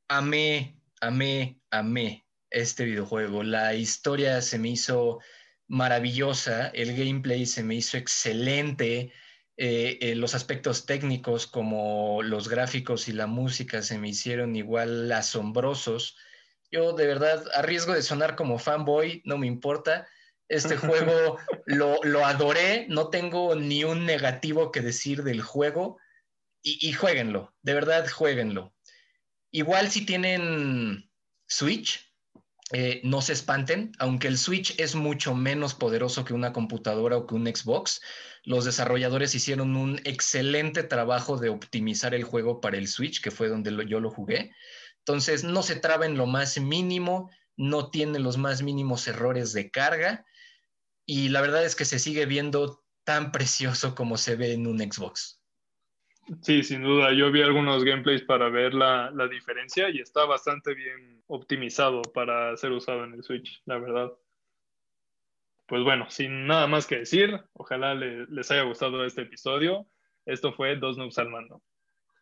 amé, 0.08 0.80
amé, 1.02 1.60
amé 1.72 2.26
este 2.50 2.86
videojuego. 2.86 3.44
La 3.44 3.74
historia 3.74 4.42
se 4.42 4.60
me 4.60 4.70
hizo 4.70 5.20
maravillosa, 5.68 6.68
el 6.68 6.96
gameplay 6.96 7.46
se 7.46 7.64
me 7.64 7.76
hizo 7.76 7.98
excelente, 7.98 9.12
eh, 9.60 9.98
eh, 10.02 10.16
los 10.16 10.36
aspectos 10.36 10.86
técnicos 10.86 11.48
como 11.48 12.22
los 12.22 12.48
gráficos 12.48 13.08
y 13.08 13.14
la 13.14 13.26
música 13.26 13.82
se 13.82 13.98
me 13.98 14.10
hicieron 14.10 14.56
igual 14.56 15.12
asombrosos. 15.12 16.16
Yo 16.72 16.94
de 16.94 17.08
verdad, 17.08 17.44
a 17.56 17.64
riesgo 17.64 17.94
de 17.94 18.04
sonar 18.04 18.36
como 18.36 18.60
fanboy, 18.60 19.24
no 19.26 19.40
me 19.40 19.48
importa. 19.48 20.08
Este 20.48 20.78
juego 20.78 21.38
lo, 21.66 21.98
lo, 22.04 22.26
adoré, 22.26 22.86
no 22.90 23.10
tengo 23.10 23.56
ni 23.56 23.84
un 23.84 24.06
negativo 24.06 24.72
que 24.72 24.82
decir 24.82 25.24
del 25.24 25.42
juego 25.42 25.98
y, 26.62 26.88
y 26.88 26.94
jueguenlo, 26.94 27.56
de 27.64 27.74
verdad 27.74 28.08
jueguenlo. 28.08 28.76
Igual 29.50 29.90
si 29.90 30.06
tienen 30.06 31.10
Switch, 31.48 32.07
eh, 32.74 33.00
no 33.04 33.22
se 33.22 33.34
espanten, 33.34 33.94
aunque 33.98 34.28
el 34.28 34.38
Switch 34.38 34.78
es 34.80 34.96
mucho 34.96 35.34
menos 35.34 35.74
poderoso 35.74 36.26
que 36.26 36.34
una 36.34 36.52
computadora 36.52 37.18
o 37.18 37.26
que 37.26 37.36
un 37.36 37.48
Xbox, 37.48 38.02
los 38.44 38.66
desarrolladores 38.66 39.36
hicieron 39.36 39.76
un 39.76 40.00
excelente 40.04 40.84
trabajo 40.84 41.38
de 41.38 41.50
optimizar 41.50 42.14
el 42.14 42.24
juego 42.24 42.60
para 42.60 42.78
el 42.78 42.88
Switch, 42.88 43.22
que 43.22 43.32
fue 43.32 43.48
donde 43.48 43.86
yo 43.88 44.00
lo 44.00 44.10
jugué. 44.10 44.52
Entonces, 45.00 45.44
no 45.44 45.64
se 45.64 45.78
traba 45.78 46.06
en 46.06 46.18
lo 46.18 46.26
más 46.26 46.60
mínimo, 46.60 47.30
no 47.56 47.90
tiene 47.90 48.20
los 48.20 48.38
más 48.38 48.62
mínimos 48.62 49.08
errores 49.08 49.54
de 49.54 49.72
carga 49.72 50.26
y 51.06 51.30
la 51.30 51.42
verdad 51.42 51.64
es 51.64 51.76
que 51.76 51.86
se 51.86 52.00
sigue 52.00 52.26
viendo 52.26 52.84
tan 53.06 53.32
precioso 53.32 53.96
como 53.96 54.18
se 54.18 54.36
ve 54.36 54.52
en 54.52 54.68
un 54.68 54.80
Xbox. 54.80 55.42
Sí, 56.42 56.62
sin 56.62 56.84
duda. 56.84 57.14
Yo 57.14 57.32
vi 57.32 57.42
algunos 57.42 57.86
gameplays 57.86 58.22
para 58.24 58.50
ver 58.50 58.74
la, 58.74 59.10
la, 59.12 59.30
diferencia 59.30 59.90
y 59.90 60.00
está 60.00 60.26
bastante 60.26 60.74
bien 60.76 61.17
optimizado 61.28 62.02
para 62.02 62.56
ser 62.58 62.72
usado 62.72 63.04
en 63.04 63.14
el 63.14 63.24
Switch, 63.24 63.62
la 63.66 63.78
verdad. 63.78 64.12
Pues 65.68 65.84
bueno, 65.84 66.10
sin 66.10 66.48
nada 66.48 66.68
más 66.68 66.88
que 66.88 67.00
decir, 67.00 67.42
ojalá 67.54 67.94
les 67.94 68.52
haya 68.52 68.64
gustado 68.64 69.06
este 69.06 69.24
episodio. 69.24 69.86
Esto 70.26 70.54
fue 70.54 70.78
Dos 70.78 70.98
Noobs 70.98 71.18
al 71.20 71.30
Mando. 71.30 71.62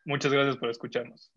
Muchas 0.05 0.31
gracias 0.31 0.57
por 0.57 0.69
escucharnos. 0.69 1.31